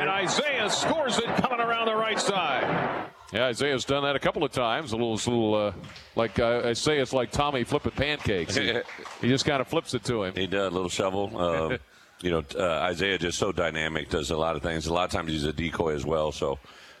And 0.00 0.08
Isaiah 0.08 0.70
scores 0.70 1.18
it 1.18 1.26
coming 1.36 1.60
around 1.60 1.86
the 1.86 1.96
right 1.96 2.20
side. 2.20 3.10
Yeah, 3.32 3.46
Isaiah's 3.46 3.84
done 3.84 4.02
that 4.02 4.16
a 4.16 4.18
couple 4.18 4.42
of 4.44 4.50
times. 4.50 4.92
A 4.92 4.96
little, 4.96 5.14
little 5.14 5.54
uh, 5.54 5.72
like 6.16 6.38
uh, 6.38 6.62
I 6.64 6.72
say, 6.72 6.98
it's 6.98 7.12
like 7.12 7.30
Tommy 7.30 7.64
flipping 7.64 7.92
pancakes. 7.92 8.56
He, 8.56 8.72
he 9.20 9.28
just 9.28 9.44
kind 9.44 9.60
of 9.60 9.68
flips 9.68 9.94
it 9.94 10.04
to 10.04 10.24
him. 10.24 10.34
He 10.34 10.46
does 10.46 10.72
a 10.72 10.74
little 10.74 10.88
shovel. 10.88 11.36
Um, 11.36 11.78
you 12.22 12.30
know, 12.30 12.44
uh, 12.56 12.80
Isaiah 12.80 13.18
just 13.18 13.38
so 13.38 13.52
dynamic, 13.52 14.10
does 14.10 14.30
a 14.30 14.36
lot 14.36 14.56
of 14.56 14.62
things. 14.62 14.86
A 14.86 14.92
lot 14.92 15.04
of 15.04 15.10
times 15.10 15.32
he's 15.32 15.44
a 15.44 15.52
decoy 15.52 15.94
as 15.94 16.04
well. 16.04 16.32
So, 16.32 16.58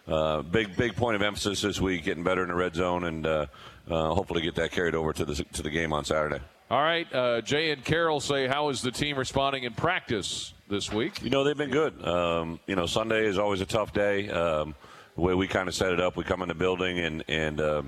uh, 0.08 0.42
big 0.42 0.76
big 0.76 0.96
point 0.96 1.16
of 1.16 1.22
emphasis 1.22 1.60
this 1.60 1.80
week, 1.80 2.04
getting 2.04 2.24
better 2.24 2.42
in 2.42 2.48
the 2.48 2.54
red 2.54 2.74
zone, 2.74 3.04
and 3.04 3.26
uh, 3.26 3.46
uh, 3.90 4.14
hopefully 4.14 4.42
get 4.42 4.54
that 4.56 4.72
carried 4.72 4.94
over 4.94 5.12
to 5.12 5.24
the 5.24 5.34
to 5.34 5.62
the 5.62 5.70
game 5.70 5.92
on 5.92 6.04
Saturday. 6.04 6.40
All 6.70 6.82
right, 6.82 7.12
uh, 7.12 7.40
Jay 7.40 7.72
and 7.72 7.84
Carol 7.84 8.20
say, 8.20 8.46
how 8.46 8.68
is 8.68 8.80
the 8.80 8.92
team 8.92 9.18
responding 9.18 9.64
in 9.64 9.72
practice 9.74 10.54
this 10.68 10.92
week? 10.92 11.20
You 11.20 11.28
know, 11.28 11.42
they've 11.42 11.56
been 11.56 11.70
good. 11.70 12.06
Um, 12.06 12.60
you 12.68 12.76
know, 12.76 12.86
Sunday 12.86 13.26
is 13.26 13.38
always 13.38 13.60
a 13.60 13.66
tough 13.66 13.92
day. 13.92 14.30
Um, 14.30 14.76
the 15.16 15.20
way 15.20 15.34
we 15.34 15.48
kind 15.48 15.68
of 15.68 15.74
set 15.74 15.92
it 15.92 16.00
up, 16.00 16.16
we 16.16 16.22
come 16.22 16.42
in 16.42 16.48
the 16.48 16.54
building 16.54 17.00
and 17.00 17.24
and 17.28 17.60
uh, 17.60 17.82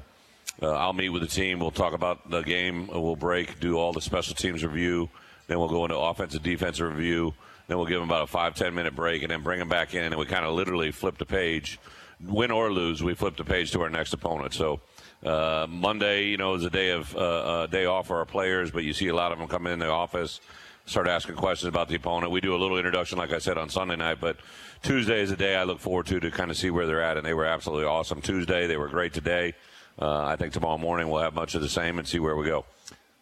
uh, 0.61 0.73
I'll 0.73 0.93
meet 0.93 1.11
with 1.11 1.23
the 1.23 1.29
team. 1.29 1.61
We'll 1.61 1.71
talk 1.71 1.93
about 1.93 2.29
the 2.29 2.43
game. 2.43 2.89
We'll 2.89 3.17
break, 3.17 3.61
do 3.61 3.79
all 3.79 3.93
the 3.93 4.01
special 4.01 4.35
teams 4.35 4.65
review. 4.65 5.09
Then 5.47 5.59
we'll 5.59 5.69
go 5.69 5.85
into 5.85 5.99
offensive 5.99 6.43
defensive 6.43 6.89
review. 6.89 7.35
Then 7.69 7.79
we'll 7.79 7.87
give 7.87 8.01
them 8.01 8.09
about 8.09 8.25
a 8.25 8.27
five 8.27 8.55
ten 8.55 8.75
minute 8.75 8.95
break, 8.95 9.23
and 9.23 9.31
then 9.31 9.43
bring 9.43 9.59
them 9.59 9.69
back 9.69 9.95
in, 9.95 10.05
and 10.05 10.17
we 10.17 10.27
kind 10.27 10.45
of 10.45 10.55
literally 10.55 10.91
flip 10.91 11.19
the 11.19 11.27
page. 11.27 11.79
Win 12.25 12.51
or 12.53 12.73
lose, 12.73 13.03
we 13.03 13.15
flip 13.15 13.37
the 13.37 13.45
page 13.45 13.73
to 13.73 13.83
our 13.83 13.91
next 13.91 14.13
opponent. 14.13 14.55
So 14.55 14.81
uh, 15.25 15.67
Monday, 15.69 16.27
you 16.27 16.37
know, 16.37 16.55
is 16.55 16.65
a 16.65 16.71
day 16.71 16.91
of 16.91 17.17
uh, 17.17 17.67
a 17.67 17.69
day 17.71 17.87
off 17.87 18.07
for 18.07 18.19
our 18.19 18.27
players, 18.27 18.71
but 18.71 18.85
you 18.85 18.93
see 18.93 19.09
a 19.09 19.15
lot 19.15 19.33
of 19.33 19.39
them 19.39 19.49
come 19.49 19.67
in 19.67 19.79
the 19.79 19.89
office, 19.89 20.41
start 20.87 21.09
asking 21.09 21.37
questions 21.37 21.69
about 21.69 21.89
the 21.89 21.97
opponent. 21.97 22.31
We 22.31 22.41
do 22.41 22.55
a 22.55 22.59
little 22.59 22.77
introduction, 22.77 23.19
like 23.19 23.33
I 23.33 23.39
said, 23.39 23.59
on 23.59 23.69
Sunday 23.69 23.97
night, 23.97 24.19
but 24.21 24.37
Tuesday 24.83 25.21
is 25.21 25.31
a 25.33 25.37
day 25.37 25.57
I 25.57 25.65
look 25.65 25.81
forward 25.81 26.07
to 26.07 26.21
to 26.21 26.31
kind 26.31 26.51
of 26.51 26.57
see 26.57 26.71
where 26.71 26.87
they're 26.87 27.03
at, 27.03 27.17
and 27.17 27.27
they 27.27 27.35
were 27.35 27.47
absolutely 27.47 27.87
awesome 27.87 28.21
Tuesday. 28.21 28.67
They 28.67 28.77
were 28.77 28.89
great 28.89 29.13
today. 29.13 29.55
Uh, 30.01 30.25
I 30.25 30.37
think 30.37 30.53
tomorrow 30.53 30.79
morning 30.79 31.09
we'll 31.09 31.23
have 31.23 31.35
much 31.35 31.55
of 31.55 31.61
the 31.61 31.69
same 31.69 31.99
and 31.99 32.07
see 32.07 32.19
where 32.19 32.37
we 32.37 32.47
go. 32.47 32.65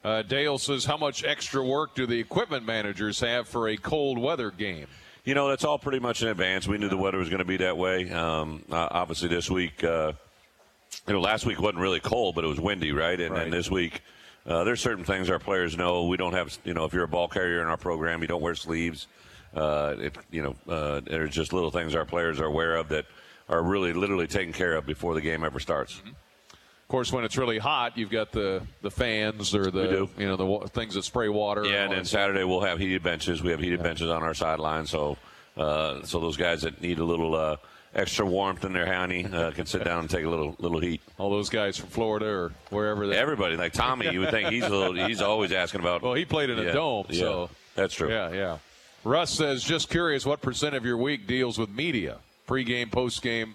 Uh, 0.02 0.22
Dale 0.22 0.56
says, 0.58 0.84
how 0.84 0.96
much 0.96 1.24
extra 1.24 1.62
work 1.64 1.94
do 1.94 2.06
the 2.06 2.18
equipment 2.18 2.64
managers 2.64 3.20
have 3.20 3.46
for 3.46 3.68
a 3.68 3.76
cold 3.76 4.18
weather 4.18 4.50
game? 4.50 4.86
You 5.24 5.34
know, 5.34 5.48
that's 5.48 5.64
all 5.64 5.78
pretty 5.78 5.98
much 5.98 6.22
in 6.22 6.28
advance. 6.28 6.66
We 6.66 6.78
knew 6.78 6.88
the 6.88 6.96
weather 6.96 7.18
was 7.18 7.28
going 7.28 7.40
to 7.40 7.44
be 7.44 7.58
that 7.58 7.76
way. 7.76 8.10
Um, 8.10 8.62
uh, 8.70 8.88
obviously, 8.90 9.28
this 9.28 9.50
week, 9.50 9.84
uh, 9.84 10.12
you 11.06 11.12
know, 11.12 11.20
last 11.20 11.44
week 11.44 11.60
wasn't 11.60 11.80
really 11.80 12.00
cold, 12.00 12.34
but 12.34 12.44
it 12.44 12.48
was 12.48 12.58
windy, 12.58 12.92
right? 12.92 13.20
And, 13.20 13.34
Right. 13.34 13.42
and 13.44 13.52
this 13.52 13.70
week, 13.70 14.00
uh, 14.46 14.64
there's 14.64 14.80
certain 14.80 15.04
things 15.04 15.28
our 15.28 15.38
players 15.38 15.76
know. 15.76 16.06
We 16.06 16.16
don't 16.16 16.32
have, 16.32 16.58
you 16.64 16.72
know, 16.72 16.86
if 16.86 16.94
you're 16.94 17.04
a 17.04 17.08
ball 17.08 17.28
carrier 17.28 17.60
in 17.60 17.68
our 17.68 17.76
program, 17.76 18.22
you 18.22 18.28
don't 18.28 18.40
wear 18.40 18.54
sleeves. 18.54 19.06
Uh, 19.54 19.96
it, 19.98 20.16
you 20.30 20.42
know, 20.42 20.56
uh, 20.72 21.00
there's 21.00 21.30
just 21.34 21.52
little 21.52 21.70
things 21.70 21.94
our 21.94 22.06
players 22.06 22.40
are 22.40 22.46
aware 22.46 22.76
of 22.76 22.88
that 22.88 23.04
are 23.50 23.62
really 23.62 23.92
literally 23.92 24.26
taken 24.26 24.52
care 24.54 24.74
of 24.74 24.86
before 24.86 25.12
the 25.12 25.20
game 25.20 25.44
ever 25.44 25.60
starts. 25.60 25.98
Of 25.98 26.04
course, 26.90 27.11
when 27.12 27.24
it's 27.24 27.38
really 27.38 27.59
hot, 27.59 27.96
you've 27.96 28.11
got 28.11 28.33
the, 28.33 28.62
the 28.83 28.90
fans 28.90 29.55
or 29.55 29.70
the 29.70 30.09
you 30.18 30.26
know 30.26 30.37
the 30.37 30.44
wa- 30.44 30.66
things 30.66 30.94
that 30.94 31.05
spray 31.05 31.29
water. 31.29 31.64
Yeah, 31.64 31.85
and 31.85 31.92
then 31.92 32.05
Saturday 32.05 32.44
we'll 32.44 32.61
have 32.61 32.79
heated 32.79 33.03
benches. 33.03 33.42
We 33.42 33.50
have 33.53 33.61
heated 33.61 33.83
benches 33.83 34.11
on 34.11 34.22
our 34.22 34.35
sideline, 34.35 34.87
so 34.87 35.16
uh, 35.57 36.03
so 36.05 36.20
those 36.20 36.37
guys 36.37 36.62
that 36.62 36.83
need 36.83 36.98
a 36.98 37.05
little 37.05 37.35
uh, 37.35 37.57
extra 37.94 38.26
warmth 38.26 38.64
in 38.64 38.72
their 38.72 38.87
honey 38.92 39.24
uh, 39.24 39.50
can 39.53 39.66
sit 39.66 39.85
down 39.85 40.00
and 40.00 40.11
take 40.11 40.24
a 40.24 40.29
little 40.29 40.55
little 40.59 40.81
heat. 40.81 41.00
All 41.18 41.31
those 41.31 41.48
guys 41.48 41.76
from 41.79 41.88
Florida 41.88 42.26
or 42.26 42.53
wherever. 42.70 43.07
They, 43.07 43.16
Everybody, 43.16 43.57
like 43.57 43.72
Tommy, 43.72 44.11
you 44.11 44.20
would 44.20 44.31
think 44.31 44.48
he's 44.50 44.64
a 44.64 44.68
little, 44.68 44.94
he's 45.07 45.22
always 45.22 45.53
asking 45.53 45.81
about. 45.81 46.03
Well, 46.03 46.14
he 46.14 46.24
played 46.24 46.50
in 46.50 46.59
a 46.59 46.64
Yeah, 46.64 46.72
dome, 46.72 47.07
yeah, 47.09 47.18
so 47.20 47.50
that's 47.74 47.94
true. 47.94 48.11
Yeah, 48.11 48.33
yeah. 48.33 48.59
Russ 49.03 49.31
says, 49.31 49.64
just 49.64 49.88
curious, 49.88 50.26
what 50.26 50.42
percent 50.42 50.74
of 50.74 50.85
your 50.85 50.98
week 50.98 51.26
deals 51.26 51.59
with 51.59 51.70
media? 51.70 52.18
Pre-game, 52.46 52.90
post-game, 52.90 53.55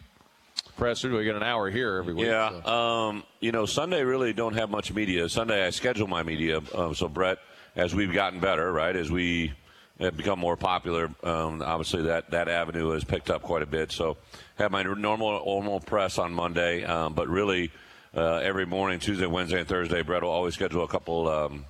presser. 0.78 1.10
We 1.12 1.24
get 1.24 1.36
an 1.36 1.44
hour 1.44 1.70
here 1.70 1.98
every 1.98 2.14
week. 2.14 2.26
Yeah, 2.26 2.62
so. 2.64 2.70
um, 2.70 3.24
you 3.40 3.52
know, 3.52 3.66
Sunday 3.66 4.04
really 4.04 4.34
don't 4.34 4.54
have 4.54 4.70
much 4.70 4.94
media. 4.94 5.30
Sunday 5.30 5.66
I 5.66 5.70
schedule 5.70 6.08
my 6.08 6.24
media. 6.24 6.62
Um, 6.74 6.96
so 6.96 7.08
Brett, 7.08 7.40
as 7.76 7.94
we've 7.96 8.14
gotten 8.14 8.40
better, 8.40 8.72
right, 8.72 8.96
as 8.96 9.12
we 9.12 9.54
have 10.00 10.18
become 10.18 10.40
more 10.40 10.58
popular, 10.58 11.10
um, 11.24 11.62
obviously 11.62 12.04
that 12.04 12.32
that 12.32 12.50
avenue 12.50 12.90
has 12.92 13.04
picked 13.04 13.30
up 13.30 13.42
quite 13.42 13.62
a 13.62 13.66
bit. 13.68 13.92
So 13.92 14.18
have 14.56 14.72
my 14.72 14.84
normal 14.84 15.44
normal 15.46 15.80
press 15.80 16.18
on 16.18 16.34
Monday, 16.34 16.84
um, 16.84 17.14
but 17.14 17.28
really 17.28 17.72
uh, 18.14 18.38
every 18.38 18.66
morning, 18.66 19.00
Tuesday, 19.00 19.26
Wednesday, 19.26 19.60
and 19.60 19.68
Thursday, 19.68 20.02
Brett 20.02 20.24
will 20.24 20.30
always 20.30 20.54
schedule 20.54 20.84
a 20.84 20.88
couple. 20.88 21.28
Um, 21.28 21.66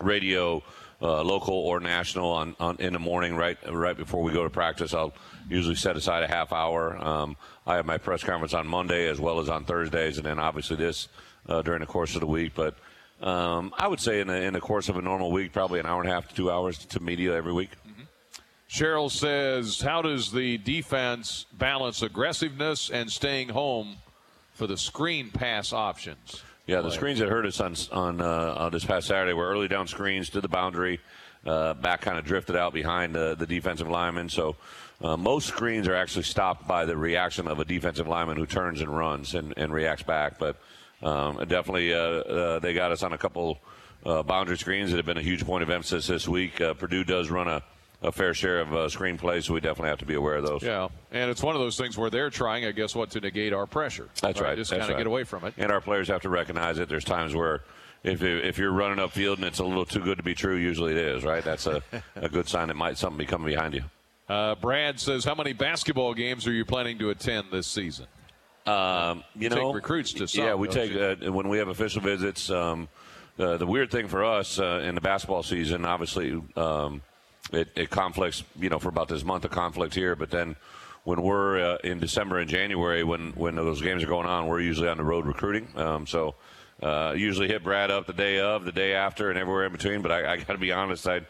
radio, 0.00 0.62
uh, 1.00 1.22
local 1.22 1.54
or 1.54 1.80
national, 1.80 2.28
on, 2.30 2.56
on 2.60 2.76
in 2.78 2.92
the 2.92 2.98
morning, 2.98 3.34
right 3.34 3.58
right 3.70 3.96
before 3.96 4.22
we 4.22 4.32
go 4.32 4.44
to 4.44 4.50
practice. 4.50 4.94
I'll 4.94 5.14
usually 5.48 5.74
set 5.74 5.96
aside 5.96 6.22
a 6.22 6.28
half 6.28 6.52
hour. 6.52 6.96
Um, 6.96 7.36
I 7.66 7.76
have 7.76 7.86
my 7.86 7.98
press 7.98 8.22
conference 8.22 8.54
on 8.54 8.66
Monday 8.66 9.08
as 9.08 9.20
well 9.20 9.40
as 9.40 9.48
on 9.48 9.64
Thursdays, 9.64 10.18
and 10.18 10.26
then 10.26 10.38
obviously 10.38 10.76
this 10.76 11.08
uh, 11.48 11.62
during 11.62 11.80
the 11.80 11.86
course 11.86 12.14
of 12.14 12.20
the 12.20 12.26
week. 12.26 12.52
But 12.54 12.76
um, 13.20 13.74
I 13.78 13.88
would 13.88 14.00
say 14.00 14.20
in 14.20 14.28
the 14.28 14.40
in 14.40 14.52
the 14.52 14.60
course 14.60 14.88
of 14.88 14.96
a 14.96 15.02
normal 15.02 15.32
week, 15.32 15.52
probably 15.52 15.80
an 15.80 15.86
hour 15.86 16.00
and 16.00 16.10
a 16.10 16.12
half 16.12 16.28
to 16.28 16.34
two 16.34 16.50
hours 16.50 16.78
to 16.78 17.00
media 17.00 17.34
every 17.34 17.52
week. 17.52 17.70
Cheryl 18.68 19.10
says, 19.10 19.80
how 19.80 20.02
does 20.02 20.32
the 20.32 20.58
defense 20.58 21.46
balance 21.52 22.02
aggressiveness 22.02 22.90
and 22.90 23.10
staying 23.10 23.48
home 23.48 23.96
for 24.54 24.66
the 24.66 24.76
screen 24.76 25.30
pass 25.30 25.72
options? 25.72 26.42
Yeah, 26.66 26.80
the 26.80 26.90
screens 26.90 27.20
that 27.20 27.28
hurt 27.28 27.46
us 27.46 27.60
on 27.60 27.76
on, 27.92 28.20
uh, 28.20 28.54
on 28.58 28.72
this 28.72 28.84
past 28.84 29.06
Saturday 29.06 29.32
were 29.34 29.48
early 29.48 29.68
down 29.68 29.86
screens 29.86 30.30
to 30.30 30.40
the 30.40 30.48
boundary, 30.48 30.98
uh, 31.46 31.74
back 31.74 32.00
kind 32.00 32.18
of 32.18 32.24
drifted 32.24 32.56
out 32.56 32.72
behind 32.72 33.14
the, 33.14 33.36
the 33.36 33.46
defensive 33.46 33.88
lineman. 33.88 34.28
So 34.28 34.56
uh, 35.00 35.16
most 35.16 35.48
screens 35.48 35.88
are 35.88 35.94
actually 35.94 36.22
stopped 36.22 36.66
by 36.66 36.84
the 36.84 36.96
reaction 36.96 37.46
of 37.48 37.58
a 37.58 37.64
defensive 37.64 38.08
lineman 38.08 38.36
who 38.36 38.46
turns 38.46 38.80
and 38.80 38.94
runs 38.94 39.34
and, 39.34 39.52
and 39.56 39.72
reacts 39.72 40.02
back. 40.02 40.38
But 40.38 40.56
um, 41.02 41.36
definitely, 41.48 41.92
uh, 41.92 41.98
uh, 41.98 42.58
they 42.60 42.72
got 42.72 42.92
us 42.92 43.02
on 43.02 43.12
a 43.12 43.18
couple 43.18 43.58
uh, 44.04 44.22
boundary 44.22 44.56
screens 44.56 44.90
that 44.90 44.96
have 44.96 45.06
been 45.06 45.18
a 45.18 45.22
huge 45.22 45.44
point 45.44 45.62
of 45.62 45.70
emphasis 45.70 46.06
this 46.06 46.26
week. 46.26 46.60
Uh, 46.60 46.74
Purdue 46.74 47.04
does 47.04 47.28
run 47.28 47.48
a, 47.48 47.62
a 48.02 48.10
fair 48.10 48.32
share 48.32 48.60
of 48.60 48.72
uh, 48.72 48.88
screen 48.88 49.18
plays, 49.18 49.46
so 49.46 49.54
we 49.54 49.60
definitely 49.60 49.90
have 49.90 49.98
to 49.98 50.06
be 50.06 50.14
aware 50.14 50.36
of 50.36 50.46
those. 50.46 50.62
Yeah, 50.62 50.88
and 51.12 51.30
it's 51.30 51.42
one 51.42 51.54
of 51.54 51.60
those 51.60 51.76
things 51.76 51.98
where 51.98 52.08
they're 52.08 52.30
trying, 52.30 52.64
I 52.64 52.72
guess, 52.72 52.94
what 52.94 53.10
to 53.10 53.20
negate 53.20 53.52
our 53.52 53.66
pressure. 53.66 54.08
That's 54.22 54.40
right. 54.40 54.56
Just 54.56 54.70
kind 54.70 54.82
of 54.82 54.88
right. 54.88 54.98
get 54.98 55.06
away 55.06 55.24
from 55.24 55.44
it. 55.44 55.54
And 55.58 55.70
our 55.70 55.80
players 55.82 56.08
have 56.08 56.22
to 56.22 56.30
recognize 56.30 56.78
it. 56.78 56.88
There's 56.88 57.04
times 57.04 57.34
where 57.34 57.62
if 58.02 58.22
if 58.22 58.56
you're 58.56 58.72
running 58.72 59.04
upfield 59.04 59.36
and 59.36 59.44
it's 59.44 59.58
a 59.58 59.64
little 59.64 59.84
too 59.84 60.00
good 60.00 60.16
to 60.16 60.22
be 60.22 60.34
true, 60.34 60.56
usually 60.56 60.92
it 60.92 60.98
is, 60.98 61.24
right? 61.24 61.44
That's 61.44 61.66
a, 61.66 61.82
a 62.16 62.28
good 62.30 62.48
sign 62.48 62.68
that 62.68 62.76
might 62.76 62.96
something 62.96 63.18
be 63.18 63.26
coming 63.26 63.48
behind 63.48 63.74
you. 63.74 63.82
Uh, 64.28 64.56
Brad 64.56 64.98
says, 64.98 65.24
how 65.24 65.34
many 65.34 65.52
basketball 65.52 66.12
games 66.14 66.46
are 66.46 66.52
you 66.52 66.64
planning 66.64 66.98
to 66.98 67.10
attend 67.10 67.46
this 67.52 67.66
season? 67.66 68.06
Um, 68.66 69.22
you 69.36 69.48
Take 69.48 69.58
know, 69.58 69.72
recruits 69.72 70.12
to 70.14 70.26
some, 70.26 70.44
yeah, 70.44 70.54
we 70.54 70.66
take 70.66 70.92
uh, 70.96 71.30
when 71.30 71.48
we 71.48 71.58
have 71.58 71.68
official 71.68 72.02
visits. 72.02 72.50
Um, 72.50 72.88
uh, 73.38 73.56
the 73.58 73.66
weird 73.66 73.92
thing 73.92 74.08
for 74.08 74.24
us 74.24 74.58
uh, 74.58 74.82
in 74.82 74.96
the 74.96 75.00
basketball 75.00 75.44
season, 75.44 75.84
obviously, 75.84 76.42
um, 76.56 77.02
it, 77.52 77.68
it 77.76 77.90
conflicts. 77.90 78.42
You 78.58 78.68
know, 78.68 78.80
for 78.80 78.88
about 78.88 79.06
this 79.06 79.22
month 79.22 79.44
of 79.44 79.52
conflict 79.52 79.94
here, 79.94 80.16
but 80.16 80.30
then 80.30 80.56
when 81.04 81.22
we're 81.22 81.74
uh, 81.74 81.78
in 81.84 82.00
December 82.00 82.38
and 82.38 82.50
January, 82.50 83.04
when 83.04 83.30
when 83.32 83.54
those 83.54 83.80
games 83.80 84.02
are 84.02 84.08
going 84.08 84.26
on, 84.26 84.48
we're 84.48 84.60
usually 84.60 84.88
on 84.88 84.96
the 84.96 85.04
road 85.04 85.26
recruiting. 85.26 85.68
Um, 85.76 86.06
so. 86.06 86.34
Uh, 86.82 87.14
usually 87.16 87.48
hit 87.48 87.64
Brad 87.64 87.90
up 87.90 88.06
the 88.06 88.12
day 88.12 88.38
of, 88.38 88.66
the 88.66 88.70
day 88.70 88.92
after, 88.92 89.30
and 89.30 89.38
everywhere 89.38 89.64
in 89.64 89.72
between. 89.72 90.02
But 90.02 90.12
I, 90.12 90.32
I 90.32 90.36
got 90.36 90.48
to 90.48 90.58
be 90.58 90.72
honest, 90.72 91.08
I 91.08 91.22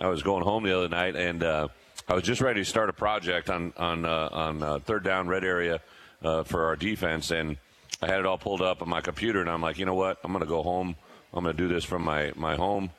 I 0.00 0.06
was 0.06 0.22
going 0.22 0.42
home 0.42 0.64
the 0.64 0.74
other 0.74 0.88
night, 0.88 1.14
and 1.14 1.42
uh, 1.42 1.68
I 2.06 2.14
was 2.14 2.22
just 2.22 2.40
ready 2.40 2.60
to 2.60 2.64
start 2.64 2.88
a 2.90 2.92
project 2.92 3.48
on 3.48 3.72
on 3.76 4.04
uh, 4.04 4.28
on 4.32 4.62
uh, 4.62 4.78
third 4.80 5.04
down 5.04 5.26
red 5.26 5.44
area 5.44 5.80
uh, 6.22 6.44
for 6.44 6.66
our 6.66 6.76
defense, 6.76 7.30
and 7.30 7.56
I 8.02 8.06
had 8.06 8.20
it 8.20 8.26
all 8.26 8.38
pulled 8.38 8.60
up 8.60 8.82
on 8.82 8.88
my 8.88 9.00
computer, 9.00 9.40
and 9.40 9.48
I'm 9.48 9.62
like, 9.62 9.78
you 9.78 9.86
know 9.86 9.94
what? 9.94 10.18
I'm 10.22 10.32
to 10.38 10.46
go 10.46 10.62
home. 10.62 10.96
I'm 11.32 11.44
to 11.44 11.52
do 11.52 11.68
this 11.68 11.84
from 11.84 12.02
my 12.02 12.32
my 12.36 12.56
home. 12.56 12.90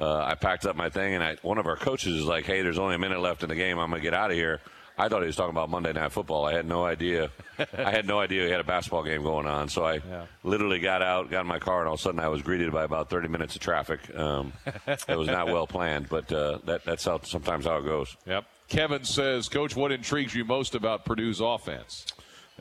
Uh, 0.00 0.24
I 0.24 0.34
packed 0.34 0.66
up 0.66 0.74
my 0.74 0.88
thing, 0.88 1.14
and 1.14 1.22
I, 1.22 1.36
one 1.42 1.58
of 1.58 1.66
our 1.66 1.76
coaches 1.76 2.16
is 2.16 2.24
like, 2.24 2.46
"Hey, 2.46 2.62
there's 2.62 2.78
only 2.78 2.94
a 2.94 2.98
minute 2.98 3.20
left 3.20 3.42
in 3.42 3.48
the 3.48 3.54
game. 3.54 3.78
I'm 3.78 3.90
to 3.92 4.00
get 4.00 4.14
out 4.14 4.30
of 4.30 4.36
here." 4.36 4.60
I 4.96 5.08
thought 5.08 5.22
he 5.22 5.26
was 5.26 5.34
talking 5.34 5.50
about 5.50 5.70
Monday 5.70 5.92
Night 5.92 6.12
Football. 6.12 6.44
I 6.44 6.52
had 6.52 6.66
no 6.66 6.84
idea. 6.84 7.30
I 7.76 7.90
had 7.90 8.06
no 8.06 8.20
idea 8.20 8.44
he 8.44 8.50
had 8.50 8.60
a 8.60 8.64
basketball 8.64 9.02
game 9.02 9.22
going 9.22 9.46
on. 9.46 9.68
So 9.68 9.84
I 9.84 10.00
literally 10.44 10.78
got 10.78 11.02
out, 11.02 11.30
got 11.30 11.40
in 11.40 11.46
my 11.48 11.58
car, 11.58 11.80
and 11.80 11.88
all 11.88 11.94
of 11.94 12.00
a 12.00 12.02
sudden 12.02 12.20
I 12.20 12.28
was 12.28 12.42
greeted 12.42 12.72
by 12.72 12.84
about 12.84 13.10
30 13.10 13.28
minutes 13.28 13.56
of 13.56 13.60
traffic. 13.60 14.00
Um, 14.16 14.52
it 14.86 15.16
was 15.16 15.26
not 15.26 15.46
well 15.46 15.66
planned, 15.66 16.08
but 16.08 16.30
uh, 16.32 16.58
that, 16.64 16.84
that's 16.84 17.04
how, 17.04 17.20
sometimes 17.22 17.64
how 17.64 17.78
it 17.78 17.84
goes. 17.84 18.16
Yep. 18.26 18.44
Kevin 18.68 19.04
says, 19.04 19.48
Coach, 19.48 19.74
what 19.74 19.90
intrigues 19.90 20.34
you 20.34 20.44
most 20.44 20.74
about 20.74 21.04
Purdue's 21.04 21.40
offense? 21.40 22.06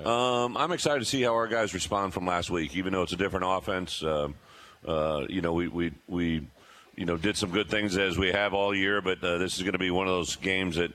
Um, 0.03 0.57
I'm 0.57 0.71
excited 0.71 0.99
to 0.99 1.05
see 1.05 1.21
how 1.21 1.33
our 1.33 1.47
guys 1.47 1.73
respond 1.73 2.13
from 2.15 2.25
last 2.25 2.49
week, 2.49 2.75
even 2.75 2.93
though 2.93 3.03
it's 3.03 3.13
a 3.13 3.17
different 3.17 3.45
offense. 3.47 4.03
Um, 4.03 4.35
uh, 4.87 5.25
you 5.29 5.41
know, 5.41 5.53
we, 5.53 5.67
we, 5.67 5.91
we, 6.07 6.47
you 6.95 7.05
know, 7.05 7.15
did 7.15 7.37
some 7.37 7.51
good 7.51 7.69
things 7.69 7.95
as 7.95 8.17
we 8.17 8.31
have 8.31 8.53
all 8.53 8.75
year, 8.75 9.01
but 9.01 9.23
uh, 9.23 9.37
this 9.37 9.57
is 9.57 9.61
going 9.61 9.73
to 9.73 9.79
be 9.79 9.91
one 9.91 10.07
of 10.07 10.13
those 10.13 10.35
games 10.35 10.77
that 10.77 10.91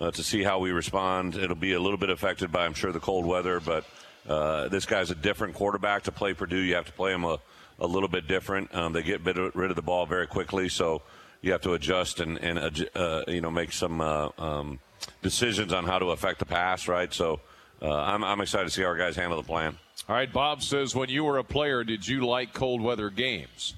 uh, 0.00 0.10
to 0.10 0.22
see 0.22 0.42
how 0.42 0.58
we 0.58 0.70
respond. 0.70 1.36
It'll 1.36 1.56
be 1.56 1.72
a 1.72 1.80
little 1.80 1.98
bit 1.98 2.10
affected 2.10 2.50
by, 2.52 2.64
I'm 2.66 2.74
sure, 2.74 2.92
the 2.92 3.00
cold 3.00 3.26
weather, 3.26 3.60
but 3.60 3.84
uh, 4.28 4.68
this 4.68 4.86
guy's 4.86 5.10
a 5.10 5.14
different 5.14 5.54
quarterback 5.54 6.04
to 6.04 6.12
play 6.12 6.34
Purdue. 6.34 6.58
You 6.58 6.74
have 6.76 6.86
to 6.86 6.92
play 6.92 7.12
him 7.12 7.24
a, 7.24 7.38
a 7.78 7.86
little 7.86 8.08
bit 8.08 8.28
different. 8.28 8.74
Um, 8.74 8.92
they 8.92 9.02
get 9.02 9.24
bit 9.24 9.36
rid 9.54 9.70
of 9.70 9.76
the 9.76 9.82
ball 9.82 10.06
very 10.06 10.26
quickly, 10.26 10.68
so 10.68 11.02
you 11.40 11.52
have 11.52 11.62
to 11.62 11.74
adjust 11.74 12.20
and, 12.20 12.38
and 12.38 12.88
uh, 12.94 13.22
you 13.26 13.40
know, 13.40 13.50
make 13.50 13.72
some 13.72 14.00
uh, 14.00 14.28
um, 14.38 14.78
decisions 15.22 15.72
on 15.72 15.84
how 15.84 15.98
to 15.98 16.06
affect 16.06 16.38
the 16.38 16.46
pass, 16.46 16.86
right? 16.86 17.12
So 17.12 17.40
uh, 17.80 17.92
I'm, 17.92 18.22
I'm 18.22 18.40
excited 18.40 18.64
to 18.64 18.70
see 18.70 18.82
how 18.82 18.88
our 18.88 18.96
guys 18.96 19.16
handle 19.16 19.36
the 19.36 19.46
plan. 19.46 19.76
All 20.08 20.16
right, 20.16 20.32
Bob 20.32 20.62
says, 20.62 20.94
when 20.94 21.08
you 21.08 21.24
were 21.24 21.38
a 21.38 21.44
player, 21.44 21.84
did 21.84 22.06
you 22.06 22.26
like 22.26 22.52
cold 22.52 22.80
weather 22.80 23.10
games? 23.10 23.74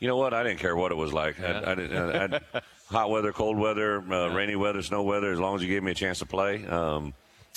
You 0.00 0.08
know 0.08 0.16
what? 0.16 0.34
I 0.34 0.42
didn't 0.42 0.58
care 0.58 0.74
what 0.74 0.90
it 0.90 0.96
was 0.96 1.12
like. 1.12 1.40
I, 1.40 1.72
I 1.72 1.74
didn't, 1.74 1.96
I, 1.96 2.40
I, 2.54 2.60
hot 2.92 3.10
weather, 3.10 3.32
cold 3.32 3.58
weather, 3.58 4.00
uh, 4.12 4.28
rainy 4.28 4.54
weather, 4.54 4.82
snow 4.82 5.02
weather. 5.02 5.32
As 5.32 5.40
long 5.40 5.56
as 5.56 5.62
you 5.62 5.68
gave 5.68 5.82
me 5.82 5.90
a 5.90 5.94
chance 5.94 6.20
to 6.20 6.26
play, 6.26 6.64
um, 6.66 7.14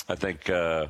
I 0.09 0.15
think 0.15 0.49
uh, 0.49 0.88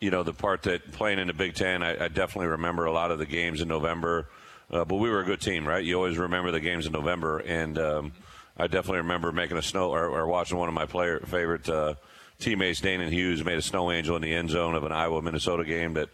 you 0.00 0.10
know 0.10 0.22
the 0.22 0.32
part 0.32 0.62
that 0.62 0.92
playing 0.92 1.18
in 1.18 1.26
the 1.26 1.34
Big 1.34 1.54
Ten. 1.54 1.82
I, 1.82 2.04
I 2.04 2.08
definitely 2.08 2.48
remember 2.48 2.86
a 2.86 2.92
lot 2.92 3.10
of 3.10 3.18
the 3.18 3.26
games 3.26 3.60
in 3.60 3.68
November. 3.68 4.28
uh, 4.70 4.84
but 4.84 4.96
we 4.96 5.10
were 5.10 5.20
a 5.20 5.24
good 5.24 5.40
team, 5.40 5.66
right? 5.66 5.84
You 5.84 5.96
always 5.96 6.16
remember 6.16 6.50
the 6.50 6.60
games 6.60 6.86
in 6.86 6.92
November, 6.92 7.38
and 7.38 7.78
um, 7.78 8.12
I 8.56 8.66
definitely 8.66 8.98
remember 8.98 9.32
making 9.32 9.56
a 9.56 9.62
snow 9.62 9.90
or, 9.90 10.08
or 10.08 10.26
watching 10.26 10.58
one 10.58 10.68
of 10.68 10.74
my 10.74 10.86
player 10.86 11.20
favorite 11.20 11.68
uh, 11.68 11.94
teammates, 12.38 12.80
Danan 12.80 13.10
Hughes, 13.10 13.44
made 13.44 13.58
a 13.58 13.62
snow 13.62 13.90
angel 13.90 14.16
in 14.16 14.22
the 14.22 14.32
end 14.32 14.50
zone 14.50 14.74
of 14.74 14.84
an 14.84 14.92
Iowa 14.92 15.20
Minnesota 15.22 15.64
game 15.64 15.94
that 15.94 16.08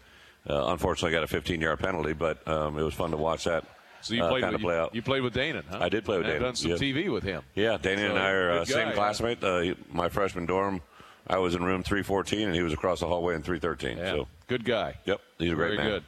uh, 0.48 0.66
unfortunately 0.68 1.12
got 1.12 1.24
a 1.24 1.26
15 1.26 1.60
yard 1.60 1.78
penalty, 1.78 2.12
but 2.12 2.46
um, 2.48 2.78
it 2.78 2.82
was 2.82 2.94
fun 2.94 3.10
to 3.10 3.16
watch 3.16 3.44
that. 3.44 3.64
So 4.06 4.14
you 4.14 4.22
uh, 4.22 4.28
played 4.28 4.52
with, 4.52 4.60
play 4.60 4.76
you, 4.76 4.88
you 4.92 5.02
played 5.02 5.22
with 5.22 5.34
Danan, 5.34 5.64
huh? 5.68 5.78
I 5.80 5.88
did 5.88 6.04
play 6.04 6.18
with 6.18 6.26
And 6.26 6.36
Danan. 6.36 6.40
Done 6.40 6.54
some 6.54 6.70
yeah. 6.70 6.76
TV 6.76 7.12
with 7.12 7.24
him. 7.24 7.42
Yeah, 7.54 7.76
Danan 7.76 7.98
So, 7.98 8.06
and 8.10 8.18
I 8.18 8.30
are 8.30 8.50
uh, 8.52 8.64
same 8.64 8.88
guy, 8.88 8.94
classmate. 8.94 9.42
Uh, 9.42 9.74
my 9.92 10.08
freshman 10.08 10.46
dorm, 10.46 10.80
I 11.26 11.38
was 11.38 11.56
in 11.56 11.64
room 11.64 11.82
314, 11.82 12.46
and 12.46 12.54
he 12.54 12.62
was 12.62 12.72
across 12.72 13.00
the 13.00 13.06
hallway 13.06 13.34
in 13.34 13.42
313. 13.42 13.98
Yeah. 13.98 14.12
So 14.12 14.28
Good 14.46 14.64
guy. 14.64 14.94
Yep, 15.06 15.20
he's 15.38 15.52
a 15.52 15.54
great 15.56 15.70
guy. 15.70 15.76
Very 15.76 15.90
man. 15.90 16.00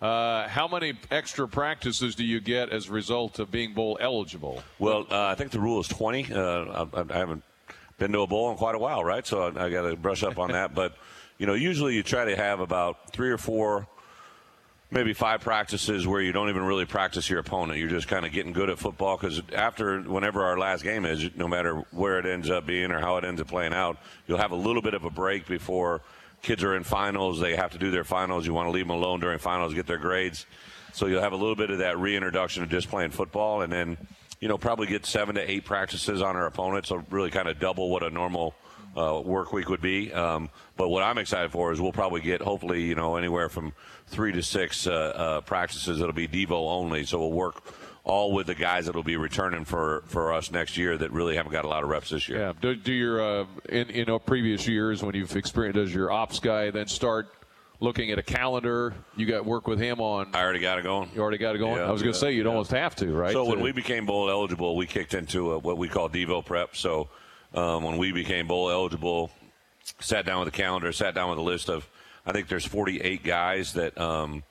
good. 0.00 0.06
Uh, 0.06 0.48
how 0.48 0.66
many 0.66 0.94
extra 1.10 1.46
practices 1.46 2.14
do 2.14 2.24
you 2.24 2.40
get 2.40 2.70
as 2.70 2.88
a 2.88 2.92
result 2.92 3.38
of 3.38 3.50
being 3.50 3.74
bowl 3.74 3.98
eligible? 4.00 4.62
Well, 4.78 5.06
uh, 5.10 5.26
I 5.26 5.34
think 5.34 5.50
the 5.50 5.60
rule 5.60 5.80
is 5.80 5.88
20. 5.88 6.32
Uh, 6.32 6.86
I, 6.94 7.04
I 7.10 7.18
haven't 7.18 7.42
been 7.98 8.12
to 8.12 8.20
a 8.20 8.26
bowl 8.26 8.50
in 8.50 8.56
quite 8.56 8.74
a 8.74 8.78
while, 8.78 9.04
right? 9.04 9.26
So 9.26 9.42
I, 9.42 9.66
I 9.66 9.70
got 9.70 9.82
to 9.82 9.96
brush 9.96 10.22
up 10.22 10.38
on 10.38 10.52
that. 10.52 10.74
But, 10.80 10.94
you 11.38 11.46
know, 11.46 11.54
usually 11.54 11.94
you 11.94 12.02
try 12.02 12.26
to 12.26 12.36
have 12.36 12.60
about 12.60 13.12
three 13.12 13.30
or 13.30 13.38
four, 13.38 13.86
maybe 14.90 15.12
five 15.12 15.40
practices 15.40 16.06
where 16.06 16.20
you 16.20 16.32
don't 16.32 16.48
even 16.48 16.64
really 16.64 16.84
practice 16.84 17.30
your 17.30 17.38
opponent. 17.38 17.78
You're 17.78 17.88
just 17.88 18.08
kind 18.08 18.26
of 18.26 18.32
getting 18.32 18.52
good 18.52 18.70
at 18.70 18.78
football 18.78 19.16
because 19.16 19.40
after, 19.54 20.00
whenever 20.00 20.42
our 20.44 20.58
last 20.58 20.82
game 20.82 21.04
is, 21.04 21.30
no 21.36 21.46
matter 21.46 21.84
where 21.92 22.18
it 22.18 22.26
ends 22.26 22.50
up 22.50 22.66
being 22.66 22.90
or 22.90 23.00
how 23.00 23.16
it 23.16 23.24
ends 23.24 23.40
up 23.40 23.48
playing 23.48 23.72
out, 23.72 23.98
you'll 24.26 24.38
have 24.38 24.50
a 24.52 24.56
little 24.56 24.82
bit 24.82 24.94
of 24.94 25.04
a 25.04 25.10
break 25.10 25.46
before 25.46 26.02
kids 26.42 26.64
are 26.64 26.74
in 26.74 26.84
finals. 26.84 27.40
They 27.40 27.56
have 27.56 27.72
to 27.72 27.78
do 27.78 27.90
their 27.90 28.04
finals. 28.04 28.46
You 28.46 28.54
want 28.54 28.66
to 28.66 28.72
leave 28.72 28.86
them 28.86 28.96
alone 28.96 29.20
during 29.20 29.38
finals, 29.38 29.74
get 29.74 29.86
their 29.86 29.98
grades. 29.98 30.46
So 30.92 31.06
you'll 31.06 31.22
have 31.22 31.32
a 31.32 31.36
little 31.36 31.56
bit 31.56 31.70
of 31.70 31.78
that 31.78 31.98
reintroduction 31.98 32.62
of 32.62 32.68
just 32.68 32.88
playing 32.88 33.10
football, 33.10 33.62
and 33.62 33.72
then 33.72 33.96
you 34.40 34.48
know 34.48 34.58
probably 34.58 34.88
get 34.88 35.06
seven 35.06 35.36
to 35.36 35.50
eight 35.50 35.64
practices 35.64 36.20
on 36.20 36.34
our 36.34 36.46
opponent. 36.46 36.86
So 36.86 37.04
really 37.10 37.30
kind 37.30 37.48
of 37.48 37.60
double 37.60 37.90
what 37.90 38.02
a 38.02 38.10
normal 38.10 38.54
uh, 38.96 39.20
work 39.24 39.52
week 39.52 39.68
would 39.68 39.80
be. 39.80 40.12
Um, 40.12 40.50
but 40.76 40.88
what 40.88 41.02
I'm 41.02 41.18
excited 41.18 41.50
for 41.52 41.72
is 41.72 41.80
we'll 41.80 41.92
probably 41.92 42.20
get 42.20 42.40
hopefully 42.40 42.82
you 42.82 42.94
know 42.94 43.16
anywhere 43.16 43.48
from 43.48 43.72
three 44.06 44.32
to 44.32 44.42
six 44.42 44.86
uh, 44.86 44.92
uh, 44.92 45.40
practices 45.42 45.98
that'll 45.98 46.14
be 46.14 46.28
Devo 46.28 46.70
only. 46.70 47.04
So 47.04 47.18
we'll 47.18 47.32
work 47.32 47.62
all 48.04 48.32
with 48.32 48.46
the 48.46 48.54
guys 48.54 48.86
that'll 48.86 49.02
be 49.02 49.16
returning 49.16 49.64
for 49.64 50.02
for 50.06 50.32
us 50.32 50.50
next 50.50 50.76
year 50.76 50.96
that 50.96 51.12
really 51.12 51.36
haven't 51.36 51.52
got 51.52 51.64
a 51.64 51.68
lot 51.68 51.82
of 51.82 51.88
reps 51.88 52.10
this 52.10 52.28
year. 52.28 52.38
Yeah. 52.38 52.52
Do, 52.60 52.74
do 52.74 52.92
your 52.92 53.20
uh, 53.22 53.46
in 53.68 53.90
in 53.90 54.10
uh, 54.10 54.18
previous 54.18 54.66
years 54.66 55.02
when 55.02 55.14
you've 55.14 55.34
experienced 55.36 55.76
does 55.76 55.94
your 55.94 56.10
ops 56.10 56.40
guy 56.40 56.70
then 56.70 56.88
start 56.88 57.28
looking 57.78 58.10
at 58.10 58.18
a 58.18 58.22
calendar? 58.22 58.94
You 59.16 59.26
got 59.26 59.44
work 59.44 59.66
with 59.66 59.78
him 59.78 60.00
on. 60.00 60.30
I 60.34 60.42
already 60.42 60.60
got 60.60 60.78
it 60.78 60.82
going. 60.82 61.10
You 61.14 61.20
already 61.20 61.38
got 61.38 61.54
it 61.54 61.58
going. 61.58 61.76
Yeah, 61.76 61.88
I 61.88 61.90
was 61.90 62.02
going 62.02 62.12
to 62.12 62.18
yeah, 62.18 62.20
say 62.20 62.32
you'd 62.32 62.46
yeah. 62.46 62.50
almost 62.50 62.70
have 62.70 62.96
to, 62.96 63.12
right? 63.12 63.32
So 63.32 63.44
when 63.44 63.60
we 63.60 63.72
became 63.72 64.06
bowl 64.06 64.30
eligible, 64.30 64.76
we 64.76 64.86
kicked 64.86 65.14
into 65.14 65.52
a, 65.52 65.58
what 65.58 65.76
we 65.76 65.88
call 65.88 66.08
Devo 66.08 66.44
prep. 66.44 66.76
So 66.76 67.08
um, 67.54 67.84
when 67.84 67.96
we 67.96 68.12
became 68.12 68.46
bowl 68.46 68.70
eligible, 68.70 69.30
sat 70.00 70.26
down 70.26 70.40
with 70.40 70.48
a 70.48 70.56
calendar, 70.56 70.92
sat 70.92 71.14
down 71.14 71.30
with 71.30 71.38
a 71.38 71.42
list 71.42 71.68
of, 71.68 71.88
I 72.24 72.32
think 72.32 72.48
there's 72.48 72.66
48 72.66 73.24
guys 73.24 73.72
that 73.74 73.98
um, 73.98 74.42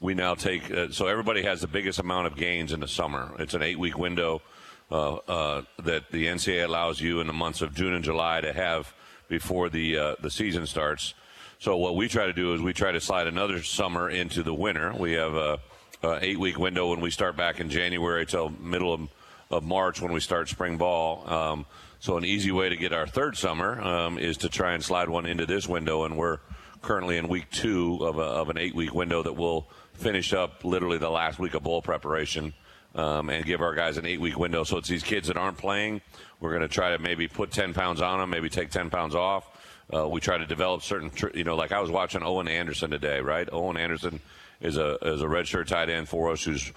we 0.00 0.14
now 0.14 0.34
take. 0.34 0.70
Uh, 0.70 0.90
so 0.90 1.06
everybody 1.06 1.42
has 1.42 1.60
the 1.60 1.68
biggest 1.68 1.98
amount 1.98 2.26
of 2.26 2.36
gains 2.36 2.72
in 2.72 2.80
the 2.80 2.88
summer. 2.88 3.34
It's 3.38 3.54
an 3.54 3.62
eight-week 3.62 3.96
window 3.96 4.42
uh, 4.90 5.14
uh, 5.14 5.62
that 5.84 6.10
the 6.10 6.26
NCAA 6.26 6.64
allows 6.64 7.00
you 7.00 7.20
in 7.20 7.26
the 7.26 7.32
months 7.32 7.62
of 7.62 7.74
June 7.74 7.94
and 7.94 8.04
July 8.04 8.40
to 8.40 8.52
have 8.52 8.92
before 9.28 9.70
the 9.70 9.96
uh, 9.96 10.14
the 10.20 10.30
season 10.30 10.66
starts. 10.66 11.14
So 11.58 11.76
what 11.76 11.94
we 11.94 12.08
try 12.08 12.26
to 12.26 12.32
do 12.32 12.52
is 12.54 12.60
we 12.60 12.72
try 12.72 12.90
to 12.92 13.00
slide 13.00 13.28
another 13.28 13.62
summer 13.62 14.10
into 14.10 14.42
the 14.42 14.52
winter. 14.52 14.92
We 14.92 15.12
have 15.12 15.34
a, 15.34 15.60
a 16.02 16.18
eight 16.20 16.38
week 16.38 16.58
window 16.58 16.90
when 16.90 17.00
we 17.00 17.10
start 17.10 17.36
back 17.36 17.60
in 17.60 17.70
January 17.70 18.26
till 18.26 18.50
middle 18.50 18.92
of, 18.92 19.08
of 19.50 19.62
March 19.62 20.02
when 20.02 20.12
we 20.12 20.20
start 20.20 20.48
spring 20.48 20.76
ball. 20.76 21.24
Um, 21.32 21.66
so 22.02 22.16
an 22.16 22.24
easy 22.24 22.50
way 22.50 22.68
to 22.68 22.76
get 22.76 22.92
our 22.92 23.06
third 23.06 23.36
summer 23.36 23.80
um, 23.80 24.18
is 24.18 24.38
to 24.38 24.48
try 24.48 24.72
and 24.72 24.82
slide 24.82 25.08
one 25.08 25.24
into 25.24 25.46
this 25.46 25.68
window, 25.68 26.02
and 26.02 26.16
we're 26.16 26.38
currently 26.80 27.16
in 27.16 27.28
week 27.28 27.48
two 27.52 28.00
of, 28.02 28.18
a, 28.18 28.22
of 28.22 28.50
an 28.50 28.58
eight 28.58 28.74
week 28.74 28.92
window 28.92 29.22
that 29.22 29.34
will 29.34 29.70
finish 29.92 30.32
up 30.32 30.64
literally 30.64 30.98
the 30.98 31.08
last 31.08 31.38
week 31.38 31.54
of 31.54 31.62
bowl 31.62 31.80
preparation. 31.80 32.54
Um, 32.94 33.30
and 33.30 33.46
give 33.46 33.62
our 33.62 33.74
guys 33.74 33.96
an 33.96 34.04
eight 34.04 34.20
week 34.20 34.36
window. 34.36 34.64
So 34.64 34.76
it's 34.76 34.88
these 34.88 35.02
kids 35.02 35.28
that 35.28 35.38
aren't 35.38 35.56
playing. 35.56 36.02
We're 36.40 36.50
going 36.50 36.60
to 36.60 36.68
try 36.68 36.90
to 36.90 36.98
maybe 36.98 37.26
put 37.26 37.50
10 37.50 37.72
pounds 37.72 38.02
on 38.02 38.18
them, 38.18 38.28
maybe 38.28 38.50
take 38.50 38.70
10 38.70 38.90
pounds 38.90 39.14
off. 39.14 39.46
Uh, 39.94 40.06
we 40.06 40.20
try 40.20 40.36
to 40.36 40.44
develop 40.44 40.82
certain, 40.82 41.08
tr- 41.08 41.30
you 41.32 41.44
know, 41.44 41.56
like 41.56 41.72
I 41.72 41.80
was 41.80 41.90
watching 41.90 42.22
Owen 42.22 42.48
Anderson 42.48 42.90
today, 42.90 43.20
right? 43.20 43.48
Owen 43.50 43.78
Anderson 43.78 44.20
is 44.60 44.76
a 44.76 44.96
is 45.02 45.22
a 45.22 45.26
redshirt 45.26 45.68
tight 45.68 45.88
end 45.88 46.06
for 46.08 46.32
us 46.32 46.42
who's 46.42 46.70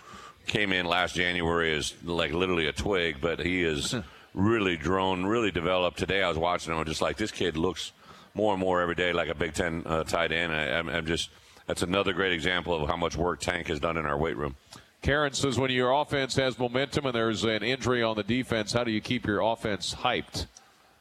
came 0.48 0.72
in 0.72 0.86
last 0.86 1.16
January 1.16 1.76
as 1.76 1.94
like 2.04 2.32
literally 2.32 2.68
a 2.68 2.72
twig, 2.72 3.18
but 3.20 3.40
he 3.40 3.64
is 3.64 3.96
really 4.36 4.78
grown, 4.78 5.26
really 5.26 5.52
developed. 5.52 5.98
Today 5.98 6.22
I 6.22 6.30
was 6.30 6.38
watching 6.38 6.74
him, 6.74 6.80
I'm 6.80 6.86
just 6.86 7.02
like 7.02 7.18
this 7.18 7.32
kid 7.32 7.58
looks 7.58 7.94
more 8.34 8.54
and 8.54 8.60
more 8.60 8.82
every 8.82 8.96
day 8.96 9.14
like 9.14 9.30
a 9.30 9.36
Big 9.36 9.54
Ten 9.54 9.84
uh, 9.86 10.04
tight 10.04 10.32
end. 10.32 10.54
I, 10.54 10.78
I'm, 10.78 10.90
I'm 10.90 11.06
just 11.06 11.30
that's 11.66 11.82
another 11.82 12.14
great 12.14 12.34
example 12.34 12.84
of 12.84 12.88
how 12.88 12.98
much 12.98 13.16
work 13.16 13.40
Tank 13.40 13.68
has 13.68 13.80
done 13.80 13.98
in 13.98 14.06
our 14.06 14.18
weight 14.18 14.38
room. 14.38 14.56
Karen 15.02 15.34
says 15.34 15.58
when 15.58 15.72
your 15.72 15.92
offense 15.92 16.36
has 16.36 16.58
momentum 16.60 17.06
and 17.06 17.16
there's 17.16 17.44
an 17.44 17.64
injury 17.64 18.04
on 18.04 18.16
the 18.16 18.24
defense, 18.24 18.74
how 18.74 18.84
do 18.84 18.92
you 18.92 19.02
keep 19.02 19.26
your 19.26 19.40
offense 19.42 19.94
hyped 19.94 20.48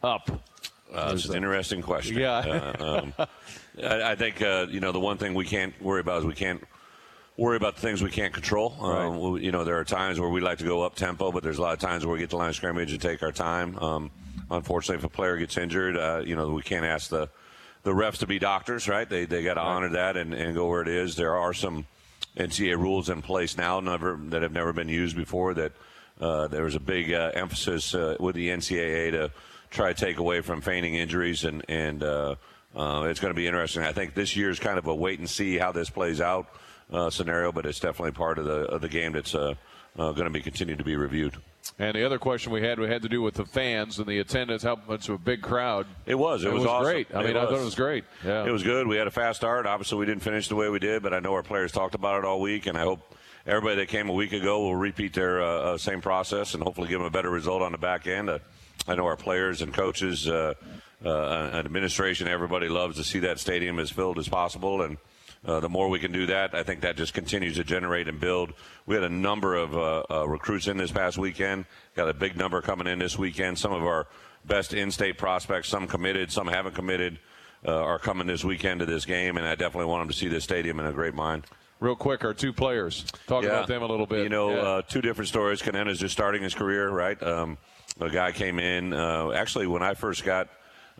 up? 0.02 0.30
Uh, 0.92 1.12
it's 1.12 1.26
an 1.26 1.36
interesting 1.36 1.82
question. 1.82 2.18
Yeah. 2.18 2.38
Uh, 2.78 3.00
um, 3.02 3.14
I, 3.82 4.12
I 4.12 4.14
think 4.14 4.40
uh, 4.42 4.66
you 4.70 4.80
know 4.80 4.92
the 4.92 5.00
one 5.00 5.18
thing 5.18 5.34
we 5.34 5.44
can't 5.44 5.74
worry 5.82 6.00
about 6.00 6.20
is 6.20 6.24
we 6.24 6.34
can't 6.34 6.62
worry 7.36 7.56
about 7.56 7.74
the 7.74 7.80
things 7.80 8.02
we 8.02 8.10
can't 8.10 8.32
control. 8.32 8.76
Um, 8.80 9.18
we- 9.32 9.44
you 9.44 9.52
know, 9.52 9.64
there 9.64 9.78
are 9.78 9.84
times 9.84 10.20
where 10.20 10.28
we 10.28 10.40
like 10.40 10.58
to 10.58 10.64
go 10.64 10.82
up 10.82 10.94
tempo, 10.94 11.32
but 11.32 11.42
there's 11.42 11.58
a 11.58 11.62
lot 11.62 11.72
of 11.72 11.80
times 11.80 12.06
where 12.06 12.12
we 12.12 12.20
get 12.20 12.30
to 12.30 12.36
line 12.36 12.50
of 12.50 12.56
scrimmage 12.56 12.92
and 12.92 13.00
take 13.02 13.22
our 13.22 13.32
time. 13.32 13.76
Um, 13.78 14.10
unfortunately, 14.50 14.98
if 14.98 15.04
a 15.04 15.08
player 15.08 15.36
gets 15.36 15.56
injured, 15.56 15.96
uh, 15.96 16.22
you 16.24 16.36
know, 16.36 16.50
we 16.50 16.62
can't 16.62 16.84
ask 16.84 17.10
the 17.10 17.28
the 17.82 17.90
refs 17.92 18.16
to 18.18 18.26
be 18.26 18.38
doctors, 18.38 18.88
right? 18.88 19.08
They 19.08 19.26
they 19.26 19.42
got 19.42 19.54
to 19.54 19.60
honor 19.60 19.90
that 19.90 20.16
and, 20.16 20.32
and 20.32 20.54
go 20.54 20.68
where 20.68 20.80
it 20.80 20.88
is. 20.88 21.16
There 21.16 21.36
are 21.36 21.52
some 21.52 21.86
NCAA 22.36 22.78
rules 22.78 23.10
in 23.10 23.20
place 23.20 23.56
now, 23.58 23.80
never 23.80 24.18
that 24.30 24.42
have 24.42 24.52
never 24.52 24.72
been 24.72 24.88
used 24.88 25.16
before. 25.16 25.52
That 25.54 25.72
uh, 26.20 26.46
there 26.48 26.62
was 26.64 26.76
a 26.76 26.80
big 26.80 27.12
uh, 27.12 27.32
emphasis 27.34 27.94
uh, 27.94 28.16
with 28.20 28.36
the 28.36 28.48
NCAA 28.48 29.10
to 29.10 29.30
try 29.70 29.92
to 29.92 29.98
take 30.06 30.16
away 30.18 30.40
from 30.40 30.60
feigning 30.62 30.94
injuries, 30.94 31.44
and 31.44 31.62
and 31.68 32.02
uh, 32.02 32.36
uh, 32.74 33.06
it's 33.10 33.20
going 33.20 33.34
to 33.34 33.36
be 33.36 33.46
interesting. 33.46 33.82
I 33.82 33.92
think 33.92 34.14
this 34.14 34.34
year 34.34 34.48
is 34.50 34.58
kind 34.58 34.78
of 34.78 34.86
a 34.86 34.94
wait 34.94 35.18
and 35.18 35.28
see 35.28 35.58
how 35.58 35.70
this 35.72 35.90
plays 35.90 36.20
out 36.22 36.46
uh, 36.92 37.10
scenario, 37.10 37.52
but 37.52 37.66
it's 37.66 37.80
definitely 37.80 38.12
part 38.12 38.38
of 38.38 38.44
the 38.44 38.66
of 38.66 38.80
the 38.80 38.88
game 38.88 39.12
that's 39.12 39.34
uh, 39.34 39.54
uh, 39.98 40.12
going 40.12 40.24
to 40.24 40.30
be 40.30 40.40
continued 40.40 40.78
to 40.78 40.84
be 40.84 40.96
reviewed. 40.96 41.36
And 41.78 41.96
the 41.96 42.04
other 42.04 42.18
question 42.18 42.52
we 42.52 42.62
had 42.62 42.78
we 42.78 42.88
had 42.88 43.02
to 43.02 43.08
do 43.08 43.22
with 43.22 43.34
the 43.34 43.44
fans 43.44 43.98
and 43.98 44.06
the 44.06 44.18
attendance. 44.18 44.62
How 44.62 44.78
much 44.86 45.08
of 45.08 45.14
a 45.14 45.18
big 45.18 45.42
crowd? 45.42 45.86
It 46.06 46.14
was. 46.14 46.44
It, 46.44 46.52
was, 46.52 46.64
awesome. 46.64 46.84
great. 46.84 47.08
I 47.14 47.22
It 47.22 47.26
mean, 47.26 47.36
I 47.36 47.44
thought 47.44 47.60
it 47.60 47.64
was 47.64 47.74
great. 47.74 48.04
Yeah. 48.24 48.44
It 48.44 48.50
was 48.50 48.62
good. 48.62 48.86
We 48.86 48.96
had 48.96 49.06
a 49.06 49.10
fast 49.10 49.40
start. 49.40 49.66
Obviously, 49.66 49.98
we 49.98 50.06
didn't 50.06 50.22
finish 50.22 50.48
the 50.48 50.56
way 50.56 50.68
we 50.68 50.78
did, 50.78 51.02
but 51.02 51.14
I 51.14 51.20
know 51.20 51.32
our 51.32 51.42
players 51.42 51.72
talked 51.72 51.94
about 51.94 52.18
it 52.18 52.24
all 52.24 52.40
week, 52.40 52.66
and 52.66 52.76
I 52.76 52.82
hope 52.82 53.00
everybody 53.46 53.76
that 53.76 53.88
came 53.88 54.08
a 54.08 54.12
week 54.12 54.32
ago 54.32 54.60
will 54.60 54.76
repeat 54.76 55.14
their 55.14 55.42
uh, 55.42 55.46
uh, 55.46 55.78
same 55.78 56.00
process 56.00 56.54
and 56.54 56.62
hopefully 56.62 56.88
give 56.88 56.98
them 56.98 57.06
a 57.06 57.10
better 57.10 57.30
result 57.30 57.62
on 57.62 57.72
the 57.72 57.78
back 57.78 58.06
end. 58.06 58.28
Uh, 58.28 58.38
I 58.86 58.94
know 58.94 59.06
our 59.06 59.16
players 59.16 59.62
and 59.62 59.72
coaches, 59.72 60.28
uh, 60.28 60.54
uh, 61.04 61.50
and 61.52 61.66
administration, 61.66 62.28
everybody 62.28 62.68
loves 62.68 62.96
to 62.96 63.04
see 63.04 63.20
that 63.20 63.38
stadium 63.38 63.78
as 63.78 63.90
filled 63.90 64.18
as 64.18 64.28
possible, 64.28 64.82
and 64.82 64.98
uh, 65.44 65.60
the 65.60 65.68
more 65.68 65.88
we 65.88 65.98
can 65.98 66.12
do 66.12 66.26
that, 66.26 66.54
I 66.54 66.62
think 66.62 66.80
that 66.82 66.96
just 66.96 67.14
continues 67.14 67.56
to 67.56 67.64
generate 67.64 68.08
and 68.08 68.18
build. 68.18 68.52
We 68.86 68.94
had 68.94 69.04
a 69.04 69.08
number 69.10 69.54
of 69.56 69.76
uh, 69.76 70.02
uh, 70.10 70.28
recruits 70.28 70.68
in 70.68 70.76
this 70.76 70.90
past 70.90 71.18
weekend. 71.18 71.66
Got 71.96 72.08
a 72.08 72.14
big 72.14 72.36
number 72.36 72.60
coming 72.62 72.86
in 72.86 72.98
this 72.98 73.18
weekend. 73.18 73.58
Some 73.58 73.72
of 73.72 73.82
our 73.82 74.06
best 74.46 74.74
in-state 74.74 75.18
prospects, 75.18 75.68
some 75.68 75.86
committed, 75.86 76.32
some 76.32 76.46
haven't 76.46 76.74
committed, 76.74 77.18
uh, 77.66 77.72
are 77.72 77.98
coming 77.98 78.26
this 78.26 78.44
weekend 78.44 78.80
to 78.80 78.86
this 78.86 79.04
game, 79.04 79.36
and 79.36 79.46
I 79.46 79.54
definitely 79.54 79.86
want 79.86 80.02
them 80.02 80.08
to 80.08 80.14
see 80.14 80.28
this 80.28 80.44
stadium 80.44 80.80
in 80.80 80.86
a 80.86 80.92
great 80.92 81.14
mind. 81.14 81.44
Real 81.80 81.96
quick, 81.96 82.24
our 82.24 82.32
two 82.32 82.52
players. 82.52 83.04
Talk 83.26 83.44
about 83.44 83.66
them 83.66 83.82
a 83.82 83.86
little 83.86 84.06
bit. 84.06 84.22
You 84.22 84.28
know, 84.28 84.50
Yeah. 84.50 84.60
uh, 84.62 84.82
two 84.82 85.02
different 85.02 85.28
stories. 85.28 85.60
Kenenna's 85.60 85.98
just 85.98 86.12
starting 86.12 86.42
his 86.42 86.54
career, 86.54 86.88
right? 86.88 87.20
Um, 87.22 87.58
a 88.00 88.08
guy 88.08 88.32
came 88.32 88.58
in. 88.58 88.92
Uh, 88.94 89.32
actually, 89.32 89.66
when 89.66 89.82
I 89.82 89.94
first 89.94 90.24
got 90.24 90.48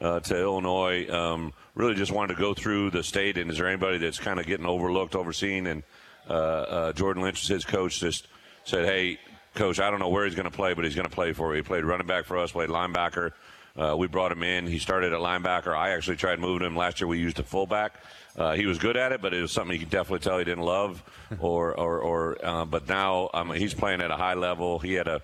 uh, 0.01 0.21
to 0.21 0.39
Illinois, 0.39 1.09
um, 1.09 1.53
really 1.75 1.95
just 1.95 2.13
wanted 2.13 2.35
to 2.35 2.41
go 2.41 2.55
through 2.55 2.91
the 2.91 3.03
state. 3.03 3.39
And 3.39 3.51
is 3.51 3.59
there 3.59 3.69
anybody 3.69 3.99
that's 3.99 4.19
kind 4.19 4.41
of 4.41 4.47
getting 4.47 4.67
overlooked, 4.67 5.15
overseen? 5.15 5.67
And 5.67 5.83
uh, 6.29 6.33
uh, 6.33 6.93
Jordan 6.93 7.23
Lynch, 7.23 7.47
his 7.47 7.65
coach, 7.65 8.01
just 8.01 8.27
said, 8.65 8.85
"Hey, 8.87 9.19
coach, 9.55 9.81
I 9.81 9.91
don't 9.91 10.01
know 10.01 10.09
where 10.09 10.25
he's 10.25 10.35
going 10.35 10.51
to 10.51 10.57
play, 10.57 10.75
but 10.75 10.85
he's 10.85 10.95
going 10.95 11.09
to 11.09 11.15
play 11.15 11.33
for 11.33 11.53
you. 11.53 11.63
He 11.63 11.67
played 11.67 11.85
running 11.85 12.07
back 12.07 12.25
for 12.25 12.39
us, 12.39 12.53
played 12.53 12.71
linebacker." 12.71 13.33
Uh, 13.77 13.97
we 13.99 14.07
brought 14.07 14.31
him 14.31 14.45
in. 14.45 14.69
He 14.69 14.79
started 14.79 15.13
at 15.13 15.19
linebacker. 15.19 15.77
I 15.77 15.91
actually 15.91 16.17
tried 16.17 16.39
moving 16.39 16.65
him 16.65 16.77
last 16.77 17.01
year. 17.01 17.09
We 17.09 17.19
used 17.19 17.41
a 17.41 17.43
fullback. 17.43 17.95
Uh, 18.37 18.55
he 18.55 18.67
was 18.67 18.79
good 18.79 18.97
at 18.97 19.11
it, 19.11 19.21
but 19.21 19.35
it 19.35 19.43
was 19.43 19.51
something 19.51 19.73
you 19.73 19.81
could 19.81 19.91
definitely 19.91 20.21
tell 20.21 20.39
he 20.39 20.45
didn't 20.45 20.65
love. 20.65 21.03
Or, 21.41 21.75
or, 21.75 21.99
or 21.99 22.47
uh, 22.47 22.65
but 22.65 22.87
now 22.87 23.29
um, 23.35 23.51
he's 23.51 23.75
playing 23.75 24.03
at 24.03 24.11
a 24.13 24.17
high 24.17 24.35
level. 24.35 24.79
He 24.79 24.93
had 24.93 25.09
a, 25.09 25.21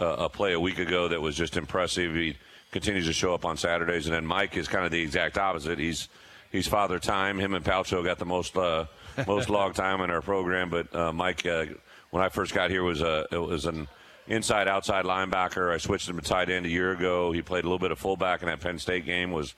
a 0.00 0.06
a 0.06 0.28
play 0.28 0.52
a 0.52 0.58
week 0.58 0.80
ago 0.80 1.06
that 1.06 1.20
was 1.20 1.36
just 1.36 1.56
impressive. 1.56 2.12
He 2.12 2.36
continues 2.74 3.06
to 3.06 3.12
show 3.12 3.32
up 3.32 3.44
on 3.44 3.56
Saturdays, 3.56 4.06
and 4.06 4.14
then 4.14 4.26
Mike 4.26 4.56
is 4.56 4.66
kind 4.66 4.84
of 4.84 4.90
the 4.90 5.00
exact 5.00 5.38
opposite. 5.38 5.78
He's 5.78 6.08
he's 6.50 6.66
father 6.66 6.98
time. 6.98 7.38
Him 7.38 7.54
and 7.54 7.64
Palcho 7.64 8.04
got 8.04 8.18
the 8.18 8.26
most 8.26 8.56
uh, 8.56 8.86
most 9.26 9.48
log 9.48 9.74
time 9.84 10.00
in 10.02 10.10
our 10.10 10.20
program, 10.20 10.68
but 10.68 10.94
uh, 10.94 11.12
Mike. 11.12 11.46
Uh, 11.46 11.66
when 12.10 12.22
I 12.22 12.28
first 12.28 12.54
got 12.54 12.70
here 12.70 12.84
was 12.84 13.00
a 13.00 13.26
it 13.32 13.38
was 13.38 13.66
an 13.66 13.88
inside 14.28 14.68
outside 14.68 15.04
linebacker. 15.04 15.72
I 15.72 15.78
switched 15.78 16.08
him 16.08 16.16
to 16.16 16.22
tight 16.22 16.48
end 16.48 16.64
a 16.64 16.68
year 16.68 16.92
ago. 16.92 17.32
He 17.32 17.42
played 17.42 17.64
a 17.64 17.66
little 17.66 17.80
bit 17.80 17.90
of 17.90 17.98
fullback 17.98 18.42
in 18.42 18.46
that 18.46 18.60
Penn 18.60 18.78
State 18.78 19.04
game. 19.04 19.32
Was 19.32 19.54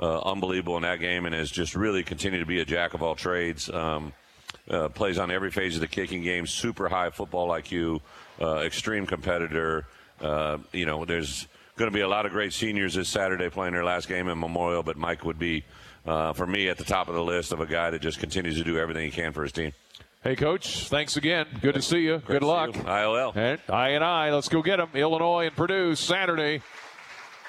uh, 0.00 0.20
unbelievable 0.20 0.76
in 0.76 0.84
that 0.84 1.00
game 1.00 1.26
and 1.26 1.34
has 1.34 1.50
just 1.50 1.74
really 1.74 2.02
continued 2.02 2.40
to 2.40 2.46
be 2.46 2.60
a 2.60 2.64
jack 2.64 2.94
of 2.94 3.02
all 3.02 3.14
trades. 3.14 3.68
Um, 3.68 4.14
uh, 4.70 4.88
plays 4.88 5.18
on 5.18 5.30
every 5.30 5.50
phase 5.50 5.74
of 5.74 5.80
the 5.80 5.86
kicking 5.86 6.22
game. 6.22 6.46
Super 6.46 6.88
high 6.88 7.10
football 7.10 7.48
IQ. 7.48 8.00
Uh, 8.40 8.60
extreme 8.60 9.06
competitor. 9.06 9.86
Uh, 10.20 10.58
you 10.72 10.86
know, 10.86 11.04
there's 11.04 11.46
going 11.78 11.90
to 11.90 11.94
be 11.94 12.02
a 12.02 12.08
lot 12.08 12.26
of 12.26 12.32
great 12.32 12.52
seniors 12.52 12.94
this 12.94 13.08
Saturday 13.08 13.48
playing 13.48 13.72
their 13.72 13.84
last 13.84 14.08
game 14.08 14.28
in 14.28 14.38
Memorial, 14.38 14.82
but 14.82 14.96
Mike 14.96 15.24
would 15.24 15.38
be, 15.38 15.64
uh, 16.04 16.32
for 16.32 16.46
me, 16.46 16.68
at 16.68 16.76
the 16.76 16.84
top 16.84 17.08
of 17.08 17.14
the 17.14 17.22
list 17.22 17.52
of 17.52 17.60
a 17.60 17.66
guy 17.66 17.90
that 17.90 18.02
just 18.02 18.18
continues 18.18 18.58
to 18.58 18.64
do 18.64 18.76
everything 18.76 19.04
he 19.04 19.10
can 19.10 19.32
for 19.32 19.42
his 19.42 19.52
team. 19.52 19.72
Hey, 20.22 20.34
Coach, 20.34 20.88
thanks 20.88 21.16
again. 21.16 21.46
Good 21.62 21.76
to 21.76 21.82
see 21.82 22.00
you. 22.00 22.18
Great 22.18 22.40
Good 22.40 22.42
luck. 22.42 22.74
You. 22.74 22.82
IOL. 22.82 23.36
And 23.36 23.60
I 23.68 23.90
and 23.90 24.02
I, 24.02 24.32
let's 24.32 24.48
go 24.48 24.60
get 24.60 24.78
them. 24.78 24.90
Illinois 24.94 25.46
and 25.46 25.56
Purdue 25.56 25.94
Saturday. 25.94 26.60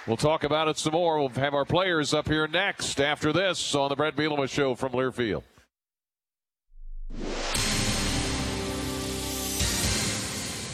We'll 0.05 0.17
talk 0.17 0.43
about 0.43 0.67
it 0.67 0.77
some 0.77 0.93
more. 0.93 1.19
We'll 1.19 1.29
have 1.29 1.55
our 1.55 1.65
players 1.65 2.13
up 2.13 2.27
here 2.27 2.47
next 2.47 3.01
after 3.01 3.33
this 3.33 3.73
on 3.73 3.89
the 3.89 3.95
Brett 3.95 4.15
Bielema 4.15 4.47
Show 4.47 4.75
from 4.75 4.91
Learfield. 4.91 5.43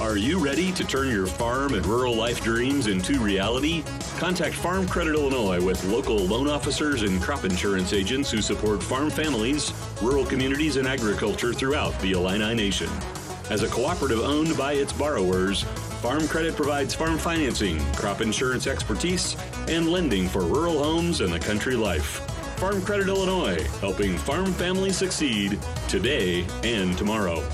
Are 0.00 0.16
you 0.16 0.40
ready 0.40 0.72
to 0.72 0.84
turn 0.84 1.08
your 1.08 1.28
farm 1.28 1.74
and 1.74 1.86
rural 1.86 2.16
life 2.16 2.42
dreams 2.42 2.88
into 2.88 3.20
reality? 3.20 3.84
Contact 4.18 4.52
Farm 4.52 4.88
Credit 4.88 5.14
Illinois 5.14 5.64
with 5.64 5.82
local 5.84 6.16
loan 6.16 6.48
officers 6.48 7.02
and 7.02 7.22
crop 7.22 7.44
insurance 7.44 7.92
agents 7.92 8.28
who 8.28 8.42
support 8.42 8.82
farm 8.82 9.08
families, 9.08 9.72
rural 10.02 10.26
communities, 10.26 10.76
and 10.76 10.88
agriculture 10.88 11.54
throughout 11.54 11.96
the 12.00 12.10
Illini 12.10 12.54
Nation. 12.54 12.90
As 13.50 13.62
a 13.62 13.68
cooperative 13.68 14.18
owned 14.18 14.56
by 14.58 14.72
its 14.72 14.92
borrowers, 14.92 15.62
Farm 16.02 16.26
Credit 16.26 16.56
provides 16.56 16.92
farm 16.92 17.16
financing, 17.16 17.78
crop 17.92 18.20
insurance 18.20 18.66
expertise, 18.66 19.36
and 19.68 19.88
lending 19.88 20.28
for 20.28 20.40
rural 20.40 20.82
homes 20.82 21.20
and 21.20 21.32
the 21.32 21.38
country 21.38 21.76
life. 21.76 22.18
Farm 22.58 22.82
Credit 22.82 23.06
Illinois, 23.06 23.62
helping 23.80 24.18
farm 24.18 24.52
families 24.54 24.98
succeed 24.98 25.56
today 25.86 26.44
and 26.64 26.98
tomorrow. 26.98 27.44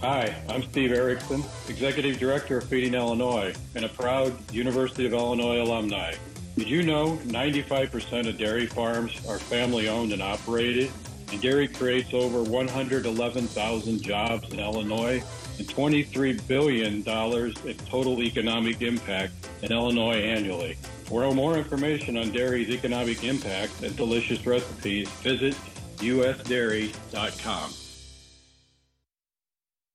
Hi, 0.00 0.34
I'm 0.50 0.62
Steve 0.64 0.92
Erickson, 0.92 1.42
Executive 1.68 2.18
Director 2.18 2.58
of 2.58 2.64
Feeding 2.64 2.94
Illinois 2.94 3.54
and 3.74 3.84
a 3.84 3.88
proud 3.88 4.34
University 4.52 5.06
of 5.06 5.14
Illinois 5.14 5.62
alumni. 5.62 6.14
Did 6.56 6.68
you 6.68 6.82
know 6.82 7.16
95% 7.24 8.28
of 8.28 8.36
dairy 8.36 8.66
farms 8.66 9.18
are 9.26 9.38
family 9.38 9.88
owned 9.88 10.12
and 10.12 10.22
operated? 10.22 10.90
And 11.32 11.40
dairy 11.40 11.68
creates 11.68 12.12
over 12.12 12.42
111,000 12.42 14.02
jobs 14.02 14.52
in 14.52 14.60
Illinois 14.60 15.22
and 15.58 15.66
$23 15.66 16.46
billion 16.48 16.96
in 16.96 17.86
total 17.86 18.22
economic 18.22 18.82
impact 18.82 19.32
in 19.62 19.72
Illinois 19.72 20.18
annually. 20.18 20.76
For 21.04 21.32
more 21.32 21.56
information 21.56 22.18
on 22.18 22.30
dairy's 22.30 22.68
economic 22.68 23.24
impact 23.24 23.82
and 23.82 23.96
delicious 23.96 24.44
recipes, 24.44 25.08
visit 25.22 25.54
usdairy.com. 25.98 27.72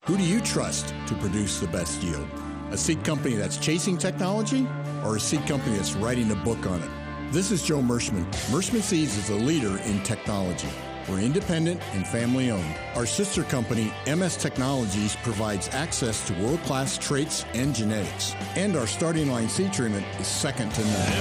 Who 0.10 0.18
do 0.18 0.24
you 0.24 0.42
trust 0.42 0.96
to 1.06 1.14
produce 1.14 1.60
the 1.60 1.68
best 1.68 2.02
yield? 2.02 2.28
A 2.72 2.78
seed 2.78 3.04
company 3.04 3.36
that's 3.36 3.58
chasing 3.58 3.96
technology 3.96 4.68
or 5.06 5.18
a 5.18 5.20
seed 5.20 5.46
company 5.46 5.76
that's 5.76 5.94
writing 5.94 6.32
a 6.32 6.36
book 6.36 6.66
on 6.66 6.82
it? 6.82 6.90
This 7.32 7.52
is 7.52 7.62
Joe 7.62 7.78
Merschman. 7.78 8.26
Merschman 8.50 8.82
Seeds 8.82 9.16
is 9.18 9.30
a 9.30 9.36
leader 9.36 9.78
in 9.84 10.02
technology. 10.02 10.68
We're 11.08 11.20
independent 11.20 11.80
and 11.94 12.08
family 12.08 12.50
owned. 12.50 12.76
Our 12.96 13.06
sister 13.06 13.44
company, 13.44 13.94
MS 14.08 14.36
Technologies, 14.38 15.16
provides 15.18 15.70
access 15.74 16.26
to 16.26 16.34
world 16.42 16.64
class 16.64 16.98
traits 16.98 17.46
and 17.54 17.76
genetics. 17.76 18.34
And 18.56 18.76
our 18.76 18.88
starting 18.88 19.30
line 19.30 19.48
seed 19.48 19.72
treatment 19.72 20.08
is 20.20 20.26
second 20.26 20.74
to 20.74 20.82
none. 20.86 21.12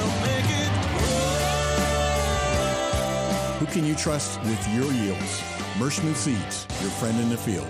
Who 3.59 3.67
can 3.67 3.85
you 3.85 3.95
trust 3.95 4.41
with 4.45 4.67
your 4.69 4.91
yields? 4.93 5.43
Merschman 5.77 6.15
Seeds, 6.15 6.67
your 6.81 6.91
friend 6.93 7.21
in 7.21 7.29
the 7.29 7.37
field. 7.37 7.69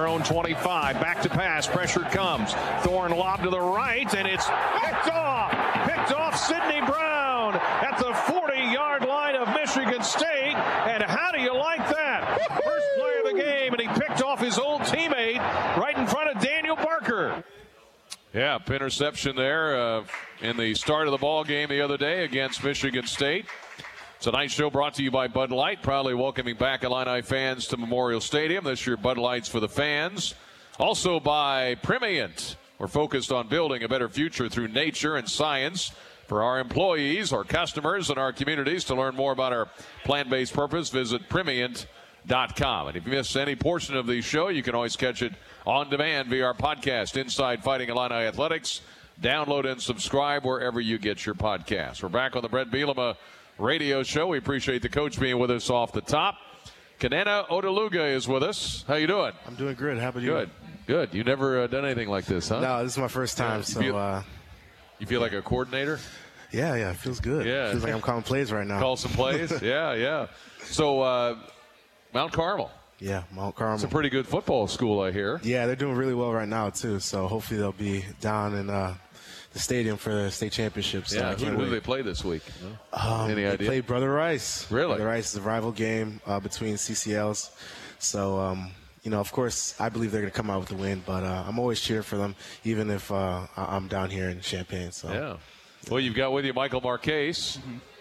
Their 0.00 0.08
own 0.08 0.22
25, 0.22 0.98
back 0.98 1.20
to 1.20 1.28
pass, 1.28 1.66
pressure 1.66 2.00
comes. 2.00 2.54
Thorne 2.80 3.12
lob 3.12 3.42
to 3.42 3.50
the 3.50 3.60
right, 3.60 4.10
and 4.14 4.26
it's 4.26 4.46
picked 4.46 5.10
off. 5.10 5.50
Picked 5.86 6.12
off 6.12 6.38
Sydney 6.38 6.80
Brown 6.86 7.54
at 7.56 7.98
the 7.98 8.06
40-yard 8.06 9.04
line 9.06 9.36
of 9.36 9.48
Michigan 9.48 10.02
State. 10.02 10.54
And 10.56 11.02
how 11.02 11.32
do 11.32 11.42
you 11.42 11.54
like 11.54 11.86
that? 11.90 12.40
First 12.64 12.86
play 12.96 13.12
of 13.18 13.36
the 13.36 13.42
game, 13.42 13.74
and 13.74 13.82
he 13.82 13.88
picked 13.88 14.22
off 14.22 14.40
his 14.40 14.58
old 14.58 14.80
teammate 14.80 15.36
right 15.76 15.98
in 15.98 16.06
front 16.06 16.34
of 16.34 16.42
Daniel 16.42 16.76
Barker. 16.76 17.44
Yeah, 18.32 18.58
interception 18.70 19.36
there 19.36 19.76
uh, 19.76 20.04
in 20.40 20.56
the 20.56 20.72
start 20.76 21.08
of 21.08 21.10
the 21.10 21.18
ball 21.18 21.44
game 21.44 21.68
the 21.68 21.82
other 21.82 21.98
day 21.98 22.24
against 22.24 22.64
Michigan 22.64 23.06
State. 23.06 23.44
Tonight's 24.20 24.52
show 24.52 24.68
brought 24.68 24.92
to 24.94 25.02
you 25.02 25.10
by 25.10 25.28
Bud 25.28 25.50
Light, 25.50 25.82
proudly 25.82 26.12
welcoming 26.12 26.54
back 26.54 26.84
Illini 26.84 27.22
fans 27.22 27.66
to 27.68 27.78
Memorial 27.78 28.20
Stadium. 28.20 28.64
This 28.64 28.86
year, 28.86 28.98
Bud 28.98 29.16
Light's 29.16 29.48
for 29.48 29.60
the 29.60 29.68
fans. 29.68 30.34
Also 30.78 31.18
by 31.18 31.76
Primient. 31.76 32.56
We're 32.78 32.88
focused 32.88 33.32
on 33.32 33.48
building 33.48 33.82
a 33.82 33.88
better 33.88 34.10
future 34.10 34.50
through 34.50 34.68
nature 34.68 35.16
and 35.16 35.26
science 35.26 35.92
for 36.26 36.42
our 36.42 36.60
employees, 36.60 37.32
our 37.32 37.44
customers, 37.44 38.10
and 38.10 38.18
our 38.18 38.30
communities. 38.30 38.84
To 38.84 38.94
learn 38.94 39.16
more 39.16 39.32
about 39.32 39.54
our 39.54 39.70
plant-based 40.04 40.52
purpose, 40.52 40.90
visit 40.90 41.26
Primient.com. 41.30 42.88
And 42.88 42.96
if 42.98 43.06
you 43.06 43.12
miss 43.12 43.34
any 43.36 43.56
portion 43.56 43.96
of 43.96 44.06
the 44.06 44.20
show, 44.20 44.48
you 44.48 44.62
can 44.62 44.74
always 44.74 44.96
catch 44.96 45.22
it 45.22 45.32
on 45.66 45.88
demand 45.88 46.28
via 46.28 46.44
our 46.44 46.54
podcast, 46.54 47.16
Inside 47.16 47.64
Fighting 47.64 47.88
Illini 47.88 48.26
Athletics. 48.26 48.82
Download 49.22 49.64
and 49.64 49.80
subscribe 49.80 50.44
wherever 50.44 50.78
you 50.78 50.98
get 50.98 51.24
your 51.24 51.34
podcasts. 51.34 52.02
We're 52.02 52.10
back 52.10 52.36
on 52.36 52.42
the 52.42 52.50
Brett 52.50 52.70
Bielema 52.70 53.16
radio 53.60 54.02
show. 54.02 54.26
We 54.26 54.38
appreciate 54.38 54.82
the 54.82 54.88
coach 54.88 55.20
being 55.20 55.38
with 55.38 55.50
us 55.50 55.70
off 55.70 55.92
the 55.92 56.00
top. 56.00 56.36
Kenenna 56.98 57.44
Odeluga 57.50 58.14
is 58.14 58.26
with 58.26 58.42
us. 58.42 58.84
How 58.86 58.94
you 58.94 59.06
doing? 59.06 59.32
I'm 59.46 59.54
doing 59.54 59.74
good. 59.74 59.98
How 59.98 60.08
about 60.08 60.22
you? 60.22 60.30
Good. 60.30 60.50
Good. 60.86 61.14
You 61.14 61.24
never 61.24 61.62
uh, 61.62 61.66
done 61.66 61.84
anything 61.84 62.08
like 62.08 62.24
this, 62.24 62.48
huh? 62.48 62.60
No, 62.60 62.82
this 62.82 62.92
is 62.92 62.98
my 62.98 63.08
first 63.08 63.36
time. 63.36 63.60
Yeah. 63.60 63.64
So 63.64 63.80
you 63.80 63.86
feel, 63.86 63.96
uh, 63.96 64.22
you 64.98 65.06
feel 65.06 65.20
like 65.20 65.32
a 65.32 65.42
coordinator? 65.42 65.98
Yeah, 66.52 66.74
yeah. 66.74 66.90
It 66.90 66.96
feels 66.96 67.20
good. 67.20 67.46
Yeah. 67.46 67.70
feels 67.70 67.84
like 67.84 67.94
I'm 67.94 68.00
calling 68.00 68.22
plays 68.22 68.52
right 68.52 68.66
now. 68.66 68.80
Call 68.80 68.96
some 68.96 69.12
plays. 69.12 69.50
yeah, 69.62 69.94
yeah. 69.94 70.26
So 70.64 71.00
uh, 71.00 71.36
Mount 72.12 72.32
Carmel. 72.32 72.70
Yeah, 72.98 73.22
Mount 73.32 73.54
Carmel. 73.54 73.76
It's 73.76 73.84
a 73.84 73.88
pretty 73.88 74.10
good 74.10 74.26
football 74.26 74.66
school, 74.66 75.00
I 75.00 75.10
hear. 75.10 75.40
Yeah, 75.42 75.66
they're 75.66 75.76
doing 75.76 75.96
really 75.96 76.12
well 76.12 76.32
right 76.32 76.48
now 76.48 76.70
too. 76.70 77.00
So 77.00 77.28
hopefully 77.28 77.60
they'll 77.60 77.72
be 77.72 78.04
down 78.20 78.54
in 78.54 78.68
uh, 78.68 78.94
the 79.52 79.58
stadium 79.58 79.96
for 79.96 80.14
the 80.14 80.30
state 80.30 80.52
championships. 80.52 81.10
So 81.12 81.18
yeah. 81.20 81.30
I 81.30 81.34
Who, 81.34 81.46
who 81.46 81.64
do 81.64 81.70
they 81.70 81.80
play 81.80 82.02
this 82.02 82.24
week? 82.24 82.42
Um, 82.92 83.30
Any 83.30 83.42
they 83.44 83.56
play 83.56 83.80
Brother 83.80 84.10
Rice. 84.12 84.70
Really? 84.70 84.96
Brother 84.96 85.06
Rice 85.06 85.30
is 85.32 85.36
a 85.36 85.42
rival 85.42 85.72
game 85.72 86.20
uh, 86.26 86.40
between 86.40 86.74
CCLs. 86.74 87.50
So, 87.98 88.38
um, 88.38 88.70
you 89.02 89.10
know, 89.10 89.20
of 89.20 89.32
course, 89.32 89.74
I 89.80 89.88
believe 89.88 90.12
they're 90.12 90.20
going 90.20 90.30
to 90.32 90.36
come 90.36 90.50
out 90.50 90.60
with 90.60 90.68
the 90.68 90.76
win, 90.76 91.02
but 91.04 91.22
uh, 91.24 91.44
I'm 91.46 91.58
always 91.58 91.80
cheering 91.80 92.02
for 92.02 92.16
them, 92.16 92.34
even 92.64 92.90
if 92.90 93.10
uh, 93.10 93.46
I- 93.56 93.76
I'm 93.76 93.88
down 93.88 94.10
here 94.10 94.28
in 94.28 94.40
Champaign. 94.40 94.92
So, 94.92 95.12
Yeah. 95.12 95.36
Well, 95.90 96.00
you've 96.00 96.14
got 96.14 96.32
with 96.32 96.44
you 96.44 96.52
Michael 96.52 96.82
Marchese. 96.82 97.58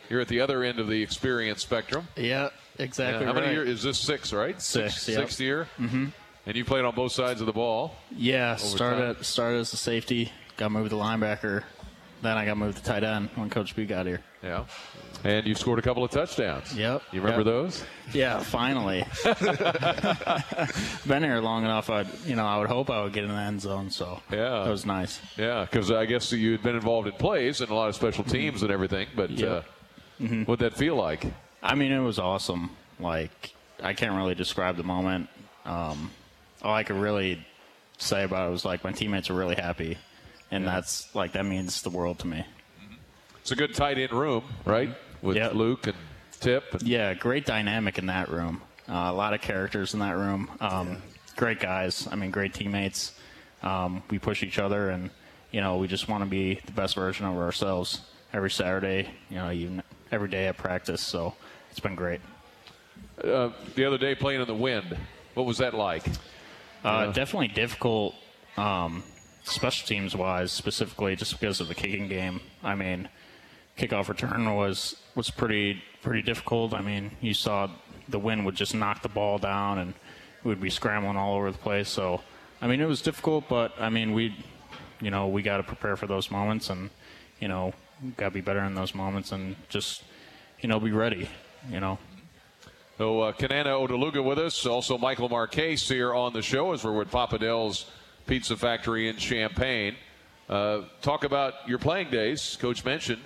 You're 0.10 0.20
at 0.20 0.28
the 0.28 0.42
other 0.42 0.64
end 0.64 0.80
of 0.80 0.88
the 0.90 1.02
experience 1.02 1.62
spectrum. 1.62 2.08
Yeah, 2.18 2.50
exactly. 2.78 3.26
Yeah. 3.26 3.32
How 3.34 3.40
many 3.40 3.54
years 3.54 3.70
is 3.70 3.84
this? 3.84 3.98
Six, 4.00 4.34
right? 4.34 4.62
Six, 4.62 5.08
yep. 5.08 5.18
Sixth 5.20 5.40
year. 5.40 5.68
Mm-hmm. 5.80 6.08
And 6.46 6.58
you 6.58 6.66
played 6.66 6.84
on 6.84 6.94
both 6.96 7.12
sides 7.14 7.40
of 7.42 7.48
the 7.48 7.54
ball. 7.54 7.96
Yeah, 8.12 8.56
started 8.58 9.24
started 9.24 9.60
as 9.60 9.72
a 9.72 9.78
safety, 9.78 10.32
got 10.60 10.72
moved 10.74 10.90
to 10.90 10.98
linebacker, 10.98 11.64
then 12.22 12.36
I 12.38 12.46
got 12.46 12.58
moved 12.58 12.78
to 12.80 12.84
tight 12.84 13.06
end 13.06 13.30
when 13.36 13.50
Coach 13.50 13.74
B 13.78 13.86
got 13.86 14.06
here. 14.06 14.20
Yeah. 14.44 14.66
And 15.24 15.48
you 15.48 15.56
scored 15.56 15.80
a 15.80 15.82
couple 15.82 16.04
of 16.04 16.12
touchdowns. 16.12 16.76
Yep. 16.76 17.02
You 17.14 17.22
remember 17.22 17.40
Yep. 17.40 17.46
those? 17.46 17.84
Yeah, 18.14 18.40
finally. 18.40 19.06
Been 21.08 21.24
here 21.24 21.40
long 21.40 21.64
enough. 21.64 21.90
I, 21.90 22.06
you 22.26 22.36
know, 22.36 22.46
I 22.46 22.58
would 22.58 22.68
hope 22.68 22.90
I 22.90 23.02
would 23.04 23.14
get 23.14 23.24
in 23.24 23.30
the 23.30 23.36
end 23.36 23.62
zone. 23.62 23.90
So 23.90 24.22
yeah, 24.32 24.64
that 24.64 24.70
was 24.70 24.86
nice. 24.86 25.22
Yeah, 25.38 25.62
because 25.70 25.92
I 25.92 26.06
guess 26.06 26.32
you 26.32 26.52
had 26.52 26.62
been 26.64 26.76
involved 26.76 27.08
in 27.08 27.14
plays 27.14 27.62
and 27.62 27.70
a 27.70 27.74
lot 27.76 27.88
of 27.90 27.96
special 27.96 28.24
teams 28.24 28.62
and 28.64 28.72
everything. 28.72 29.08
But 29.16 29.30
Yeah. 29.32 29.48
uh, 29.48 29.62
Mhm. 30.22 30.46
what'd 30.46 30.70
that 30.70 30.78
feel 30.78 30.96
like? 30.96 31.26
I 31.64 31.76
mean, 31.76 31.92
it 31.94 32.00
was 32.00 32.20
awesome. 32.20 32.72
Like, 33.00 33.54
I 33.82 33.94
can't 33.94 34.14
really 34.16 34.36
describe 34.36 34.76
the 34.76 34.84
moment. 34.84 35.30
Um, 35.66 36.12
all 36.62 36.74
I 36.74 36.84
could 36.84 36.98
really 36.98 37.46
say 37.98 38.24
about 38.24 38.48
it 38.50 38.52
was 38.52 38.66
like 38.66 38.84
my 38.84 38.92
teammates 38.92 39.30
were 39.30 39.36
really 39.36 39.56
happy, 39.56 39.98
and 40.52 40.66
that's 40.68 41.14
like 41.16 41.34
that 41.34 41.46
means 41.46 41.82
the 41.82 41.90
world 41.90 42.20
to 42.20 42.28
me. 42.28 42.46
It's 43.42 43.52
a 43.52 43.56
good 43.56 43.74
tight 43.74 43.98
end 43.98 44.12
room, 44.12 44.44
right? 44.66 44.90
With 45.22 45.38
Luke 45.54 45.88
and 45.88 45.96
Tip. 46.40 46.74
And 46.74 46.84
Yeah, 46.84 47.14
great 47.14 47.46
dynamic 47.46 47.98
in 47.98 48.06
that 48.08 48.30
room. 48.30 48.62
Uh, 48.88 48.94
a 48.94 49.14
lot 49.14 49.34
of 49.34 49.42
characters 49.42 49.94
in 49.94 50.00
that 50.00 50.16
room. 50.18 50.50
Um, 50.60 50.98
Great 51.36 51.60
guys. 51.62 52.06
I 52.12 52.16
mean, 52.16 52.32
great 52.32 52.54
teammates. 52.54 53.14
Um, 53.64 54.04
we 54.10 54.20
push 54.20 54.44
each 54.44 54.60
other, 54.60 54.90
and 54.90 55.10
you 55.52 55.62
know, 55.62 55.78
we 55.78 55.88
just 55.88 56.10
want 56.10 56.22
to 56.24 56.30
be 56.30 56.56
the 56.66 56.72
best 56.74 56.96
version 56.96 57.26
of 57.26 57.38
ourselves 57.38 58.02
every 58.34 58.52
Saturday. 58.52 59.10
You 59.30 59.38
know, 59.38 59.52
even 59.52 59.84
every 60.12 60.28
day 60.28 60.48
at 60.48 60.58
practice. 60.58 61.02
So 61.02 61.36
it's 61.72 61.80
been 61.80 61.96
great. 61.96 62.20
uh, 63.24 63.52
the 63.76 63.86
other 63.86 63.98
day 63.98 64.16
playing 64.16 64.42
in 64.42 64.48
the 64.48 64.54
wind. 64.54 64.98
What 65.34 65.46
was 65.46 65.60
that 65.60 65.74
like? 65.74 66.06
Uh, 66.84 67.06
Yeah. 67.08 67.12
Definitely 67.14 67.50
difficult, 67.50 68.16
um, 68.58 69.04
special 69.44 69.88
teams 69.88 70.16
wise, 70.16 70.52
specifically 70.52 71.16
just 71.16 71.40
because 71.40 71.60
of 71.60 71.68
the 71.68 71.76
kicking 71.76 72.08
game. 72.08 72.42
I 72.64 72.76
mean, 72.76 73.10
kickoff 73.78 74.10
return 74.10 74.54
was 74.56 74.96
was 75.16 75.30
pretty 75.30 75.82
pretty 76.02 76.22
difficult. 76.22 76.74
I 76.74 76.82
mean, 76.82 77.12
you 77.22 77.34
saw 77.34 77.70
the 78.08 78.20
wind 78.20 78.46
would 78.46 78.56
just 78.56 78.76
knock 78.76 79.02
the 79.02 79.10
ball 79.10 79.38
down, 79.38 79.80
and 79.80 79.94
we 80.44 80.50
would 80.50 80.62
be 80.62 80.70
scrambling 80.70 81.18
all 81.18 81.36
over 81.36 81.52
the 81.52 81.58
place. 81.58 81.90
So, 81.90 82.22
I 82.62 82.68
mean, 82.68 82.82
it 82.82 82.88
was 82.88 83.02
difficult, 83.02 83.48
but 83.48 83.74
I 83.80 83.90
mean, 83.90 84.14
we, 84.14 84.36
you 85.02 85.12
know, 85.12 85.28
we 85.28 85.42
got 85.42 85.58
to 85.58 85.64
prepare 85.64 85.96
for 85.96 86.08
those 86.08 86.32
moments, 86.32 86.70
and 86.70 86.90
you 87.40 87.48
know, 87.48 87.74
got 88.18 88.26
to 88.30 88.32
be 88.32 88.42
better 88.42 88.64
in 88.64 88.76
those 88.76 88.94
moments, 88.94 89.32
and 89.32 89.56
just, 89.70 90.04
you 90.60 90.70
know, 90.70 90.80
be 90.80 90.92
ready. 90.92 91.30
You 91.70 91.80
know. 91.80 91.98
So, 92.98 93.22
uh, 93.22 93.32
Kenenna 93.32 93.70
Odeluga 93.70 94.22
with 94.22 94.40
us. 94.40 94.66
Also, 94.66 94.98
Michael 94.98 95.30
Marchese 95.30 95.94
here 95.94 96.14
on 96.14 96.34
the 96.34 96.42
show 96.42 96.74
as 96.74 96.84
we're 96.84 96.92
with 96.92 97.10
Papa 97.10 97.40
Del's 97.40 97.86
Pizza 98.30 98.56
Factory 98.56 99.10
in 99.10 99.18
Champaign. 99.18 99.96
Uh, 100.48 100.82
talk 101.02 101.24
about 101.24 101.68
your 101.68 101.80
playing 101.80 102.12
days. 102.12 102.60
Coach 102.62 102.86
mentioned 102.86 103.22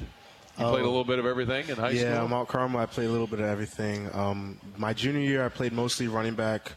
you 0.57 0.63
played 0.65 0.79
a 0.81 0.85
Oh. 0.85 0.89
little 0.91 1.03
bit 1.03 1.19
of 1.19 1.25
everything 1.25 1.67
in 1.67 1.75
high 1.75 1.89
yeah, 1.89 1.99
school. 1.99 2.23
Yeah, 2.23 2.27
Mount 2.27 2.47
Carmel, 2.47 2.79
I 2.79 2.85
played 2.85 3.07
a 3.07 3.11
little 3.11 3.27
bit 3.27 3.39
of 3.41 3.45
everything. 3.45 4.09
Um, 4.15 4.61
my 4.77 4.93
junior 4.93 5.19
year, 5.19 5.45
I 5.45 5.49
played 5.49 5.73
mostly 5.73 6.07
running 6.07 6.35
back. 6.35 6.71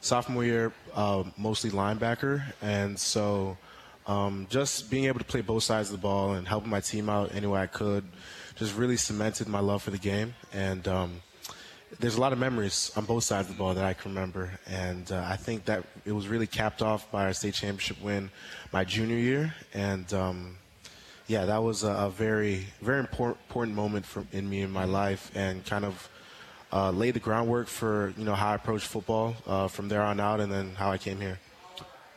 Sophomore 0.00 0.44
year, 0.44 0.72
uh, 0.94 1.24
mostly 1.36 1.70
linebacker. 1.70 2.44
And 2.62 2.96
so 2.96 3.58
um, 4.06 4.46
just 4.48 4.88
being 4.88 5.06
able 5.06 5.18
to 5.18 5.24
play 5.24 5.40
both 5.40 5.64
sides 5.64 5.88
of 5.90 5.96
the 5.96 6.02
ball 6.02 6.34
and 6.34 6.46
helping 6.46 6.70
my 6.70 6.80
team 6.80 7.08
out 7.08 7.34
any 7.34 7.48
way 7.48 7.62
I 7.62 7.66
could 7.66 8.04
just 8.54 8.76
really 8.76 8.96
cemented 8.96 9.48
my 9.48 9.60
love 9.60 9.82
for 9.82 9.90
the 9.90 9.98
game. 9.98 10.34
And 10.52 10.86
um, 10.86 11.22
there's 12.00 12.16
a 12.16 12.20
lot 12.20 12.32
of 12.32 12.38
memories 12.38 12.90
on 12.96 13.04
both 13.04 13.24
sides 13.24 13.48
of 13.48 13.54
the 13.54 13.58
ball 13.58 13.74
that 13.74 13.84
I 13.84 13.94
can 13.94 14.14
remember. 14.14 14.50
And 14.66 15.10
uh, 15.10 15.24
I 15.26 15.36
think 15.36 15.64
that 15.66 15.84
it 16.04 16.12
was 16.12 16.28
really 16.28 16.46
capped 16.46 16.82
off 16.82 17.10
by 17.10 17.24
our 17.24 17.32
state 17.32 17.54
championship 17.54 18.00
win 18.02 18.30
my 18.72 18.84
junior 18.84 19.16
year. 19.16 19.54
And 19.74 20.12
um, 20.12 20.56
yeah, 21.26 21.44
that 21.46 21.62
was 21.62 21.84
a, 21.84 21.90
a 21.90 22.10
very, 22.10 22.66
very 22.80 23.00
important, 23.00 23.38
important 23.48 23.76
moment 23.76 24.06
for 24.06 24.24
in 24.32 24.48
me 24.48 24.62
in 24.62 24.70
my 24.70 24.84
life, 24.84 25.30
and 25.34 25.64
kind 25.64 25.84
of 25.84 26.08
uh, 26.72 26.90
laid 26.90 27.14
the 27.14 27.20
groundwork 27.20 27.68
for 27.68 28.12
you 28.16 28.24
know 28.24 28.34
how 28.34 28.52
I 28.52 28.54
approached 28.54 28.86
football 28.86 29.36
uh, 29.46 29.68
from 29.68 29.88
there 29.88 30.02
on 30.02 30.20
out, 30.20 30.40
and 30.40 30.52
then 30.52 30.74
how 30.74 30.90
I 30.90 30.98
came 30.98 31.20
here. 31.20 31.38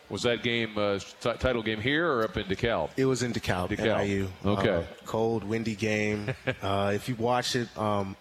Was 0.10 0.22
that 0.24 0.44
game 0.44 0.78
uh, 0.78 1.00
t- 1.00 1.34
title 1.40 1.64
game 1.64 1.82
here 1.82 2.12
or 2.12 2.24
up 2.24 2.38
in 2.38 2.46
DeKalb? 2.46 2.92
It 2.96 3.06
was 3.06 3.24
in 3.24 3.34
DeKalb, 3.34 3.70
DeKalb. 3.70 4.06
NIU. 4.06 4.28
Okay. 4.46 4.70
Uh, 4.70 4.84
cold, 5.06 5.44
windy 5.44 5.76
game. 5.76 6.32
uh, 6.62 6.92
if 6.94 7.10
you 7.10 7.16
watch 7.16 7.56
it 7.56 7.76
um, 7.76 8.16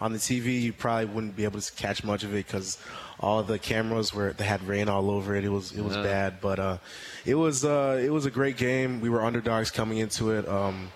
on 0.00 0.12
the 0.12 0.18
TV, 0.18 0.60
you 0.62 0.72
probably 0.72 1.06
wouldn't 1.06 1.34
be 1.36 1.44
able 1.44 1.60
to 1.60 1.72
catch 1.72 2.04
much 2.04 2.22
of 2.24 2.32
it 2.32 2.46
because 2.46 2.78
all 3.20 3.42
the 3.42 3.58
cameras 3.58 4.14
were 4.14 4.32
they 4.32 4.44
had 4.44 4.62
rain 4.66 4.88
all 4.88 5.10
over 5.10 5.34
it. 5.34 5.44
It 5.44 5.48
was 5.48 5.72
it 5.72 5.82
was 5.82 5.96
Uh. 5.96 6.02
bad, 6.02 6.40
but 6.40 6.58
uh, 6.60 6.78
it 7.26 7.34
was 7.34 7.64
uh, 7.64 8.00
it 8.02 8.10
was 8.10 8.24
a 8.26 8.30
great 8.30 8.56
game. 8.56 9.00
We 9.00 9.08
were 9.10 9.22
underdogs 9.24 9.70
coming 9.72 9.98
into 9.98 10.30
it. 10.30 10.46
Um, 10.48 10.92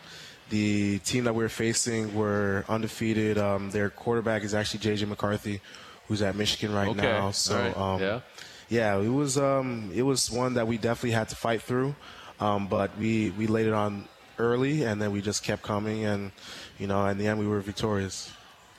the 0.51 0.99
team 1.01 1.25
that 1.25 1.35
we 1.35 1.43
were 1.43 1.49
facing 1.49 2.15
were 2.15 2.65
undefeated. 2.69 3.39
Um, 3.39 3.71
their 3.71 3.91
quarterback 3.91 4.45
is 4.45 4.55
actually 4.55 4.81
JJ 4.81 5.09
McCarthy, 5.09 5.61
who's 6.07 6.23
at 6.23 6.37
Michigan 6.37 6.75
right 6.75 6.89
Okay. 6.89 7.01
now. 7.01 7.31
So 7.33 7.59
right. 7.59 7.77
um, 7.77 8.01
Yeah. 8.01 8.21
yeah, 8.69 8.97
it 8.99 9.09
was 9.09 9.37
um, 9.37 9.91
it 9.95 10.03
was 10.03 10.31
one 10.31 10.55
that 10.55 10.67
we 10.69 10.77
definitely 10.79 11.13
had 11.13 11.29
to 11.31 11.37
fight 11.37 11.63
through, 11.63 11.97
um, 12.39 12.69
but 12.69 12.97
we 12.99 13.31
we 13.31 13.47
laid 13.49 13.67
it 13.67 13.73
on 13.73 14.07
early, 14.39 14.85
and 14.85 15.03
then 15.03 15.11
we 15.11 15.21
just 15.23 15.43
kept 15.43 15.63
coming, 15.63 16.05
and 16.05 16.31
you 16.79 16.87
know, 16.87 17.05
in 17.07 17.19
the 17.19 17.27
end, 17.27 17.39
we 17.41 17.47
were 17.49 17.61
victorious. 17.61 18.31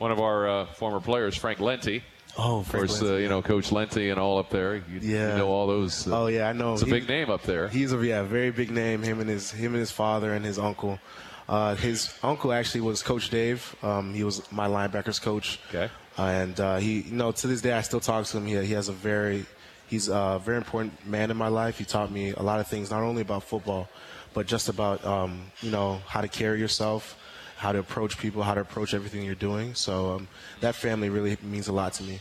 One 0.04 0.12
of 0.12 0.20
our 0.20 0.50
uh, 0.50 0.66
former 0.66 1.00
players, 1.00 1.38
Frank 1.38 1.60
Lenti. 1.60 2.02
Oh, 2.38 2.60
of 2.60 2.70
course, 2.70 3.02
uh, 3.02 3.16
you 3.16 3.30
know 3.30 3.42
Coach 3.42 3.70
Lenti 3.70 4.12
and 4.12 4.20
all 4.20 4.38
up 4.38 4.50
there. 4.50 4.76
You, 4.76 5.00
Yeah. 5.02 5.32
you 5.32 5.38
know 5.38 5.48
all 5.48 5.66
those. 5.66 6.06
uh, 6.06 6.24
oh 6.24 6.28
yeah, 6.28 6.50
I 6.50 6.52
know. 6.52 6.74
It's 6.74 6.82
a 6.82 6.88
big 6.88 7.08
name 7.08 7.30
up 7.30 7.44
there. 7.44 7.70
He's 7.70 7.94
a 7.94 8.06
yeah, 8.06 8.22
very 8.24 8.52
big 8.52 8.70
name. 8.70 9.02
Him 9.02 9.22
and 9.22 9.30
his 9.30 9.52
him 9.52 9.72
and 9.76 9.80
his 9.80 9.92
father 9.92 10.34
and 10.34 10.44
his 10.44 10.60
uncle. 10.60 11.00
Uh, 11.48 11.76
his 11.76 12.14
uncle 12.22 12.52
actually 12.52 12.82
was 12.82 13.02
Coach 13.02 13.30
Dave. 13.30 13.78
Um, 13.82 14.14
he 14.14 14.26
was 14.26 14.52
my 14.52 14.68
linebackers 14.68 15.22
coach. 15.22 15.58
Okay. 15.70 15.90
and 16.18 16.60
uh, 16.60 16.78
he, 16.80 17.04
you 17.04 17.16
know, 17.16 17.32
to 17.32 17.48
this 17.48 17.62
day 17.62 17.72
I 17.72 17.80
still 17.82 18.02
talk 18.02 18.26
to 18.26 18.38
him. 18.38 18.46
He, 18.46 18.58
he 18.66 18.74
has 18.74 18.90
a 18.90 18.94
very, 18.94 19.46
he's 19.88 20.10
a 20.10 20.42
very 20.44 20.58
important 20.58 21.08
man 21.08 21.32
in 21.32 21.38
my 21.38 21.48
life. 21.48 21.78
He 21.78 21.86
taught 21.86 22.12
me 22.12 22.32
a 22.32 22.44
lot 22.44 22.60
of 22.60 22.68
things, 22.68 22.92
not 22.92 23.04
only 23.04 23.22
about 23.22 23.44
football, 23.44 23.88
but 24.34 24.48
just 24.48 24.68
about, 24.68 25.06
um, 25.06 25.44
you 25.62 25.72
know, 25.72 26.02
how 26.08 26.20
to 26.20 26.28
carry 26.28 26.60
yourself, 26.60 27.16
how 27.64 27.72
to 27.72 27.80
approach 27.80 28.18
people, 28.18 28.44
how 28.44 28.54
to 28.54 28.60
approach 28.60 28.94
everything 28.94 29.24
you're 29.24 29.36
doing. 29.36 29.74
So 29.74 30.16
um, 30.16 30.28
that 30.60 30.76
family 30.76 31.08
really 31.08 31.38
means 31.42 31.70
a 31.70 31.72
lot 31.72 31.94
to 31.94 32.04
me. 32.04 32.20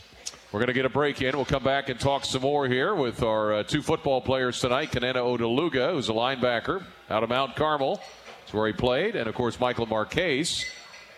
We're 0.53 0.59
going 0.61 0.67
to 0.67 0.73
get 0.73 0.85
a 0.85 0.89
break 0.89 1.21
in. 1.21 1.35
We'll 1.35 1.43
come 1.43 1.65
back 1.65 1.89
and 1.89 1.99
talk 1.99 2.23
some 2.23 2.43
more 2.43 2.65
here 2.65 2.95
with 2.95 3.21
our 3.23 3.53
uh, 3.55 3.63
two 3.63 3.81
football 3.81 4.21
players 4.21 4.61
tonight. 4.61 4.91
Kenenna 4.91 5.19
Odeluga, 5.19 5.91
who's 5.91 6.07
a 6.07 6.13
linebacker 6.13 6.85
out 7.09 7.23
of 7.23 7.29
Mount 7.29 7.57
Carmel. 7.57 7.99
That's 8.39 8.53
where 8.53 8.67
he 8.67 8.73
played. 8.73 9.17
And, 9.17 9.27
of 9.27 9.35
course, 9.35 9.59
Michael 9.59 9.85
Marchese, 9.85 10.65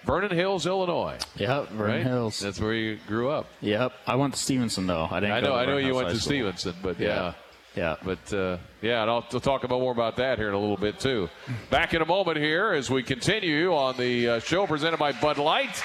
Vernon 0.05 0.31
Hills, 0.31 0.65
Illinois. 0.65 1.19
Yep, 1.35 1.69
Vernon 1.69 1.95
Right? 1.97 2.01
Hills. 2.03 2.39
That's 2.39 2.59
where 2.59 2.73
you 2.73 2.97
grew 3.07 3.29
up. 3.29 3.45
Yep. 3.61 3.93
I 4.07 4.15
went 4.15 4.33
to 4.33 4.39
Stevenson 4.39 4.87
though. 4.87 5.07
I 5.11 5.19
didn't. 5.19 5.33
I 5.35 5.41
go 5.41 5.47
know, 5.49 5.53
to 5.53 5.57
I 5.59 5.65
know 5.65 5.71
Vernon 5.73 5.79
you 5.81 5.85
Hills 5.93 5.95
went 5.97 6.07
High 6.07 6.13
to 6.13 6.19
School. 6.19 6.31
Stevenson, 6.31 6.75
but 6.81 6.99
yeah. 6.99 7.07
Yeah. 7.07 7.33
But 7.75 8.33
uh, 8.33 8.57
yeah, 8.81 9.01
and 9.01 9.11
I'll, 9.11 9.25
we'll 9.31 9.41
talk 9.41 9.63
about 9.63 9.79
more 9.79 9.91
about 9.91 10.15
that 10.17 10.37
here 10.37 10.47
in 10.47 10.53
a 10.53 10.59
little 10.59 10.77
bit 10.77 10.99
too. 10.99 11.29
Back 11.69 11.93
in 11.93 12.01
a 12.01 12.05
moment 12.05 12.37
here 12.37 12.73
as 12.73 12.89
we 12.89 13.03
continue 13.03 13.73
on 13.73 13.97
the 13.97 14.29
uh, 14.29 14.39
show 14.39 14.65
presented 14.65 14.97
by 14.97 15.11
Bud 15.11 15.37
Light 15.37 15.83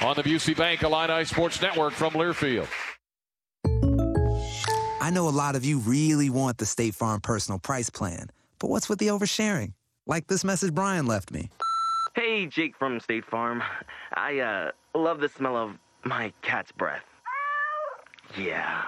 on 0.00 0.16
the 0.16 0.22
Busey 0.22 0.56
Bank 0.56 0.82
Illini 0.82 1.24
Sports 1.24 1.60
Network 1.62 1.92
from 1.92 2.12
Learfield. 2.14 2.68
I 5.00 5.10
know 5.10 5.28
a 5.28 5.30
lot 5.30 5.56
of 5.56 5.64
you 5.64 5.78
really 5.78 6.28
want 6.28 6.58
the 6.58 6.66
State 6.66 6.94
Farm 6.94 7.20
personal 7.20 7.58
price 7.58 7.88
plan, 7.88 8.30
but 8.58 8.68
what's 8.68 8.88
with 8.88 8.98
the 8.98 9.06
oversharing? 9.08 9.72
Like 10.06 10.26
this 10.26 10.44
message 10.44 10.74
Brian 10.74 11.06
left 11.06 11.30
me. 11.32 11.50
Hey, 12.14 12.46
Jake 12.46 12.76
from 12.76 12.98
State 13.00 13.24
Farm. 13.24 13.62
I 14.14 14.40
uh 14.40 14.70
love 14.94 15.20
the 15.20 15.28
smell 15.28 15.56
of 15.56 15.78
my 16.04 16.32
cat's 16.42 16.72
breath. 16.72 17.04
Yeah. 18.36 18.84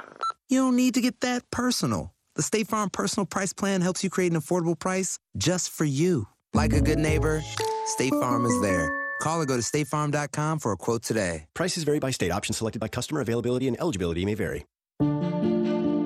You 0.49 0.59
don't 0.61 0.77
need 0.77 0.95
to 0.95 1.01
get 1.01 1.21
that 1.21 1.51
personal. 1.51 2.13
The 2.41 2.45
State 2.45 2.68
Farm 2.68 2.88
personal 2.88 3.26
price 3.26 3.53
plan 3.53 3.82
helps 3.82 4.03
you 4.03 4.09
create 4.09 4.32
an 4.32 4.41
affordable 4.41 4.78
price 4.78 5.18
just 5.36 5.68
for 5.68 5.84
you. 5.84 6.26
Like 6.55 6.72
a 6.72 6.80
good 6.80 6.99
neighbor, 6.99 7.45
State 7.84 8.14
Farm 8.14 8.47
is 8.47 8.59
there. 8.62 8.91
Call 9.20 9.43
or 9.43 9.45
go 9.45 9.57
to 9.57 9.62
statefarm.com 9.62 10.61
for 10.61 10.72
a 10.72 10.76
quote 10.78 11.03
today. 11.03 11.45
Prices 11.53 11.84
vary 11.84 11.99
by 11.99 12.12
state. 12.12 12.32
Options 12.32 12.57
selected 12.57 12.78
by 12.78 12.88
customer. 12.88 13.20
Availability 13.20 13.68
and 13.68 13.78
eligibility 13.78 14.24
may 14.24 14.32
vary. 14.32 14.64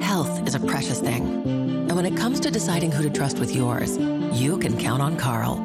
Health 0.02 0.44
is 0.44 0.56
a 0.56 0.58
precious 0.58 0.98
thing. 1.00 1.24
And 1.88 1.94
when 1.94 2.04
it 2.04 2.16
comes 2.16 2.40
to 2.40 2.50
deciding 2.50 2.90
who 2.90 3.04
to 3.04 3.10
trust 3.10 3.38
with 3.38 3.54
yours, 3.54 3.96
you 4.36 4.58
can 4.58 4.76
count 4.76 5.02
on 5.02 5.16
Carle. 5.16 5.64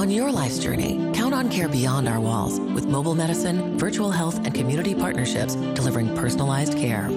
On 0.00 0.10
your 0.10 0.32
life's 0.32 0.58
journey, 0.58 1.10
count 1.12 1.34
on 1.34 1.50
care 1.50 1.68
beyond 1.68 2.08
our 2.08 2.20
walls 2.20 2.58
with 2.58 2.86
mobile 2.86 3.14
medicine, 3.14 3.78
virtual 3.78 4.10
health, 4.10 4.38
and 4.46 4.54
community 4.54 4.94
partnerships 4.94 5.56
delivering 5.74 6.16
personalized 6.16 6.72
care. 6.72 7.10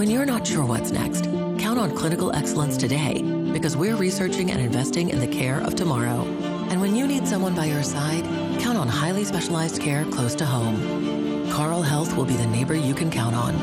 When 0.00 0.08
you're 0.08 0.24
not 0.24 0.46
sure 0.46 0.64
what's 0.64 0.92
next, 0.92 1.26
count 1.60 1.78
on 1.78 1.94
clinical 1.94 2.34
excellence 2.34 2.78
today 2.78 3.20
because 3.52 3.76
we're 3.76 3.94
researching 3.94 4.50
and 4.50 4.62
investing 4.62 5.10
in 5.10 5.20
the 5.20 5.26
care 5.26 5.60
of 5.60 5.74
tomorrow. 5.74 6.22
And 6.70 6.80
when 6.80 6.96
you 6.96 7.06
need 7.06 7.28
someone 7.28 7.54
by 7.54 7.66
your 7.66 7.82
side, 7.82 8.24
count 8.58 8.78
on 8.78 8.88
highly 8.88 9.24
specialized 9.24 9.78
care 9.80 10.06
close 10.06 10.34
to 10.36 10.46
home. 10.46 11.50
Carle 11.50 11.82
Health 11.82 12.16
will 12.16 12.24
be 12.24 12.34
the 12.34 12.46
neighbor 12.46 12.74
you 12.74 12.94
can 12.94 13.10
count 13.10 13.34
on. 13.34 13.54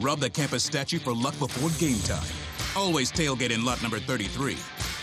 Rub 0.00 0.18
the 0.18 0.28
campus 0.28 0.64
statue 0.64 0.98
for 0.98 1.14
luck 1.14 1.38
before 1.38 1.70
game 1.78 2.00
time. 2.00 2.28
Always 2.76 3.12
tailgate 3.12 3.52
in 3.52 3.64
lot 3.64 3.80
number 3.80 4.00
33. 4.00 4.56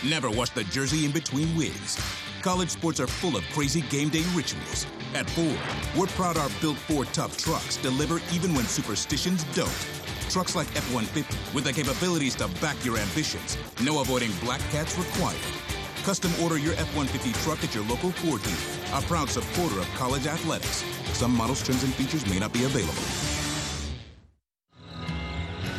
Never 0.06 0.30
wash 0.30 0.50
the 0.50 0.64
jersey 0.64 1.06
in 1.06 1.10
between 1.10 1.56
wigs. 1.56 1.98
College 2.42 2.68
sports 2.68 3.00
are 3.00 3.06
full 3.06 3.36
of 3.36 3.44
crazy 3.50 3.80
game 3.82 4.10
day 4.10 4.24
rituals. 4.34 4.86
At 5.14 5.30
Ford, 5.30 5.58
we're 5.96 6.06
proud 6.08 6.36
our 6.36 6.50
built 6.60 6.76
Ford 6.76 7.08
tough 7.14 7.38
trucks 7.38 7.78
deliver 7.78 8.20
even 8.34 8.54
when 8.54 8.66
superstitions 8.66 9.44
don't. 9.54 10.01
Trucks 10.32 10.56
like 10.56 10.66
F 10.74 10.94
150 10.94 11.54
with 11.54 11.64
the 11.64 11.72
capabilities 11.74 12.34
to 12.36 12.48
back 12.58 12.82
your 12.82 12.96
ambitions. 12.96 13.58
No 13.82 14.00
avoiding 14.00 14.30
black 14.42 14.60
cats 14.70 14.96
required. 14.96 15.36
Custom 16.04 16.32
order 16.42 16.56
your 16.56 16.72
F 16.72 16.88
150 16.96 17.32
truck 17.44 17.62
at 17.62 17.74
your 17.74 17.84
local 17.84 18.12
Ford 18.12 18.42
dealer, 18.42 18.98
a 18.98 19.02
proud 19.02 19.28
supporter 19.28 19.78
of 19.78 19.86
college 19.94 20.26
athletics. 20.26 20.84
Some 21.12 21.36
models, 21.36 21.62
trims, 21.62 21.84
and 21.84 21.92
features 21.92 22.26
may 22.30 22.38
not 22.38 22.50
be 22.50 22.64
available. 22.64 23.02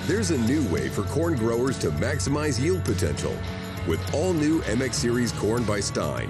There's 0.06 0.30
a 0.30 0.38
new 0.38 0.64
way 0.72 0.88
for 0.88 1.02
corn 1.02 1.36
growers 1.36 1.80
to 1.80 1.90
maximize 1.90 2.62
yield 2.62 2.86
potential 2.86 3.36
with 3.88 4.00
all 4.14 4.34
new 4.34 4.62
MX 4.62 4.94
Series 4.94 5.32
corn 5.32 5.64
by 5.64 5.80
Stine. 5.80 6.30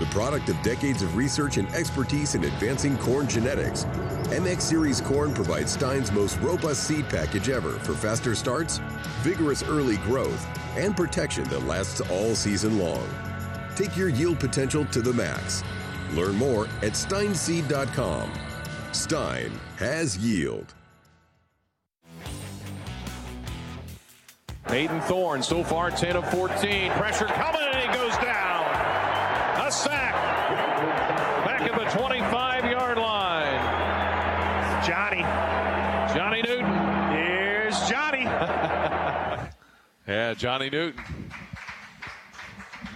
The 0.00 0.06
product 0.06 0.48
of 0.48 0.60
decades 0.62 1.02
of 1.02 1.14
research 1.14 1.58
and 1.58 1.68
expertise 1.74 2.34
in 2.34 2.42
advancing 2.44 2.96
corn 2.96 3.28
genetics, 3.28 3.84
MX 4.30 4.62
Series 4.62 4.98
corn 4.98 5.34
provides 5.34 5.72
Stine's 5.72 6.10
most 6.10 6.40
robust 6.40 6.84
seed 6.84 7.06
package 7.10 7.50
ever 7.50 7.72
for 7.80 7.92
faster 7.92 8.34
starts, 8.34 8.80
vigorous 9.20 9.62
early 9.62 9.98
growth, 9.98 10.46
and 10.78 10.96
protection 10.96 11.44
that 11.44 11.66
lasts 11.66 12.00
all 12.00 12.34
season 12.34 12.78
long. 12.78 13.06
Take 13.76 13.94
your 13.94 14.08
yield 14.08 14.40
potential 14.40 14.86
to 14.86 15.02
the 15.02 15.12
max. 15.12 15.62
Learn 16.14 16.34
more 16.36 16.64
at 16.80 16.92
stineseed.com. 16.92 18.32
Stine 18.92 19.52
has 19.76 20.16
yield. 20.16 20.74
Payton 24.66 25.02
Thorne 25.02 25.42
so 25.42 25.62
far 25.62 25.90
10 25.90 26.16
of 26.16 26.30
14. 26.30 26.90
Pressure 26.92 27.26
coming 27.26 27.60
and 27.60 27.90
he 27.90 27.98
goes 27.98 28.16
down. 28.16 28.39
Yeah, 40.10 40.34
Johnny 40.34 40.68
Newton. 40.70 41.00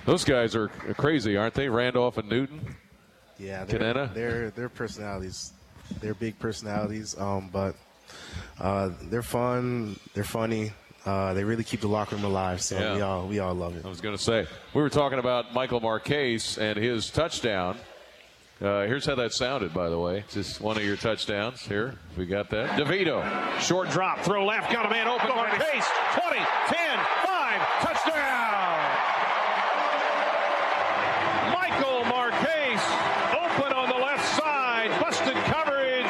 Those 0.04 0.24
guys 0.24 0.56
are 0.56 0.66
crazy, 0.96 1.36
aren't 1.36 1.54
they? 1.54 1.68
Randolph 1.68 2.18
and 2.18 2.28
Newton. 2.28 2.74
Yeah, 3.38 3.62
they're, 3.64 4.50
they're 4.50 4.68
personalities. 4.68 5.52
They're 6.00 6.14
big 6.14 6.36
personalities, 6.40 7.16
um, 7.16 7.50
but 7.52 7.76
uh, 8.58 8.90
they're 9.02 9.22
fun. 9.22 9.96
They're 10.14 10.24
funny. 10.24 10.72
Uh, 11.06 11.34
they 11.34 11.44
really 11.44 11.62
keep 11.62 11.82
the 11.82 11.86
locker 11.86 12.16
room 12.16 12.24
alive. 12.24 12.60
So 12.60 12.76
Yeah. 12.80 12.94
we 12.96 13.00
all 13.02 13.26
we 13.28 13.38
all 13.38 13.54
love 13.54 13.76
it. 13.76 13.84
I 13.84 13.88
was 13.88 14.00
going 14.00 14.16
to 14.16 14.22
say, 14.22 14.48
we 14.74 14.82
were 14.82 14.90
talking 14.90 15.20
about 15.20 15.54
Michael 15.54 15.78
Marchese 15.78 16.60
and 16.60 16.76
his 16.76 17.10
touchdown. 17.10 17.76
Uh, 18.62 18.86
here's 18.86 19.04
how 19.04 19.16
that 19.16 19.32
sounded, 19.32 19.74
by 19.74 19.88
the 19.88 19.98
way. 19.98 20.24
Just 20.30 20.60
one 20.60 20.76
of 20.76 20.84
your 20.84 20.96
touchdowns 20.96 21.60
here. 21.62 21.96
We 22.16 22.24
got 22.24 22.50
that. 22.50 22.78
DeVito, 22.78 23.58
short 23.60 23.90
drop, 23.90 24.20
throw 24.20 24.46
left, 24.46 24.72
got 24.72 24.86
a 24.86 24.90
man 24.90 25.08
open. 25.08 25.28
Marchese, 25.28 25.60
20, 26.14 26.36
10, 26.68 26.98
5, 27.26 27.60
touchdown. 27.80 28.80
Michael 31.52 32.04
Marchese, 32.04 32.94
open 33.34 33.72
on 33.72 33.88
the 33.88 33.96
left 33.96 34.24
side, 34.36 35.00
busted 35.00 35.34
coverage, 35.34 36.06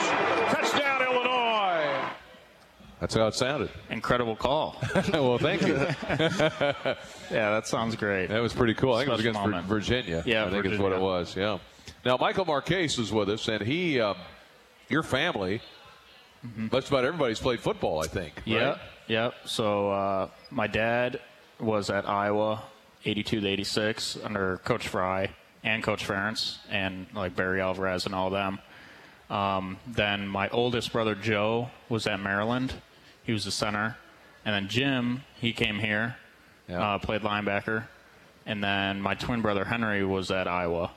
touchdown, 0.53 1.03
Illinois. 1.03 2.09
That's 3.01 3.14
how 3.14 3.26
it 3.26 3.34
sounded. 3.34 3.70
Incredible 3.88 4.36
call. 4.36 4.76
well, 5.12 5.38
thank 5.38 5.62
you. 5.66 5.74
yeah, 5.78 6.95
that 7.30 7.66
sounds 7.66 7.97
great. 7.97 8.26
That 8.28 8.42
was 8.42 8.53
pretty 8.53 8.74
cool. 8.74 8.92
I 8.95 8.99
think 8.99 9.09
it 9.09 9.12
was 9.12 9.20
against 9.20 9.40
Vir- 9.40 9.47
moment. 9.49 9.66
Virginia. 9.66 10.22
Yeah, 10.26 10.45
I 10.45 10.51
think 10.51 10.66
it's 10.66 10.78
what 10.78 10.92
it 10.92 11.01
was. 11.01 11.34
Yeah. 11.34 11.59
Now 12.05 12.16
Michael 12.16 12.45
Marchese 12.45 13.01
is 13.01 13.12
with 13.12 13.28
us, 13.30 13.49
and 13.49 13.62
he, 13.62 14.01
um, 14.01 14.16
your 14.89 15.03
family, 15.03 15.61
just 16.70 16.89
about 16.89 17.05
everybody's 17.05 17.41
played 17.41 17.61
football. 17.61 18.03
I 18.03 18.07
think. 18.07 18.35
Yeah, 18.45 18.68
right? 18.70 18.78
yeah. 19.09 19.30
So 19.45 19.91
uh, 19.91 20.28
my 20.51 20.66
dad 20.66 21.20
was 21.61 21.91
at 21.91 22.09
Iowa, 22.09 22.62
82 23.05 23.41
to 23.41 23.49
86, 23.49 24.18
under 24.22 24.59
Coach 24.59 24.89
Fry 24.89 25.30
and 25.62 25.82
Coach 25.82 26.07
Ferentz, 26.07 26.59
and 26.70 27.07
like 27.14 27.35
Barry 27.35 27.61
Alvarez 27.61 28.07
and 28.07 28.14
all 28.14 28.30
them. 28.30 28.59
Um, 29.30 29.78
then 29.87 30.28
my 30.28 30.49
oldest 30.51 30.93
brother 30.93 31.14
Joe 31.14 31.70
was 31.89 32.07
at 32.07 32.20
Maryland. 32.20 32.74
He 33.24 33.32
was 33.32 33.45
the 33.45 33.51
center, 33.51 33.97
and 34.45 34.55
then 34.55 34.68
Jim 34.68 35.22
he 35.41 35.53
came 35.53 35.78
here, 35.78 36.16
uh, 36.70 36.99
played 36.99 37.22
linebacker, 37.22 37.85
and 38.45 38.62
then 38.62 39.01
my 39.01 39.14
twin 39.14 39.41
brother 39.41 39.64
Henry 39.64 40.05
was 40.05 40.30
at 40.30 40.47
Iowa. 40.47 40.91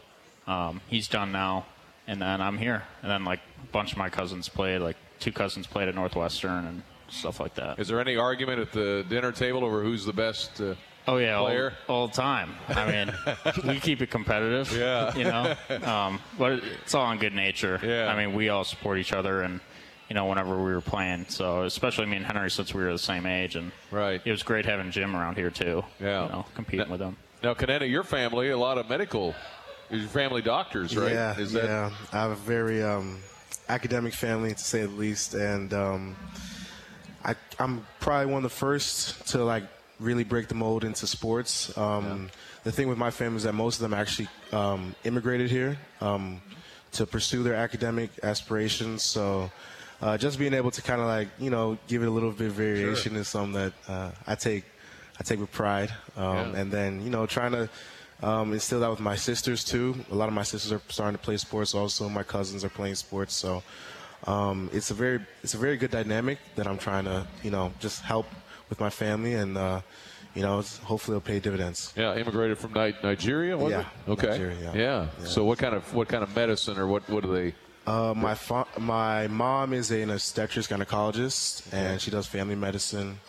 Um, 0.47 0.81
he's 0.87 1.07
done 1.07 1.31
now, 1.31 1.65
and 2.07 2.21
then 2.21 2.41
I'm 2.41 2.57
here, 2.57 2.83
and 3.01 3.11
then 3.11 3.25
like 3.25 3.39
a 3.63 3.67
bunch 3.71 3.91
of 3.91 3.97
my 3.97 4.09
cousins 4.09 4.47
played. 4.49 4.79
Like 4.81 4.95
two 5.19 5.31
cousins 5.31 5.67
played 5.67 5.87
at 5.89 5.95
Northwestern 5.95 6.65
and 6.65 6.83
stuff 7.09 7.39
like 7.39 7.55
that. 7.55 7.79
Is 7.79 7.87
there 7.87 7.99
any 7.99 8.15
argument 8.17 8.59
at 8.59 8.71
the 8.71 9.05
dinner 9.09 9.31
table 9.31 9.63
over 9.65 9.83
who's 9.83 10.05
the 10.05 10.13
best? 10.13 10.59
Uh, 10.61 10.75
Oh 11.09 11.15
yeah, 11.15 11.39
player? 11.39 11.71
all 11.87 12.07
the 12.09 12.13
time. 12.13 12.53
I 12.67 12.91
mean, 12.91 13.13
we 13.65 13.79
keep 13.79 14.01
it 14.01 14.09
competitive. 14.11 14.69
Yeah. 14.77 15.15
you 15.15 15.23
know, 15.23 15.55
um, 15.89 16.19
but 16.37 16.61
it's 16.83 16.93
all 16.93 17.09
in 17.13 17.17
good 17.17 17.33
nature. 17.33 17.79
Yeah. 17.81 18.11
I 18.13 18.17
mean, 18.17 18.35
we 18.35 18.49
all 18.49 18.65
support 18.65 18.97
each 18.97 19.13
other, 19.13 19.41
and 19.41 19.61
you 20.09 20.15
know, 20.15 20.25
whenever 20.25 20.57
we 20.57 20.69
were 20.73 20.81
playing. 20.81 21.25
So 21.29 21.63
especially 21.63 22.07
me 22.07 22.17
and 22.17 22.25
Henry, 22.25 22.51
since 22.51 22.73
we 22.73 22.83
were 22.83 22.91
the 22.91 22.99
same 22.99 23.25
age, 23.25 23.55
and 23.55 23.71
right, 23.89 24.21
it 24.25 24.31
was 24.31 24.43
great 24.43 24.65
having 24.65 24.91
Jim 24.91 25.15
around 25.15 25.35
here 25.37 25.49
too. 25.49 25.81
Yeah. 26.01 26.23
you 26.25 26.29
know, 26.29 26.45
competing 26.55 26.89
with 26.89 26.99
him. 26.99 27.15
Now, 27.41 27.53
Kenenna, 27.53 27.85
your 27.85 28.03
family, 28.03 28.49
a 28.49 28.57
lot 28.57 28.77
of 28.77 28.89
medical. 28.89 29.33
Is 29.89 30.01
your 30.01 30.09
family 30.09 30.41
doctors, 30.41 30.95
right? 30.97 31.11
Yeah, 31.11 31.33
that 31.33 31.51
yeah. 31.53 31.91
I 32.11 32.17
have 32.17 32.31
a 32.31 32.35
very 32.35 32.83
um, 32.83 33.19
academic 33.69 34.13
family, 34.13 34.53
to 34.53 34.59
say 34.59 34.81
the 34.81 34.87
least, 34.89 35.33
and 35.33 35.73
um, 35.73 36.15
I, 37.23 37.35
I'm 37.59 37.85
probably 37.99 38.31
one 38.33 38.43
of 38.43 38.51
the 38.51 38.57
first 38.57 39.27
to 39.29 39.43
like 39.43 39.63
really 39.99 40.23
break 40.23 40.47
the 40.49 40.55
mold 40.55 40.83
into 40.83 41.07
sports. 41.07 41.75
Um, 41.77 42.29
The 42.63 42.71
thing 42.73 42.89
with 42.89 42.97
my 42.97 43.11
family 43.11 43.37
is 43.37 43.43
that 43.43 43.53
most 43.53 43.75
of 43.75 43.81
them 43.81 43.93
actually 43.93 44.27
um, 44.51 44.93
immigrated 45.05 45.49
here 45.49 45.77
um, 46.01 46.41
to 46.91 47.05
pursue 47.05 47.41
their 47.43 47.55
academic 47.55 48.09
aspirations. 48.23 49.03
So. 49.03 49.51
Uh, 49.99 50.15
just 50.15 50.37
being 50.37 50.53
able 50.53 50.69
to 50.69 50.79
kind 50.83 51.01
of 51.01 51.07
like 51.07 51.27
you 51.39 51.49
know 51.49 51.75
give 51.87 52.03
it 52.03 52.05
a 52.05 52.11
little 52.11 52.29
bit 52.31 52.49
of 52.49 52.53
variation 52.53 53.15
is 53.15 53.27
something 53.27 53.53
that 53.53 53.73
uh, 53.87 54.11
I 54.27 54.35
take 54.35 54.63
I 55.19 55.23
take 55.23 55.39
with 55.39 55.51
pride, 55.51 55.89
um, 56.15 56.23
Yeah. 56.53 56.59
and 56.61 56.71
then 56.71 57.01
you 57.03 57.09
know 57.09 57.25
trying 57.25 57.53
to 57.53 57.67
um, 58.23 58.53
instill 58.53 58.79
that 58.79 58.89
with 58.89 58.99
my 58.99 59.15
sisters 59.15 59.63
too. 59.63 59.95
A 60.11 60.15
lot 60.15 60.27
of 60.27 60.33
my 60.33 60.43
sisters 60.43 60.71
are 60.71 60.81
starting 60.89 61.17
to 61.17 61.23
play 61.23 61.37
sports. 61.37 61.73
Also, 61.75 62.09
my 62.09 62.23
cousins 62.23 62.63
are 62.63 62.69
playing 62.69 62.95
sports. 62.95 63.35
So 63.35 63.63
um, 64.25 64.69
it's 64.73 64.91
a 64.91 64.93
very 64.93 65.19
it's 65.43 65.53
a 65.53 65.57
very 65.57 65.77
good 65.77 65.91
dynamic 65.91 66.39
that 66.55 66.67
I'm 66.67 66.77
trying 66.77 67.05
to 67.05 67.27
you 67.43 67.51
know 67.51 67.71
just 67.79 68.01
help 68.01 68.25
with 68.69 68.79
my 68.79 68.89
family, 68.89 69.35
and 69.35 69.57
uh, 69.57 69.81
you 70.33 70.41
know 70.41 70.61
hopefully 70.83 71.17
it'll 71.17 71.21
pay 71.27 71.39
dividends. 71.39 71.93
Yeah, 71.95 72.15
immigrated 72.15 72.57
from 72.57 72.73
Ni- 72.73 72.95
Nigeria. 73.03 73.57
Yeah, 73.69 73.79
it? 73.81 73.85
Okay. 74.09 74.27
Nigeria, 74.27 74.57
yeah. 74.61 74.73
yeah. 74.73 75.07
Yeah. 75.19 75.25
So 75.25 75.45
what 75.45 75.59
kind 75.59 75.75
of 75.75 75.93
what 75.93 76.07
kind 76.07 76.23
of 76.23 76.35
medicine 76.35 76.77
or 76.77 76.87
what 76.87 77.07
what 77.09 77.23
do 77.23 77.33
they? 77.33 77.53
Uh, 77.85 78.13
my 78.13 78.35
fa- 78.35 78.67
my 78.77 79.27
mom 79.27 79.71
is 79.73 79.91
an 79.91 80.09
obstetrics 80.09 80.67
gynecologist, 80.67 81.71
and 81.71 82.01
she 82.01 82.11
does 82.11 82.27
family 82.27 82.55
medicine. 82.55 83.19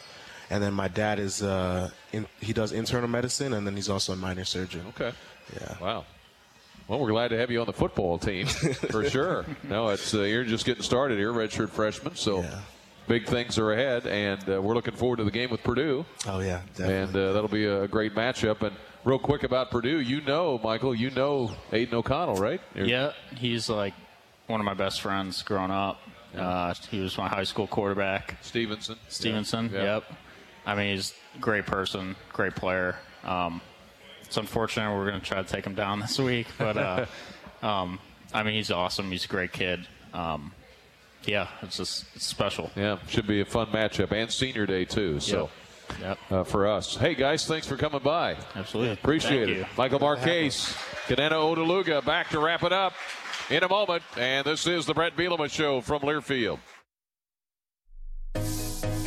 And 0.51 0.63
then 0.63 0.73
my 0.73 0.89
dad 0.89 1.19
is 1.19 1.43
uh, 1.43 1.91
in, 2.13 2.27
he 2.41 2.53
does 2.53 2.73
internal 2.73 3.09
medicine, 3.09 3.53
and 3.53 3.67
then 3.67 3.75
he's 3.77 3.89
also 3.91 4.13
a 4.15 4.17
minor 4.17 4.45
surgeon. 4.45 4.83
Okay. 4.91 5.13
Yeah. 5.61 5.77
Wow. 5.81 6.05
Well, 6.89 7.01
we're 7.01 7.11
glad 7.11 7.29
to 7.29 7.39
have 7.39 7.51
you 7.51 7.61
on 7.61 7.67
the 7.67 7.73
football 7.75 8.19
team 8.19 8.47
for 8.91 9.09
sure. 9.09 9.45
No, 9.63 9.89
it's 9.91 10.15
uh, 10.15 10.23
you're 10.23 10.45
just 10.45 10.65
getting 10.65 10.83
started 10.83 11.19
here, 11.19 11.33
redshirt 11.33 11.69
freshman. 11.69 12.15
So 12.17 12.47
big 13.07 13.27
things 13.27 13.59
are 13.59 13.73
ahead, 13.73 14.07
and 14.07 14.43
uh, 14.49 14.63
we're 14.63 14.75
looking 14.75 14.95
forward 14.95 15.17
to 15.17 15.25
the 15.25 15.31
game 15.31 15.51
with 15.51 15.63
Purdue. 15.63 16.07
Oh 16.27 16.41
yeah, 16.41 16.63
and 16.79 17.15
uh, 17.15 17.33
that'll 17.33 17.49
be 17.49 17.67
a 17.67 17.87
great 17.87 18.15
matchup. 18.15 18.63
And 18.63 18.75
real 19.05 19.19
quick 19.19 19.43
about 19.43 19.71
Purdue, 19.71 20.01
you 20.01 20.23
know, 20.23 20.59
Michael, 20.65 20.95
you 20.95 21.11
know 21.11 21.51
Aidan 21.73 21.95
O'Connell, 21.97 22.37
right? 22.37 22.61
You're- 22.75 22.91
Yeah, 22.91 23.13
he's 23.37 23.69
like 23.69 23.93
one 24.47 24.59
of 24.61 24.65
my 24.65 24.75
best 24.75 25.03
friends 25.03 25.43
growing 25.43 25.71
up. 25.71 26.01
Uh, 26.35 26.73
he 26.91 27.01
was 27.01 27.19
my 27.19 27.29
high 27.29 27.45
school 27.45 27.67
quarterback. 27.67 28.37
Stevenson. 28.43 28.97
Stevenson, 29.09 29.71
Yeah. 29.75 29.83
yep. 29.97 30.05
I 30.67 30.75
mean, 30.75 30.95
he's 30.95 31.15
a 31.35 31.39
great 31.39 31.67
person, 31.67 32.17
great 32.33 32.55
player. 32.55 32.97
Um, 33.25 33.61
it's 34.23 34.37
unfortunate 34.37 34.95
we're 34.95 35.09
going 35.09 35.21
to 35.21 35.27
try 35.27 35.43
to 35.43 35.49
take 35.49 35.65
him 35.65 35.75
down 35.75 36.01
this 36.01 36.19
week, 36.19 36.47
but 36.59 36.77
uh, 36.77 37.07
um, 37.63 37.99
I 38.33 38.43
mean, 38.43 38.55
he's 38.55 38.71
awesome. 38.71 39.11
He's 39.11 39.25
a 39.25 39.29
great 39.29 39.53
kid. 39.53 39.87
Um, 40.13 40.53
yeah, 41.25 41.49
it's 41.63 41.77
just 41.77 42.05
it's 42.15 42.27
special. 42.27 42.71
Yeah, 42.77 42.99
should 43.09 43.27
be 43.27 43.41
a 43.41 43.45
fun 43.45 43.67
matchup 43.69 44.13
and 44.13 44.31
senior 44.31 44.67
day 44.67 44.85
too. 44.85 45.21
So. 45.21 45.51
Yep. 46.03 46.19
Uh, 46.31 46.45
for 46.45 46.67
us. 46.67 46.97
Hey 46.97 47.15
guys, 47.15 47.47
thanks 47.47 47.67
for 47.67 47.79
coming 47.79 48.03
by. 48.03 48.37
Absolutely. 48.55 48.93
Appreciate 48.93 49.47
Thank 49.47 49.51
it. 49.51 49.57
you. 49.61 49.67
Michael 49.79 49.99
Marchese, 49.99 50.77
Kenenna 51.07 51.37
Odeluga 51.37 52.05
back 52.05 52.29
to 52.29 52.39
wrap 52.39 52.63
it 52.63 52.75
up 52.75 52.93
in 53.49 53.63
a 53.63 53.69
moment. 53.69 54.03
And 54.17 54.45
this 54.45 54.67
is 54.67 54.87
the 54.87 54.93
Brett 54.95 55.17
Bielema 55.17 55.51
Show 55.51 55.81
from 55.81 56.03
Learfield. 56.03 56.59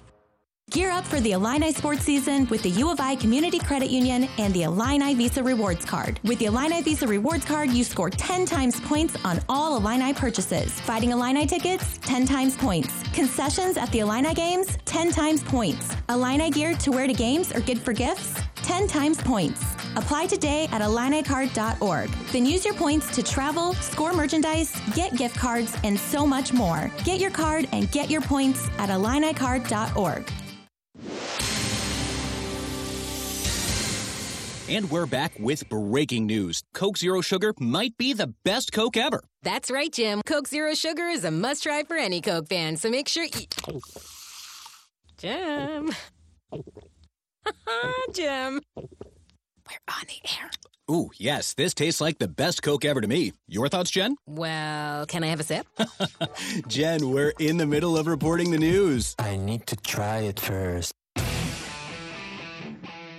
Gear 0.70 0.91
up 0.91 1.03
for 1.03 1.20
the 1.20 1.32
Illini 1.32 1.72
sports 1.72 2.03
season 2.03 2.45
with 2.49 2.61
the 2.61 2.70
U 2.70 2.91
of 2.91 2.99
I 2.99 3.15
Community 3.15 3.57
Credit 3.57 3.89
Union 3.89 4.30
and 4.38 4.53
the 4.53 4.63
Illini 4.63 5.15
Visa 5.15 5.41
Rewards 5.41 5.84
Card. 5.84 6.20
With 6.24 6.38
the 6.38 6.45
Illini 6.45 6.84
Visa 6.84 7.07
Rewards 7.07 7.43
Card, 7.43 7.72
you 7.72 7.84
score 7.84 8.11
10 8.11 8.45
times 8.45 8.80
points 8.82 9.17
on 9.26 9.39
all 9.49 9.78
Illini 9.78 10.13
purchases. 10.13 10.80
Fighting 10.82 11.09
Illini 11.09 11.47
tickets, 11.47 11.97
10 12.03 12.28
times 12.28 12.55
points. 12.55 13.01
Concessions 13.13 13.78
at 13.78 13.91
the 13.91 13.99
Illini 13.99 14.36
games, 14.36 14.78
10 14.86 15.11
times 15.11 15.43
points. 15.43 15.95
Illini 16.07 16.51
gear 16.51 16.76
to 16.76 16.91
wear 16.91 17.07
to 17.07 17.13
games 17.13 17.51
or 17.51 17.61
good 17.61 17.80
for 17.80 17.91
gifts, 17.91 18.39
10 18.57 18.88
times 18.88 19.20
points. 19.20 19.63
Apply 19.95 20.28
today 20.28 20.67
at 20.72 20.82
IlliniCard.org. 20.82 22.09
Then 22.32 22.45
use 22.45 22.63
your 22.63 22.76
points 22.76 23.09
to 23.15 23.24
travel, 23.24 23.74
score 23.74 24.13
merchandise, 24.13 24.80
get 24.93 25.17
gift 25.17 25.36
cards, 25.36 25.76
and 25.84 25.99
so 25.99 26.28
much 26.28 26.53
more. 26.53 26.91
Get 27.05 27.20
your 27.20 27.32
card 27.32 27.67
and 27.72 27.89
get 27.91 28.11
your 28.11 28.22
points 28.22 28.67
at 28.78 28.89
IlliniCard.org. 28.89 30.32
And 34.70 34.91
we're 34.91 35.08
back 35.08 35.34
with 35.39 35.68
breaking 35.68 36.28
news. 36.28 36.62
Coke 36.76 36.97
Zero 36.97 37.22
Sugar 37.22 37.54
might 37.60 37.97
be 37.97 38.14
the 38.14 38.34
best 38.43 38.72
Coke 38.72 38.97
ever. 38.97 39.24
That's 39.41 39.72
right, 39.72 39.91
Jim. 39.91 40.22
Coke 40.28 40.47
Zero 40.47 40.76
Sugar 40.76 41.08
is 41.08 41.24
a 41.24 41.32
must 41.32 41.64
try 41.64 41.84
for 41.84 41.97
any 41.97 42.22
Coke 42.22 42.47
fan, 42.47 42.78
so 42.78 42.89
make 42.91 43.08
sure 43.08 43.24
you. 43.26 43.80
Jim. 45.18 45.91
Ha 46.52 46.62
ha 47.68 47.93
Jim. 48.14 48.62
We're 48.76 49.80
on 49.89 50.04
the 50.08 50.30
air. 50.39 50.52
Ooh, 50.90 51.12
yes, 51.18 51.54
this 51.54 51.76
tastes 51.76 52.02
like 52.02 52.18
the 52.18 52.28
best 52.28 52.64
Coke 52.64 52.84
ever 52.84 53.00
to 53.00 53.08
me. 53.08 53.34
Your 53.48 53.70
thoughts, 53.70 53.92
Jen? 53.92 54.16
Well, 54.26 55.06
can 55.06 55.24
I 55.24 55.28
have 55.28 55.40
a 55.40 55.44
sip? 55.44 55.68
Jen, 56.68 57.12
we're 57.12 57.34
in 57.38 57.58
the 57.58 57.68
middle 57.68 57.96
of 57.96 58.08
reporting 58.08 58.50
the 58.50 58.58
news. 58.58 59.16
I 59.20 59.38
need 59.38 59.68
to 59.68 59.76
try 59.76 60.20
it 60.20 60.40
first. 60.40 60.94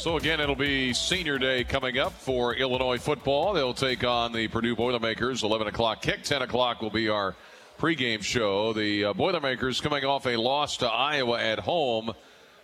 So 0.00 0.16
again, 0.16 0.40
it'll 0.40 0.54
be 0.54 0.94
senior 0.94 1.36
day 1.38 1.62
coming 1.62 1.98
up 1.98 2.14
for 2.14 2.54
Illinois 2.54 2.96
football. 2.96 3.52
They'll 3.52 3.74
take 3.74 4.02
on 4.02 4.32
the 4.32 4.48
Purdue 4.48 4.74
Boilermakers. 4.74 5.42
11 5.42 5.66
o'clock 5.66 6.00
kick. 6.00 6.22
10 6.22 6.40
o'clock 6.40 6.80
will 6.80 6.88
be 6.88 7.10
our 7.10 7.36
pregame 7.78 8.22
show. 8.22 8.72
The 8.72 9.04
uh, 9.04 9.12
Boilermakers 9.12 9.82
coming 9.82 10.06
off 10.06 10.24
a 10.24 10.36
loss 10.36 10.78
to 10.78 10.86
Iowa 10.86 11.38
at 11.38 11.58
home 11.58 12.12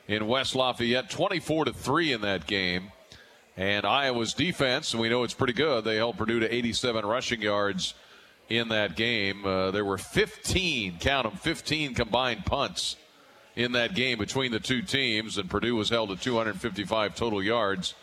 in 0.09 0.27
West 0.27 0.55
Lafayette, 0.55 1.11
24 1.11 1.67
to 1.67 1.75
three 1.75 2.11
in 2.11 2.23
that 2.23 2.47
game. 2.47 2.91
And 3.55 3.85
Iowa's 3.85 4.33
defense, 4.33 4.95
and 4.95 5.03
we 5.03 5.11
know 5.11 5.23
it's 5.23 5.35
pretty 5.35 5.53
good. 5.53 5.85
They 5.85 5.97
held 5.97 6.17
Purdue 6.17 6.41
to 6.41 6.55
87 6.55 7.05
rushing 7.05 7.43
yards 7.43 7.93
in 8.49 8.71
that 8.71 8.97
game. 8.97 9.45
Uh, 9.45 9.73
there 9.73 9.85
were 9.85 9.99
15, 9.99 10.97
count 11.01 11.29
them, 11.29 11.37
15 11.37 11.93
combined 11.93 12.47
punts 12.47 12.97
in 13.57 13.73
that 13.73 13.95
game 13.95 14.19
between 14.19 14.53
the 14.53 14.61
two 14.61 14.83
teams, 14.83 15.39
and 15.39 15.49
Purdue 15.51 15.75
was 15.75 15.89
held 15.89 16.11
to 16.11 16.17
255 16.17 17.17
total 17.17 17.43
yards 17.43 17.95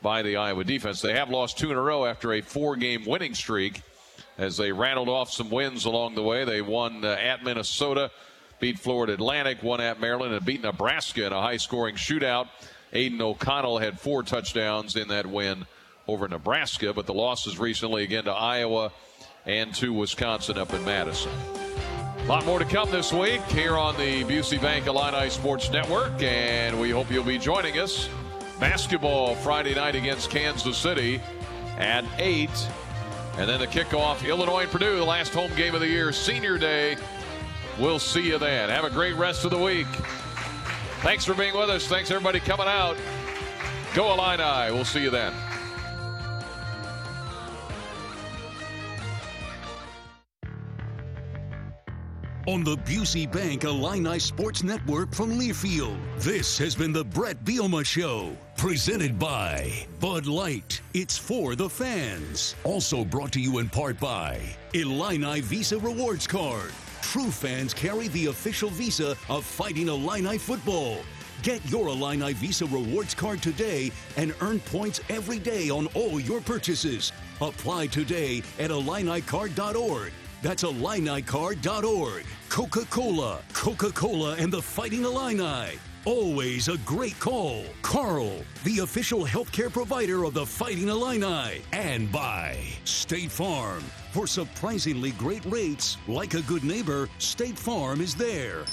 by 0.00 0.22
the 0.22 0.36
Iowa 0.36 0.64
defense. 0.64 1.02
They 1.02 1.14
have 1.14 1.28
lost 1.28 1.58
two 1.58 1.70
in 1.70 1.76
a 1.76 1.82
row 1.82 2.06
after 2.06 2.32
a 2.32 2.40
four 2.40 2.76
game 2.76 3.04
winning 3.04 3.34
streak 3.34 3.82
as 4.38 4.56
they 4.56 4.72
rattled 4.72 5.08
off 5.08 5.30
some 5.30 5.50
wins 5.50 5.84
along 5.84 6.14
the 6.14 6.22
way. 6.22 6.44
They 6.44 6.62
won 6.62 7.04
uh, 7.04 7.08
at 7.08 7.44
Minnesota, 7.44 8.10
beat 8.60 8.78
Florida 8.78 9.12
Atlantic, 9.14 9.62
won 9.62 9.80
at 9.80 10.00
Maryland, 10.00 10.32
and 10.32 10.44
beat 10.44 10.62
Nebraska 10.62 11.26
in 11.26 11.32
a 11.32 11.42
high 11.42 11.58
scoring 11.58 11.96
shootout. 11.96 12.48
Aidan 12.92 13.20
O'Connell 13.20 13.78
had 13.78 14.00
four 14.00 14.22
touchdowns 14.22 14.96
in 14.96 15.08
that 15.08 15.26
win 15.26 15.66
over 16.08 16.26
Nebraska, 16.26 16.94
but 16.94 17.06
the 17.06 17.14
losses 17.14 17.58
recently 17.58 18.04
again 18.04 18.24
to 18.24 18.32
Iowa 18.32 18.92
and 19.44 19.74
to 19.76 19.92
Wisconsin 19.92 20.56
up 20.58 20.72
in 20.72 20.84
Madison. 20.84 21.30
A 22.30 22.38
lot 22.38 22.46
more 22.46 22.60
to 22.60 22.64
come 22.64 22.88
this 22.92 23.12
week 23.12 23.42
here 23.46 23.76
on 23.76 23.96
the 23.96 24.22
Busey 24.22 24.62
Bank 24.62 24.86
Illini 24.86 25.28
Sports 25.30 25.68
Network, 25.68 26.22
and 26.22 26.80
we 26.80 26.88
hope 26.90 27.10
you'll 27.10 27.24
be 27.24 27.38
joining 27.38 27.76
us. 27.80 28.08
Basketball 28.60 29.34
Friday 29.34 29.74
night 29.74 29.96
against 29.96 30.30
Kansas 30.30 30.76
City 30.76 31.20
at 31.76 32.04
8. 32.18 32.48
And 33.36 33.50
then 33.50 33.58
the 33.58 33.66
kickoff, 33.66 34.24
Illinois 34.24 34.60
and 34.60 34.70
Purdue, 34.70 34.94
the 34.94 35.04
last 35.04 35.34
home 35.34 35.52
game 35.56 35.74
of 35.74 35.80
the 35.80 35.88
year, 35.88 36.12
Senior 36.12 36.56
Day. 36.56 36.96
We'll 37.80 37.98
see 37.98 38.28
you 38.28 38.38
then. 38.38 38.68
Have 38.68 38.84
a 38.84 38.90
great 38.90 39.16
rest 39.16 39.44
of 39.44 39.50
the 39.50 39.58
week. 39.58 39.88
Thanks 41.02 41.24
for 41.24 41.34
being 41.34 41.56
with 41.56 41.68
us. 41.68 41.88
Thanks, 41.88 42.12
everybody, 42.12 42.38
coming 42.38 42.68
out. 42.68 42.96
Go 43.92 44.12
Illini. 44.12 44.72
We'll 44.72 44.84
see 44.84 45.02
you 45.02 45.10
then. 45.10 45.32
On 52.50 52.64
the 52.64 52.74
Busey 52.78 53.30
Bank 53.30 53.62
Illini 53.62 54.18
Sports 54.18 54.64
Network 54.64 55.14
from 55.14 55.38
Learfield. 55.38 55.96
This 56.18 56.58
has 56.58 56.74
been 56.74 56.92
the 56.92 57.04
Brett 57.04 57.44
Bielema 57.44 57.86
Show, 57.86 58.36
presented 58.56 59.20
by 59.20 59.86
Bud 60.00 60.26
Light. 60.26 60.80
It's 60.92 61.16
for 61.16 61.54
the 61.54 61.70
fans. 61.70 62.56
Also 62.64 63.04
brought 63.04 63.30
to 63.34 63.40
you 63.40 63.58
in 63.58 63.68
part 63.68 64.00
by 64.00 64.40
Illini 64.74 65.42
Visa 65.42 65.78
Rewards 65.78 66.26
Card. 66.26 66.72
True 67.02 67.30
fans 67.30 67.72
carry 67.72 68.08
the 68.08 68.26
official 68.26 68.70
visa 68.70 69.14
of 69.28 69.44
Fighting 69.44 69.86
Illini 69.86 70.36
football. 70.36 70.98
Get 71.44 71.64
your 71.70 71.86
Illini 71.86 72.32
Visa 72.32 72.66
Rewards 72.66 73.14
Card 73.14 73.40
today 73.44 73.92
and 74.16 74.34
earn 74.40 74.58
points 74.58 75.00
every 75.08 75.38
day 75.38 75.70
on 75.70 75.86
all 75.94 76.18
your 76.18 76.40
purchases. 76.40 77.12
Apply 77.40 77.86
today 77.86 78.42
at 78.58 78.70
IlliniCard.org. 78.70 80.12
That's 80.42 80.62
IlliniCard.org. 80.62 82.24
Coca 82.48 82.84
Cola, 82.86 83.40
Coca 83.52 83.90
Cola, 83.92 84.36
and 84.36 84.52
the 84.52 84.62
Fighting 84.62 85.04
Illini. 85.04 85.78
Always 86.06 86.68
a 86.68 86.78
great 86.78 87.18
call. 87.20 87.62
Carle, 87.82 88.40
the 88.64 88.78
official 88.78 89.24
healthcare 89.24 89.70
provider 89.70 90.24
of 90.24 90.32
the 90.32 90.46
Fighting 90.46 90.88
Illini. 90.88 91.62
And 91.72 92.10
by 92.10 92.56
State 92.84 93.30
Farm. 93.30 93.84
For 94.12 94.26
surprisingly 94.26 95.12
great 95.12 95.44
rates, 95.44 95.98
like 96.08 96.34
a 96.34 96.42
good 96.42 96.64
neighbor, 96.64 97.08
State 97.18 97.58
Farm 97.58 98.00
is 98.00 98.14
there. 98.14 98.64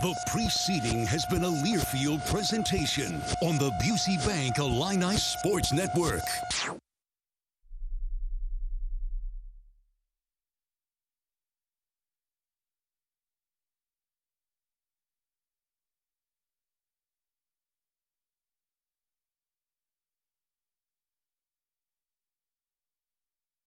The 0.00 0.16
preceding 0.26 1.06
has 1.06 1.24
been 1.26 1.44
a 1.44 1.48
Learfield 1.48 2.28
presentation 2.28 3.14
on 3.42 3.58
the 3.58 3.70
Busey 3.82 4.26
Bank 4.26 4.58
Illini 4.58 5.16
Sports 5.16 5.72
Network. 5.72 6.22